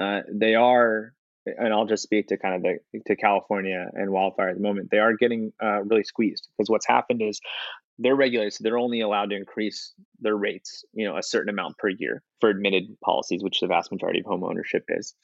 uh, 0.00 0.20
they 0.32 0.54
are, 0.54 1.12
and 1.46 1.72
I'll 1.72 1.86
just 1.86 2.02
speak 2.02 2.28
to 2.28 2.38
kind 2.38 2.54
of 2.54 2.62
the 2.62 3.00
to 3.06 3.16
California 3.16 3.86
and 3.94 4.10
wildfire 4.10 4.50
at 4.50 4.56
the 4.56 4.62
moment. 4.62 4.90
They 4.90 4.98
are 4.98 5.14
getting 5.14 5.52
uh, 5.62 5.82
really 5.84 6.04
squeezed 6.04 6.48
because 6.56 6.70
what's 6.70 6.86
happened 6.86 7.22
is 7.22 7.40
they're 7.98 8.14
regulated, 8.14 8.52
so 8.52 8.62
they're 8.62 8.78
only 8.78 9.00
allowed 9.00 9.30
to 9.30 9.36
increase 9.36 9.92
their 10.20 10.36
rates, 10.36 10.84
you 10.92 11.06
know, 11.06 11.16
a 11.16 11.22
certain 11.22 11.48
amount 11.48 11.78
per 11.78 11.88
year 11.88 12.22
for 12.40 12.48
admitted 12.48 12.84
policies, 13.04 13.42
which 13.42 13.60
the 13.60 13.66
vast 13.66 13.90
majority 13.90 14.20
of 14.20 14.26
home 14.26 14.44
ownership 14.44 14.84
is. 14.88 15.14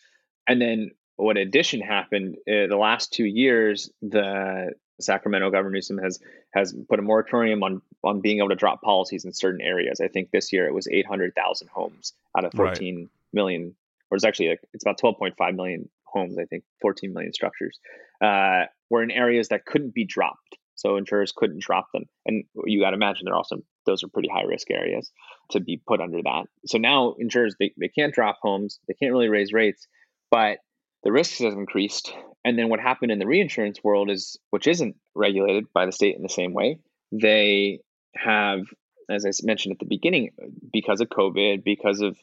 And 0.49 0.61
then 0.61 0.91
what 1.17 1.37
addition 1.37 1.81
happened 1.81 2.37
uh, 2.49 2.67
the 2.69 2.77
last 2.77 3.12
two 3.12 3.25
years, 3.25 3.91
the 4.03 4.73
Sacramento 5.01 5.51
Governor 5.51 5.75
Newsom 5.75 5.99
has 5.99 6.21
has 6.53 6.75
put 6.89 6.99
a 6.99 7.03
moratorium 7.03 7.62
on 7.62 7.83
on 8.03 8.21
being 8.21 8.39
able 8.39 8.51
to 8.51 8.55
drop 8.55 8.83
policies 8.83 9.25
in 9.25 9.33
certain 9.33 9.61
areas. 9.61 10.01
I 10.01 10.09
think 10.09 10.31
this 10.31 10.53
year 10.53 10.67
it 10.67 10.75
was 10.75 10.89
800,000 10.89 11.69
homes 11.69 12.12
out 12.37 12.45
of 12.45 12.53
Right. 12.55 12.77
14 12.77 13.09
million, 13.33 13.75
or 14.11 14.17
it's 14.17 14.25
actually 14.25 14.51
like, 14.51 14.61
it's 14.73 14.85
about 14.85 15.01
12.5 15.01 15.57
million 15.57 15.89
homes. 16.05 16.39
I 16.39 16.45
think 16.45 16.65
14 16.81 17.12
million 17.12 17.33
structures 17.33 17.79
uh, 18.21 18.65
were 18.91 19.03
in 19.03 19.11
areas 19.11 19.49
that 19.49 19.67
couldn't 19.67 19.95
be 19.95 20.05
dropped. 20.05 20.57
So 20.77 20.97
insurers 20.97 21.33
couldn't 21.35 21.62
drop 21.62 21.87
them, 21.93 22.05
and 22.27 22.45
you 22.65 22.81
got 22.81 22.91
to 22.91 22.97
imagine 22.97 23.25
they're 23.25 23.37
also 23.37 23.62
those 23.87 24.03
are 24.03 24.09
pretty 24.09 24.29
high 24.29 24.43
risk 24.43 24.71
areas 24.71 25.11
to 25.51 25.61
be 25.61 25.81
put 25.87 26.01
under 26.01 26.21
that. 26.23 26.47
So 26.67 26.79
now 26.79 27.15
insurers 27.19 27.55
they, 27.59 27.73
they 27.79 27.89
can't 27.89 28.12
drop 28.12 28.39
homes, 28.43 28.81
they 28.89 28.95
can't 28.95 29.12
really 29.12 29.29
raise 29.29 29.53
rates, 29.53 29.87
but 30.33 30.59
the 31.05 31.13
risks 31.13 31.39
have 31.39 31.53
increased. 31.53 32.13
And 32.45 32.59
then 32.59 32.69
what 32.69 32.81
happened 32.81 33.13
in 33.13 33.19
the 33.19 33.27
reinsurance 33.27 33.83
world 33.85 34.11
is, 34.11 34.39
which 34.51 34.67
isn't 34.67 34.97
regulated 35.15 35.67
by 35.73 35.87
the 35.87 35.93
state 35.93 36.17
in 36.17 36.23
the 36.23 36.29
same 36.29 36.53
way, 36.53 36.79
they 37.13 37.81
have, 38.17 38.61
as 39.09 39.25
I 39.25 39.31
mentioned 39.43 39.73
at 39.75 39.79
the 39.79 39.87
beginning, 39.87 40.31
because 40.73 41.01
of 41.01 41.09
COVID, 41.09 41.63
because 41.63 42.01
of 42.01 42.17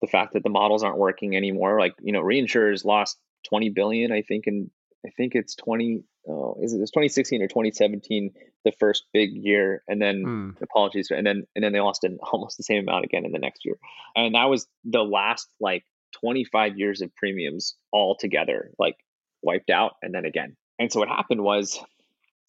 the 0.00 0.06
fact 0.06 0.34
that 0.34 0.42
the 0.42 0.50
models 0.50 0.82
aren't 0.82 0.98
working 0.98 1.36
anymore, 1.36 1.80
like, 1.80 1.94
you 2.00 2.12
know, 2.12 2.22
reinsurers 2.22 2.84
lost 2.84 3.18
20 3.48 3.70
billion, 3.70 4.12
I 4.12 4.22
think, 4.22 4.46
in, 4.46 4.70
I 5.06 5.10
think 5.16 5.34
it's 5.34 5.54
20, 5.56 6.02
oh, 6.28 6.56
is 6.60 6.74
it 6.74 6.80
it's 6.80 6.90
2016 6.90 7.42
or 7.42 7.48
2017, 7.48 8.32
the 8.64 8.72
first 8.72 9.04
big 9.12 9.30
year. 9.32 9.82
And 9.88 10.00
then 10.00 10.22
Hmm. 10.24 10.50
apologies 10.62 11.10
and 11.10 11.26
then 11.26 11.44
and 11.54 11.62
then 11.62 11.72
they 11.72 11.80
lost 11.80 12.04
an 12.04 12.18
almost 12.32 12.56
the 12.56 12.62
same 12.62 12.80
amount 12.80 13.04
again 13.04 13.24
in 13.24 13.32
the 13.32 13.38
next 13.38 13.64
year 13.64 13.76
and 14.14 14.34
that 14.34 14.46
was 14.46 14.66
the 14.84 15.02
last 15.02 15.48
like 15.60 15.84
25 16.20 16.78
years 16.78 17.00
of 17.00 17.14
premiums 17.14 17.74
all 17.92 18.16
together 18.18 18.70
like 18.78 18.96
wiped 19.42 19.70
out 19.70 19.92
and 20.02 20.14
then 20.14 20.24
again. 20.24 20.56
And 20.78 20.92
so 20.92 21.00
what 21.00 21.08
happened 21.08 21.42
was 21.42 21.78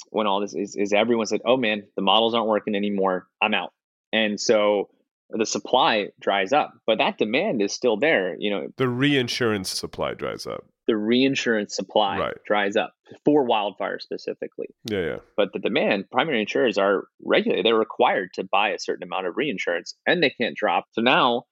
when 0.09 0.27
all 0.27 0.41
this 0.41 0.53
is, 0.53 0.75
is 0.75 0.93
everyone 0.93 1.25
said 1.25 1.41
oh 1.45 1.57
man 1.57 1.83
the 1.95 2.01
models 2.01 2.33
aren't 2.33 2.47
working 2.47 2.75
anymore. 2.75 3.27
I'm 3.41 3.53
out. 3.53 3.73
And 4.13 4.39
so 4.39 4.89
the 5.29 5.45
supply 5.45 6.07
dries 6.21 6.53
up 6.53 6.73
but 6.85 6.99
that 6.99 7.17
demand 7.17 7.61
is 7.61 7.73
still 7.73 7.97
there 7.97 8.35
you 8.39 8.49
know. 8.51 8.67
The 8.77 8.87
reinsurance 8.87 9.69
supply 9.69 10.13
dries 10.13 10.45
up. 10.47 10.65
The 10.87 10.95
reinsurance 10.95 11.75
supply 11.75 12.17
Right. 12.17 12.37
dries 12.45 12.77
up 12.77 12.93
for 13.25 13.43
wildfire 13.43 13.99
specifically. 13.99 14.67
Yeah 14.89 15.01
yeah. 15.01 15.17
But 15.35 15.51
the 15.53 15.59
demand 15.59 16.09
primary 16.09 16.39
insurers 16.41 16.77
are 16.77 17.07
regulated 17.23 17.65
they're 17.65 17.75
required 17.75 18.29
to 18.35 18.43
buy 18.45 18.69
a 18.69 18.79
certain 18.79 19.03
amount 19.03 19.27
of 19.27 19.35
reinsurance 19.35 19.95
and 20.05 20.23
they 20.23 20.29
can't 20.29 20.55
drop. 20.55 20.85
So 20.93 21.01
now 21.01 21.43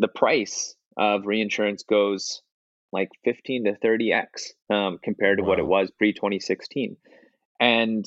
the 0.00 0.08
price 0.08 0.74
of 0.96 1.26
reinsurance 1.26 1.82
goes 1.82 2.42
like 2.92 3.10
15 3.24 3.64
to 3.64 3.72
30x 3.72 4.50
um, 4.70 4.98
compared 5.02 5.38
to 5.38 5.44
what 5.44 5.58
it 5.58 5.66
was 5.66 5.90
pre 5.90 6.12
2016. 6.12 6.96
And 7.60 8.04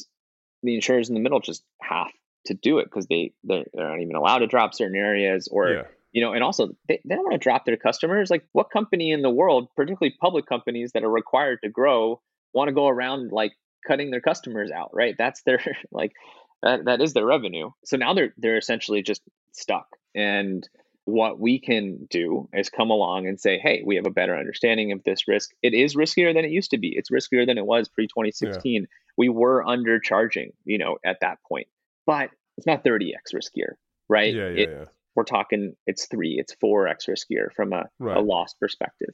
the 0.64 0.76
insurers 0.76 1.10
in 1.10 1.16
the 1.16 1.22
middle 1.22 1.40
just 1.40 1.64
have 1.82 2.12
to 2.46 2.54
do 2.54 2.80
it 2.80 2.86
because 2.86 3.08
they 3.08 3.34
they're, 3.44 3.66
they're 3.74 3.90
not 3.90 4.02
even 4.02 4.16
allowed 4.16 4.40
to 4.40 4.48
drop 4.48 4.74
certain 4.74 4.96
areas 4.96 5.48
or 5.52 5.70
yeah. 5.70 5.82
you 6.12 6.22
know 6.22 6.34
and 6.34 6.44
also 6.44 6.76
they, 6.88 7.02
they 7.04 7.16
don't 7.16 7.24
want 7.24 7.34
to 7.34 7.40
drop 7.40 7.66
their 7.66 7.78
customers. 7.78 8.30
Like 8.30 8.46
what 8.52 8.70
company 8.72 9.12
in 9.12 9.22
the 9.22 9.30
world 9.30 9.70
particularly 9.76 10.16
public 10.20 10.46
companies 10.46 10.92
that 10.94 11.04
are 11.04 11.10
required 11.10 11.60
to 11.64 11.70
grow 11.70 12.22
want 12.54 12.68
to 12.68 12.74
go 12.74 12.88
around 12.88 13.32
like 13.32 13.54
cutting 13.88 14.12
their 14.12 14.22
customers 14.22 14.72
out 14.72 14.92
right? 14.94 15.16
That's 15.18 15.42
their 15.44 15.64
like 15.92 16.14
that, 16.62 16.86
that 16.86 17.02
is 17.02 17.14
their 17.14 17.26
revenue. 17.26 17.72
So 17.86 17.98
now 17.98 18.14
they're 18.14 18.34
they're 18.38 18.58
essentially 18.58 19.02
just 19.02 19.22
stuck. 19.52 19.88
And 20.14 20.68
what 21.06 21.40
we 21.40 21.60
can 21.60 22.08
do 22.10 22.50
is 22.54 22.70
come 22.70 22.90
along 22.90 23.28
and 23.28 23.40
say 23.40 23.58
hey 23.60 23.84
we 23.86 23.96
have 23.96 24.06
a 24.08 24.12
better 24.12 24.36
understanding 24.36 24.92
of 24.92 25.04
this 25.04 25.28
risk 25.28 25.52
it 25.62 25.74
is 25.74 25.96
riskier 25.96 26.34
than 26.34 26.44
it 26.46 26.52
used 26.52 26.72
to 26.72 26.78
be 26.78 26.94
it's 26.96 27.12
riskier 27.12 27.46
than 27.46 27.58
it 27.58 27.66
was 27.66 27.88
pre 27.88 28.08
2016 28.08 28.88
we 29.18 29.30
were 29.30 29.64
undercharging 29.64 30.50
you 30.66 30.78
know 30.78 30.98
at 31.06 31.18
that 31.22 31.38
point 31.48 31.68
but 32.06 32.30
it's 32.58 32.66
not 32.68 32.84
30x 32.84 33.34
riskier 33.34 33.74
right 34.10 34.34
Yeah, 34.34 34.50
yeah, 34.50 34.64
It- 34.64 34.70
yeah. 34.70 34.86
we're 35.16 35.24
talking 35.24 35.76
it's 35.88 36.08
three, 36.08 36.36
it's 36.40 36.54
four 36.56 36.88
X 36.88 37.06
riskier 37.06 37.52
from 37.56 37.72
a, 37.74 37.86
Right. 38.00 38.18
a 38.18 38.20
loss 38.20 38.54
perspective. 38.56 39.14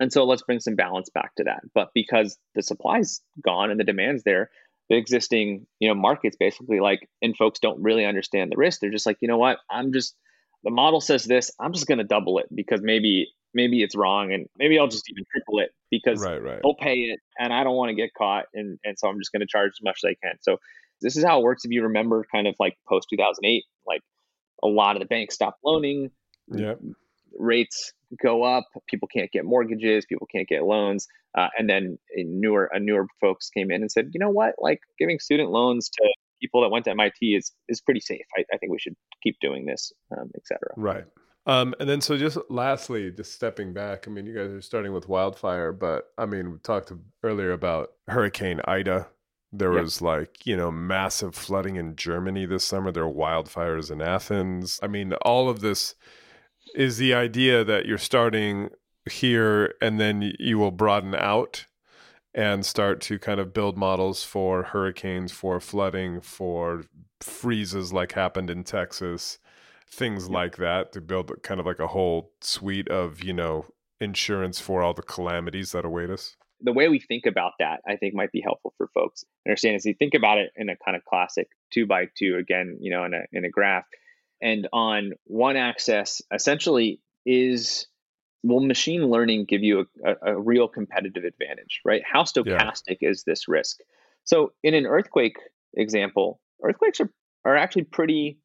And 0.00 0.10
so 0.10 0.24
let's 0.24 0.40
bring 0.42 0.60
some 0.60 0.76
balance 0.76 1.10
back 1.10 1.34
to 1.34 1.44
that. 1.44 1.60
But 1.74 1.90
because 1.94 2.38
the 2.54 2.62
supply's 2.62 3.20
gone 3.44 3.70
and 3.70 3.78
the 3.78 3.84
demand's 3.84 4.22
there, 4.22 4.48
the 4.88 4.96
existing, 4.96 5.66
you 5.78 5.88
know, 5.88 5.94
markets 5.94 6.36
basically 6.40 6.80
like 6.80 7.06
and 7.20 7.36
folks 7.36 7.60
don't 7.60 7.82
really 7.82 8.06
understand 8.06 8.50
the 8.50 8.56
risk. 8.56 8.80
They're 8.80 8.90
just 8.90 9.04
like, 9.04 9.18
you 9.20 9.28
know 9.28 9.36
what, 9.36 9.58
I'm 9.70 9.92
just 9.92 10.16
the 10.64 10.70
model 10.70 11.00
says 11.00 11.24
this, 11.24 11.50
I'm 11.60 11.72
just 11.72 11.86
gonna 11.86 12.04
double 12.04 12.38
it 12.38 12.46
because 12.54 12.80
maybe 12.82 13.32
maybe 13.54 13.82
it's 13.82 13.94
wrong 13.94 14.32
and 14.32 14.46
maybe 14.56 14.78
I'll 14.78 14.88
just 14.88 15.10
even 15.10 15.24
triple 15.30 15.58
it 15.60 15.70
because 15.90 16.22
Right, 16.22 16.42
right. 16.42 16.60
they'll 16.62 16.74
pay 16.74 16.94
it 16.94 17.20
and 17.38 17.52
I 17.52 17.64
don't 17.64 17.76
want 17.76 17.90
to 17.90 17.94
get 17.94 18.10
caught 18.16 18.46
and 18.54 18.78
and 18.84 18.98
so 18.98 19.08
I'm 19.08 19.18
just 19.18 19.32
going 19.32 19.40
to 19.40 19.46
charge 19.46 19.72
as 19.78 19.82
much 19.82 20.00
as 20.04 20.08
I 20.10 20.14
can. 20.26 20.36
So 20.40 20.56
this 21.02 21.16
is 21.16 21.24
how 21.24 21.40
it 21.40 21.42
works 21.42 21.64
if 21.64 21.70
you 21.70 21.82
remember 21.82 22.24
kind 22.32 22.46
of 22.46 22.54
like 22.58 22.76
post 22.88 23.08
2008 23.10 23.64
like 23.86 24.00
a 24.62 24.68
lot 24.68 24.96
of 24.96 25.00
the 25.00 25.06
banks 25.06 25.34
stopped 25.34 25.58
loaning 25.64 26.10
Yep. 26.52 26.80
rates 27.38 27.92
go 28.22 28.42
up 28.42 28.64
people 28.88 29.08
can't 29.08 29.30
get 29.32 29.44
mortgages 29.44 30.04
people 30.06 30.26
can't 30.30 30.48
get 30.48 30.64
loans 30.64 31.06
uh, 31.36 31.48
and 31.58 31.68
then 31.68 31.98
a 32.16 32.24
newer 32.24 32.70
a 32.72 32.78
newer 32.78 33.06
folks 33.20 33.48
came 33.50 33.70
in 33.70 33.80
and 33.80 33.90
said 33.90 34.10
you 34.12 34.20
know 34.20 34.30
what 34.30 34.54
like 34.58 34.80
giving 34.98 35.18
student 35.18 35.50
loans 35.50 35.88
to 35.90 36.14
people 36.42 36.60
that 36.62 36.68
went 36.74 36.84
to 36.84 36.94
mit 36.94 37.12
is 37.22 37.52
is 37.68 37.80
pretty 37.80 38.00
safe 38.00 38.26
i, 38.36 38.44
I 38.52 38.56
think 38.58 38.70
we 38.72 38.78
should 38.78 38.96
keep 39.22 39.36
doing 39.40 39.64
this 39.64 39.92
um, 40.16 40.30
et 40.34 40.42
cetera 40.44 40.72
Right. 40.76 41.04
Um, 41.44 41.74
and 41.80 41.88
then 41.90 42.00
so 42.00 42.16
just 42.16 42.38
lastly, 42.50 43.10
just 43.10 43.32
stepping 43.34 43.72
back, 43.72 44.06
I 44.06 44.12
mean, 44.12 44.26
you 44.26 44.34
guys 44.34 44.52
are 44.52 44.60
starting 44.60 44.92
with 44.92 45.08
wildfire, 45.08 45.72
but 45.72 46.04
I 46.16 46.24
mean, 46.24 46.52
we 46.52 46.58
talked 46.58 46.92
earlier 47.24 47.50
about 47.50 47.88
Hurricane 48.06 48.60
Ida. 48.64 49.08
There 49.52 49.72
Yep. 49.74 49.82
was 49.82 50.00
like, 50.00 50.46
you 50.46 50.56
know, 50.56 50.70
massive 50.70 51.34
flooding 51.34 51.74
in 51.76 51.96
Germany 51.96 52.46
this 52.46 52.62
summer. 52.64 52.92
There 52.92 53.02
are 53.04 53.12
wildfires 53.12 53.90
in 53.90 54.00
Athens. 54.00 54.78
I 54.84 54.86
mean, 54.86 55.14
all 55.24 55.48
of 55.48 55.58
this 55.60 55.96
is 56.76 56.98
the 56.98 57.12
idea 57.12 57.64
that 57.64 57.86
you're 57.86 57.98
starting 57.98 58.70
here 59.10 59.74
and 59.82 59.98
then 59.98 60.32
you 60.38 60.58
will 60.58 60.70
broaden 60.70 61.14
out 61.16 61.66
and 62.34 62.64
start 62.64 63.00
to 63.02 63.18
kind 63.18 63.40
of 63.40 63.52
build 63.52 63.76
models 63.76 64.24
for 64.24 64.62
hurricanes, 64.62 65.32
for 65.32 65.60
flooding, 65.60 66.20
for 66.20 66.84
freezes 67.20 67.92
like 67.92 68.12
happened 68.12 68.50
in 68.50 68.64
Texas, 68.64 69.38
things 69.86 70.30
like 70.30 70.56
that 70.56 70.92
to 70.92 71.00
build 71.00 71.30
kind 71.42 71.60
of 71.60 71.66
like 71.66 71.78
a 71.78 71.88
whole 71.88 72.32
suite 72.40 72.88
of, 72.88 73.22
you 73.22 73.32
know, 73.32 73.66
insurance 74.00 74.58
for 74.58 74.82
all 74.82 74.94
the 74.94 75.02
calamities 75.02 75.72
that 75.72 75.84
await 75.84 76.10
us. 76.10 76.36
the 76.64 76.72
way 76.72 76.88
we 76.88 77.00
think 77.00 77.26
about 77.26 77.52
that, 77.58 77.80
I 77.86 77.96
think, 77.96 78.14
might 78.14 78.32
be 78.32 78.40
helpful 78.40 78.72
for 78.78 78.88
folks. 78.94 79.24
Understand 79.46 79.76
is 79.76 79.84
you 79.84 79.94
think 79.94 80.14
about 80.14 80.38
it 80.38 80.50
in 80.56 80.68
a 80.68 80.76
kind 80.76 80.96
of 80.96 81.04
classic 81.04 81.48
two 81.72 81.86
by 81.86 82.06
two 82.16 82.36
again, 82.36 82.78
you 82.80 82.90
know, 82.90 83.04
in 83.04 83.14
a 83.14 83.22
in 83.32 83.44
a 83.44 83.50
graph, 83.50 83.84
and 84.40 84.68
on 84.72 85.12
one 85.24 85.56
axis, 85.56 86.22
essentially, 86.32 87.00
is 87.26 87.86
will 88.42 88.60
machine 88.60 89.08
learning 89.08 89.44
give 89.44 89.62
you 89.62 89.86
a, 90.04 90.10
a, 90.10 90.34
a 90.34 90.40
real 90.40 90.68
competitive 90.68 91.24
advantage, 91.24 91.80
right? 91.84 92.02
How 92.04 92.22
stochastic 92.22 92.98
is 93.00 93.24
this 93.24 93.48
risk? 93.48 93.78
So, 94.24 94.52
in 94.62 94.74
an 94.74 94.86
earthquake 94.86 95.36
example, 95.74 96.40
earthquakes 96.62 97.00
are 97.00 97.10
are 97.44 97.56
actually 97.56 97.84
pretty 97.84 98.38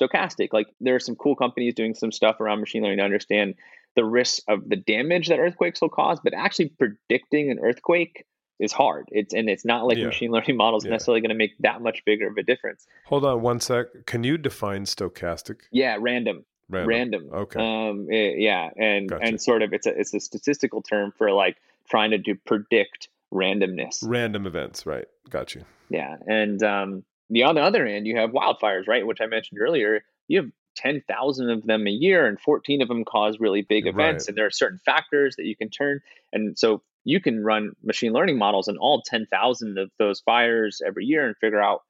stochastic. 0.00 0.52
Like 0.52 0.68
there 0.80 0.94
are 0.94 1.00
some 1.00 1.16
cool 1.16 1.36
companies 1.36 1.74
doing 1.74 1.94
some 1.94 2.12
stuff 2.12 2.40
around 2.40 2.60
machine 2.60 2.82
learning 2.82 2.98
to 2.98 3.04
understand 3.04 3.54
the 3.94 4.04
risks 4.04 4.40
of 4.48 4.68
the 4.68 4.76
damage 4.76 5.28
that 5.28 5.38
earthquakes 5.38 5.80
will 5.82 5.90
cause, 5.90 6.18
but 6.24 6.32
actually 6.32 6.70
predicting 6.70 7.50
an 7.50 7.58
earthquake 7.58 8.24
is 8.58 8.72
hard. 8.72 9.06
It's 9.10 9.34
and 9.34 9.48
it's 9.50 9.64
not 9.64 9.86
like 9.86 9.98
Yeah. 9.98 10.06
machine 10.06 10.30
learning 10.30 10.56
models 10.64 10.84
Yeah. 10.84 10.92
necessarily 10.92 11.20
going 11.20 11.30
to 11.30 11.34
make 11.34 11.52
that 11.60 11.82
much 11.82 12.02
bigger 12.06 12.28
of 12.28 12.36
a 12.36 12.42
difference. 12.42 12.86
Hold 13.06 13.24
on 13.24 13.42
one 13.42 13.60
sec. 13.60 13.86
Can 14.06 14.24
you 14.24 14.38
define 14.38 14.84
stochastic? 14.84 15.62
Yeah, 15.70 15.98
random, 16.00 16.44
Random. 16.72 16.88
random. 16.88 17.30
Okay. 17.32 17.60
Um, 17.60 18.08
eh, 18.10 18.34
yeah, 18.38 18.70
and 18.76 19.08
Gotcha. 19.08 19.24
and 19.24 19.40
sort 19.40 19.62
of 19.62 19.72
it's 19.72 19.86
a 19.86 19.98
it's 19.98 20.14
a 20.14 20.20
statistical 20.20 20.82
term 20.82 21.12
for 21.16 21.30
like 21.32 21.56
trying 21.88 22.10
to 22.12 22.18
do 22.18 22.34
predict 22.34 23.08
randomness. 23.32 24.02
Random 24.02 24.46
events, 24.46 24.86
right. 24.86 25.06
Got 25.30 25.54
you. 25.54 25.64
Yeah, 25.90 26.16
and 26.26 26.62
um, 26.62 27.04
the 27.30 27.42
on 27.44 27.54
the 27.54 27.62
other 27.62 27.86
end, 27.86 28.06
you 28.06 28.16
have 28.16 28.30
wildfires, 28.30 28.88
right, 28.88 29.06
which 29.06 29.20
I 29.20 29.26
mentioned 29.26 29.60
earlier. 29.60 30.04
You 30.28 30.42
have 30.42 30.50
ten 30.74 31.02
thousand 31.06 31.50
of 31.50 31.64
them 31.64 31.86
a 31.86 31.90
year, 31.90 32.26
and 32.26 32.40
fourteen 32.40 32.82
of 32.82 32.88
them 32.88 33.04
cause 33.04 33.38
really 33.38 33.62
big 33.62 33.86
events. 33.86 34.24
Right. 34.24 34.28
And 34.28 34.38
there 34.38 34.46
are 34.46 34.50
certain 34.50 34.78
factors 34.78 35.36
that 35.36 35.44
you 35.44 35.56
can 35.56 35.68
turn, 35.68 36.00
and 36.32 36.58
so 36.58 36.82
you 37.04 37.20
can 37.20 37.42
run 37.42 37.72
machine 37.82 38.12
learning 38.12 38.38
models 38.38 38.68
on 38.68 38.76
all 38.78 39.02
ten 39.02 39.26
thousand 39.26 39.78
of 39.78 39.90
those 39.98 40.20
fires 40.20 40.80
every 40.86 41.04
year 41.04 41.26
and 41.26 41.36
figure 41.36 41.62
out. 41.62 41.82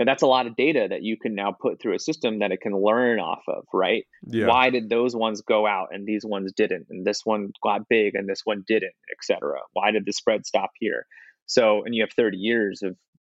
And 0.00 0.08
that's 0.08 0.22
a 0.22 0.26
lot 0.26 0.46
of 0.46 0.56
data 0.56 0.86
that 0.88 1.02
you 1.02 1.18
can 1.18 1.34
now 1.34 1.52
put 1.52 1.78
through 1.78 1.94
a 1.94 1.98
system 1.98 2.38
that 2.38 2.52
it 2.52 2.62
can 2.62 2.72
learn 2.72 3.20
off 3.20 3.42
of, 3.46 3.64
right? 3.74 4.06
Yeah. 4.26 4.46
Why 4.46 4.70
did 4.70 4.88
those 4.88 5.14
ones 5.14 5.42
go 5.42 5.66
out 5.66 5.88
and 5.92 6.06
these 6.06 6.24
ones 6.24 6.54
didn't? 6.56 6.86
And 6.88 7.06
this 7.06 7.20
one 7.22 7.50
got 7.62 7.86
big 7.86 8.14
and 8.14 8.26
this 8.26 8.40
one 8.44 8.64
didn't, 8.66 8.94
et 9.10 9.18
cetera? 9.20 9.58
Why 9.74 9.90
did 9.90 10.06
the 10.06 10.14
spread 10.14 10.46
stop 10.46 10.70
here? 10.80 11.04
So, 11.44 11.84
and 11.84 11.94
you 11.94 12.02
have 12.02 12.12
30 12.16 12.38
years 12.38 12.82
of, 12.82 12.96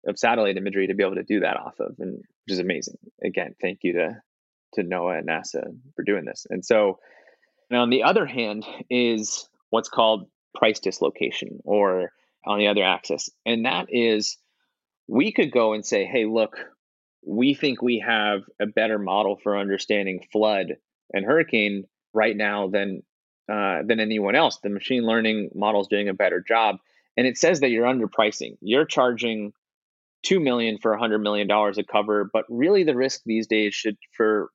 of 0.07 0.19
satellite 0.19 0.59
imagery 0.59 0.87
to 0.89 0.95
be 0.95 1.03
able 1.03 1.15
to 1.15 1.23
do 1.23 1.41
that 1.41 1.57
off 1.57 1.81
of, 1.81 1.95
and 1.99 2.17
which 2.19 2.53
is 2.53 2.59
amazing. 2.59 2.99
Again, 3.25 3.55
thank 3.59 3.79
you 3.83 3.95
to 3.95 4.21
to 4.75 4.83
NOAA 4.83 5.21
and 5.21 5.29
NASA 5.29 5.63
for 5.97 6.05
doing 6.05 6.27
this. 6.27 6.47
And 6.51 6.63
so, 6.63 6.99
now 7.71 7.81
on 7.81 7.91
the 7.91 8.03
other 8.03 8.27
hand 8.27 8.67
is 8.91 9.49
what's 9.71 9.89
called 9.89 10.29
price 10.55 10.79
dislocation, 10.79 11.61
or 11.65 12.13
on 12.47 12.59
the 12.59 12.69
other 12.69 12.85
axis, 12.85 13.31
and 13.47 13.65
that 13.65 13.87
is 13.89 14.37
we 15.11 15.33
could 15.33 15.51
go 15.51 15.73
and 15.73 15.85
say, 15.85 16.05
hey, 16.05 16.25
look, 16.25 16.57
we 17.27 17.53
think 17.53 17.83
we 17.83 17.99
have 18.07 18.43
a 18.61 18.67
better 18.67 18.99
model 18.99 19.37
for 19.43 19.59
understanding 19.59 20.25
flood 20.33 20.77
and 21.13 21.27
hurricane 21.27 21.85
right 22.15 22.37
now 22.37 22.69
than 22.69 23.03
uh, 23.53 23.83
than 23.85 23.99
anyone 23.99 24.37
else. 24.37 24.59
The 24.63 24.69
machine 24.69 25.05
learning 25.05 25.51
model 25.55 25.81
is 25.81 25.89
doing 25.89 26.09
a 26.09 26.15
better 26.15 26.43
job, 26.47 26.77
and 27.17 27.27
it 27.27 27.37
says 27.37 27.61
that 27.61 27.71
you're 27.71 27.87
underpricing. 27.87 28.57
You're 28.61 28.85
charging 28.85 29.53
two 30.23 30.39
million 30.39 30.79
for 30.79 30.93
a 30.93 30.99
hundred 30.99 31.19
million 31.19 31.49
dollars 31.49 31.77
of 31.77 31.87
cover, 31.89 32.31
but 32.33 32.45
really 32.49 32.85
the 32.85 32.95
risk 32.97 33.23
these 33.27 33.49
days 33.49 33.75
should 33.75 33.97
for 34.17 34.51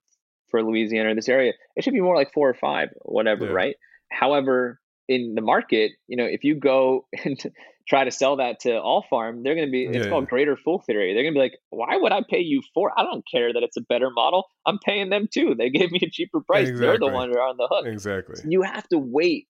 for 0.49 0.63
Louisiana 0.63 1.09
or 1.09 1.15
this 1.15 1.27
area, 1.27 1.51
it 1.75 1.83
should 1.83 1.93
be 1.93 1.99
more 2.01 2.15
like 2.15 2.31
four 2.31 2.47
or 2.47 2.53
five 2.53 2.89
or 3.01 3.13
whatever, 3.13 3.45
Yeah. 3.47 3.51
right? 3.51 3.75
However, 4.09 4.79
in 5.07 5.35
the 5.35 5.41
market, 5.41 5.93
you 6.07 6.17
know, 6.17 6.25
if 6.25 6.43
you 6.43 6.55
go 6.55 7.07
and 7.23 7.41
try 7.87 8.03
to 8.03 8.11
sell 8.11 8.37
that 8.37 8.61
to 8.61 8.79
all 8.79 9.05
farm, 9.09 9.43
they're 9.43 9.55
going 9.55 9.67
to 9.67 9.71
be, 9.71 9.83
it's 9.83 10.05
Yeah, 10.05 10.09
called 10.09 10.27
greater 10.27 10.57
fool 10.57 10.83
theory. 10.85 11.13
They're 11.13 11.23
going 11.23 11.33
to 11.33 11.37
be 11.37 11.43
like, 11.43 11.59
why 11.69 11.97
would 11.97 12.11
I 12.11 12.21
pay 12.27 12.39
you 12.39 12.61
for? 12.73 12.91
I 12.97 13.03
don't 13.03 13.23
care 13.29 13.53
that 13.53 13.63
it's 13.63 13.77
a 13.77 13.81
better 13.81 14.09
model. 14.09 14.45
I'm 14.65 14.79
paying 14.79 15.09
them 15.09 15.27
too. 15.31 15.55
They 15.57 15.69
gave 15.69 15.91
me 15.91 15.99
a 16.03 16.09
cheaper 16.09 16.41
price. 16.41 16.71
They're 16.73 16.99
the 16.99 17.07
one 17.07 17.29
who 17.29 17.37
are 17.37 17.47
on 17.47 17.57
the 17.57 17.67
hook. 17.69 17.85
Exactly. 17.85 18.37
You 18.49 18.63
have 18.63 18.87
to 18.89 18.97
wait 18.97 19.47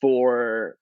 for 0.00 0.76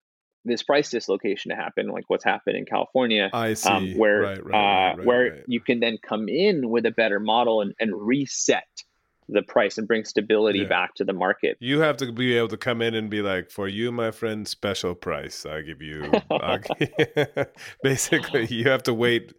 this 0.45 0.63
price 0.63 0.91
dislocation 0.91 1.51
to 1.51 1.57
happen, 1.57 1.89
like 1.89 2.05
what's 2.09 2.25
happened 2.25 2.57
in 2.57 2.65
California 2.65 3.31
I 3.33 3.55
see. 3.55 3.69
um, 3.69 3.99
where 3.99 4.23
right, 4.23 4.47
right, 4.47 4.93
uh, 4.93 4.97
right, 4.97 5.07
where 5.07 5.45
you 5.49 5.61
can 5.61 5.81
then 5.81 5.99
come 6.01 6.29
in 6.29 6.71
with 6.71 6.87
a 6.87 6.93
better 6.93 7.19
model 7.19 7.61
and, 7.61 7.75
and 7.81 7.93
reset 7.95 8.65
the 9.29 9.43
price 9.43 9.77
and 9.79 9.89
bring 9.89 10.05
stability 10.05 10.61
Yeah. 10.61 10.69
back 10.69 10.95
to 10.97 11.05
the 11.05 11.13
market. 11.13 11.57
You 11.61 11.81
have 11.81 11.97
to 11.99 12.13
be 12.13 12.37
able 12.37 12.49
to 12.49 12.57
come 12.57 12.81
in 12.81 12.95
and 12.95 13.11
be 13.11 13.23
like, 13.23 13.51
for 13.51 13.67
you, 13.69 13.91
my 13.91 14.11
friend, 14.13 14.47
special 14.47 14.95
price. 14.95 15.45
I 15.45 15.63
give 15.63 15.83
you. 15.83 16.13
Basically, 17.83 18.47
you 18.47 18.65
have 18.69 18.83
to 18.85 18.95
wait 18.95 19.33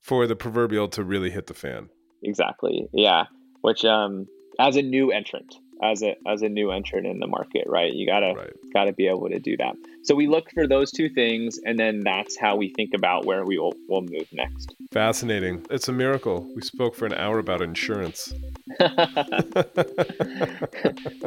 for 0.00 0.26
the 0.26 0.36
proverbial 0.36 0.88
to 0.88 1.04
really 1.04 1.30
hit 1.30 1.46
the 1.46 1.54
fan. 1.54 1.88
Exactly. 2.22 2.88
Yeah. 2.92 3.24
Which 3.60 3.84
um 3.84 4.26
as 4.58 4.76
a 4.76 4.82
new 4.82 5.12
entrant, 5.12 5.54
as 5.82 6.02
a 6.02 6.16
as 6.26 6.42
a 6.42 6.48
new 6.48 6.70
entrant 6.70 7.06
in 7.06 7.18
the 7.18 7.26
market, 7.26 7.64
right? 7.66 7.92
You 7.92 8.06
gotta 8.06 8.34
Right. 8.36 8.52
gotta 8.72 8.92
be 8.92 9.06
able 9.08 9.28
to 9.28 9.38
do 9.38 9.56
that. 9.58 9.74
So 10.02 10.14
we 10.14 10.26
look 10.26 10.50
for 10.52 10.66
those 10.66 10.90
two 10.90 11.08
things 11.08 11.58
and 11.64 11.78
then 11.78 12.00
that's 12.00 12.36
how 12.38 12.56
we 12.56 12.72
think 12.74 12.90
about 12.94 13.24
where 13.26 13.44
we 13.44 13.58
will 13.58 13.74
will 13.88 14.02
move 14.02 14.26
next. 14.32 14.74
Fascinating. 14.92 15.64
It's 15.70 15.88
a 15.88 15.92
miracle. 15.92 16.50
We 16.54 16.62
spoke 16.62 16.94
for 16.94 17.06
an 17.06 17.14
hour 17.14 17.38
about 17.38 17.62
insurance. 17.62 18.32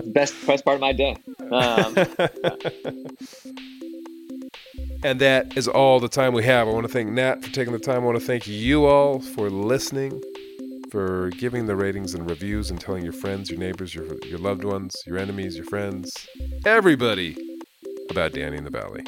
best 0.06 0.36
best 0.46 0.66
part 0.66 0.76
of 0.76 0.82
my 0.82 0.94
day. 0.94 1.16
Um, 1.52 1.96
And 5.04 5.20
that 5.20 5.58
is 5.58 5.68
all 5.68 6.00
the 6.00 6.08
time 6.08 6.34
we 6.34 6.44
have. 6.44 6.68
I 6.68 6.72
want 6.72 6.86
to 6.86 6.94
thank 6.94 7.10
Nat 7.10 7.44
for 7.44 7.52
taking 7.52 7.74
the 7.74 7.80
time. 7.80 8.04
I 8.04 8.06
want 8.06 8.20
to 8.20 8.24
thank 8.24 8.48
you 8.48 8.86
all 8.86 9.20
for 9.20 9.50
listening, 9.50 10.22
for 10.92 11.30
giving 11.30 11.66
the 11.66 11.76
ratings 11.76 12.14
and 12.14 12.30
reviews 12.30 12.70
and 12.70 12.80
telling 12.80 13.02
your 13.02 13.14
friends, 13.14 13.50
your 13.50 13.58
neighbors, 13.58 13.96
your, 13.96 14.06
your 14.26 14.38
loved 14.38 14.66
ones, 14.66 14.94
your 15.08 15.18
enemies, 15.18 15.56
your 15.56 15.66
friends, 15.66 16.28
everybody 16.66 17.38
about 18.10 18.34
Danny 18.34 18.58
in 18.58 18.66
the 18.66 18.70
Valley. 18.70 19.02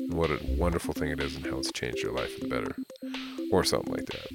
And 0.00 0.14
what 0.14 0.30
a 0.30 0.40
wonderful 0.56 0.94
thing 0.94 1.10
it 1.10 1.20
is 1.20 1.36
and 1.36 1.46
how 1.46 1.58
it's 1.58 1.70
changed 1.70 2.02
your 2.02 2.12
life 2.12 2.32
for 2.32 2.40
the 2.40 2.48
better 2.48 3.41
or 3.52 3.64
something 3.64 3.92
like 3.92 4.06
that. 4.06 4.26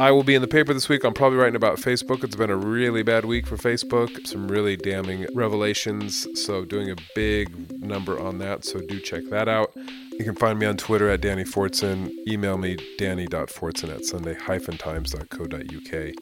I 0.00 0.10
will 0.10 0.24
be 0.24 0.34
in 0.34 0.42
the 0.42 0.48
paper 0.48 0.74
this 0.74 0.88
week. 0.88 1.04
I'm 1.04 1.14
probably 1.14 1.38
writing 1.38 1.56
about 1.56 1.78
Facebook. 1.78 2.24
It's 2.24 2.34
been 2.34 2.50
a 2.50 2.56
really 2.56 3.02
bad 3.02 3.24
week 3.24 3.46
for 3.46 3.56
Facebook. 3.56 4.26
Some 4.26 4.48
really 4.48 4.76
damning 4.76 5.26
revelations. 5.34 6.26
So, 6.34 6.64
doing 6.64 6.90
a 6.90 6.96
big 7.14 7.80
number 7.80 8.18
on 8.18 8.38
that. 8.38 8.64
So, 8.64 8.80
do 8.80 8.98
check 8.98 9.24
that 9.30 9.48
out. 9.48 9.72
You 9.76 10.24
can 10.24 10.34
find 10.34 10.58
me 10.58 10.66
on 10.66 10.76
Twitter 10.76 11.08
at 11.10 11.20
Danny 11.20 11.44
Fortson. 11.44 12.10
Email 12.28 12.58
me 12.58 12.76
danny.fortson 12.98 13.94
at 13.94 14.04
sunday-times.co.uk. 14.04 16.14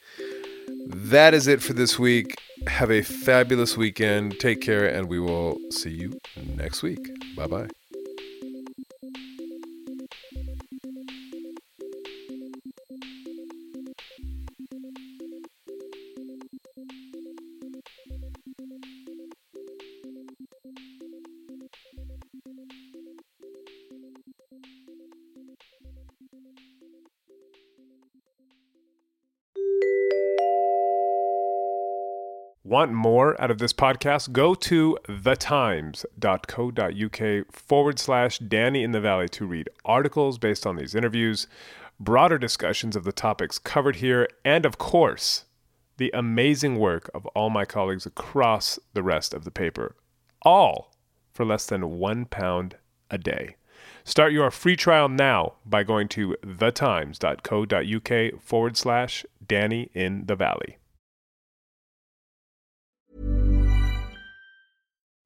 That 0.86 1.34
is 1.34 1.46
it 1.46 1.62
for 1.62 1.72
this 1.72 1.98
week. 1.98 2.34
Have 2.66 2.90
a 2.90 3.02
fabulous 3.02 3.76
weekend. 3.76 4.38
Take 4.40 4.60
care, 4.60 4.86
and 4.86 5.08
we 5.08 5.20
will 5.20 5.58
see 5.70 5.90
you 5.90 6.18
next 6.56 6.82
week. 6.82 7.10
Bye 7.36 7.46
bye. 7.46 7.68
Want 32.82 32.94
more 32.94 33.40
out 33.40 33.52
of 33.52 33.58
this 33.58 33.72
podcast? 33.72 34.32
Go 34.32 34.56
to 34.56 34.98
thetimes.co.uk 35.08 37.54
forward 37.54 37.98
slash 38.00 38.38
Danny 38.40 38.82
in 38.82 38.90
the 38.90 39.00
Valley 39.00 39.28
to 39.28 39.46
read 39.46 39.70
articles 39.84 40.36
based 40.36 40.66
on 40.66 40.74
these 40.74 40.96
interviews, 40.96 41.46
broader 42.00 42.38
discussions 42.38 42.96
of 42.96 43.04
the 43.04 43.12
topics 43.12 43.60
covered 43.60 43.94
here, 43.96 44.28
and 44.44 44.66
of 44.66 44.78
course, 44.78 45.44
the 45.98 46.10
amazing 46.12 46.76
work 46.76 47.08
of 47.14 47.24
all 47.26 47.50
my 47.50 47.64
colleagues 47.64 48.04
across 48.04 48.80
the 48.94 49.02
rest 49.04 49.32
of 49.32 49.44
the 49.44 49.52
paper, 49.52 49.94
all 50.44 50.92
for 51.32 51.44
less 51.44 51.66
than 51.66 52.00
one 52.00 52.24
pound 52.24 52.78
a 53.12 53.18
day. 53.18 53.54
Start 54.02 54.32
your 54.32 54.50
free 54.50 54.74
trial 54.74 55.08
now 55.08 55.52
by 55.64 55.84
going 55.84 56.08
to 56.08 56.36
thetimes.co.uk 56.44 58.42
forward 58.42 58.76
slash 58.76 59.24
Danny 59.46 59.88
in 59.94 60.26
the 60.26 60.34
Valley. 60.34 60.78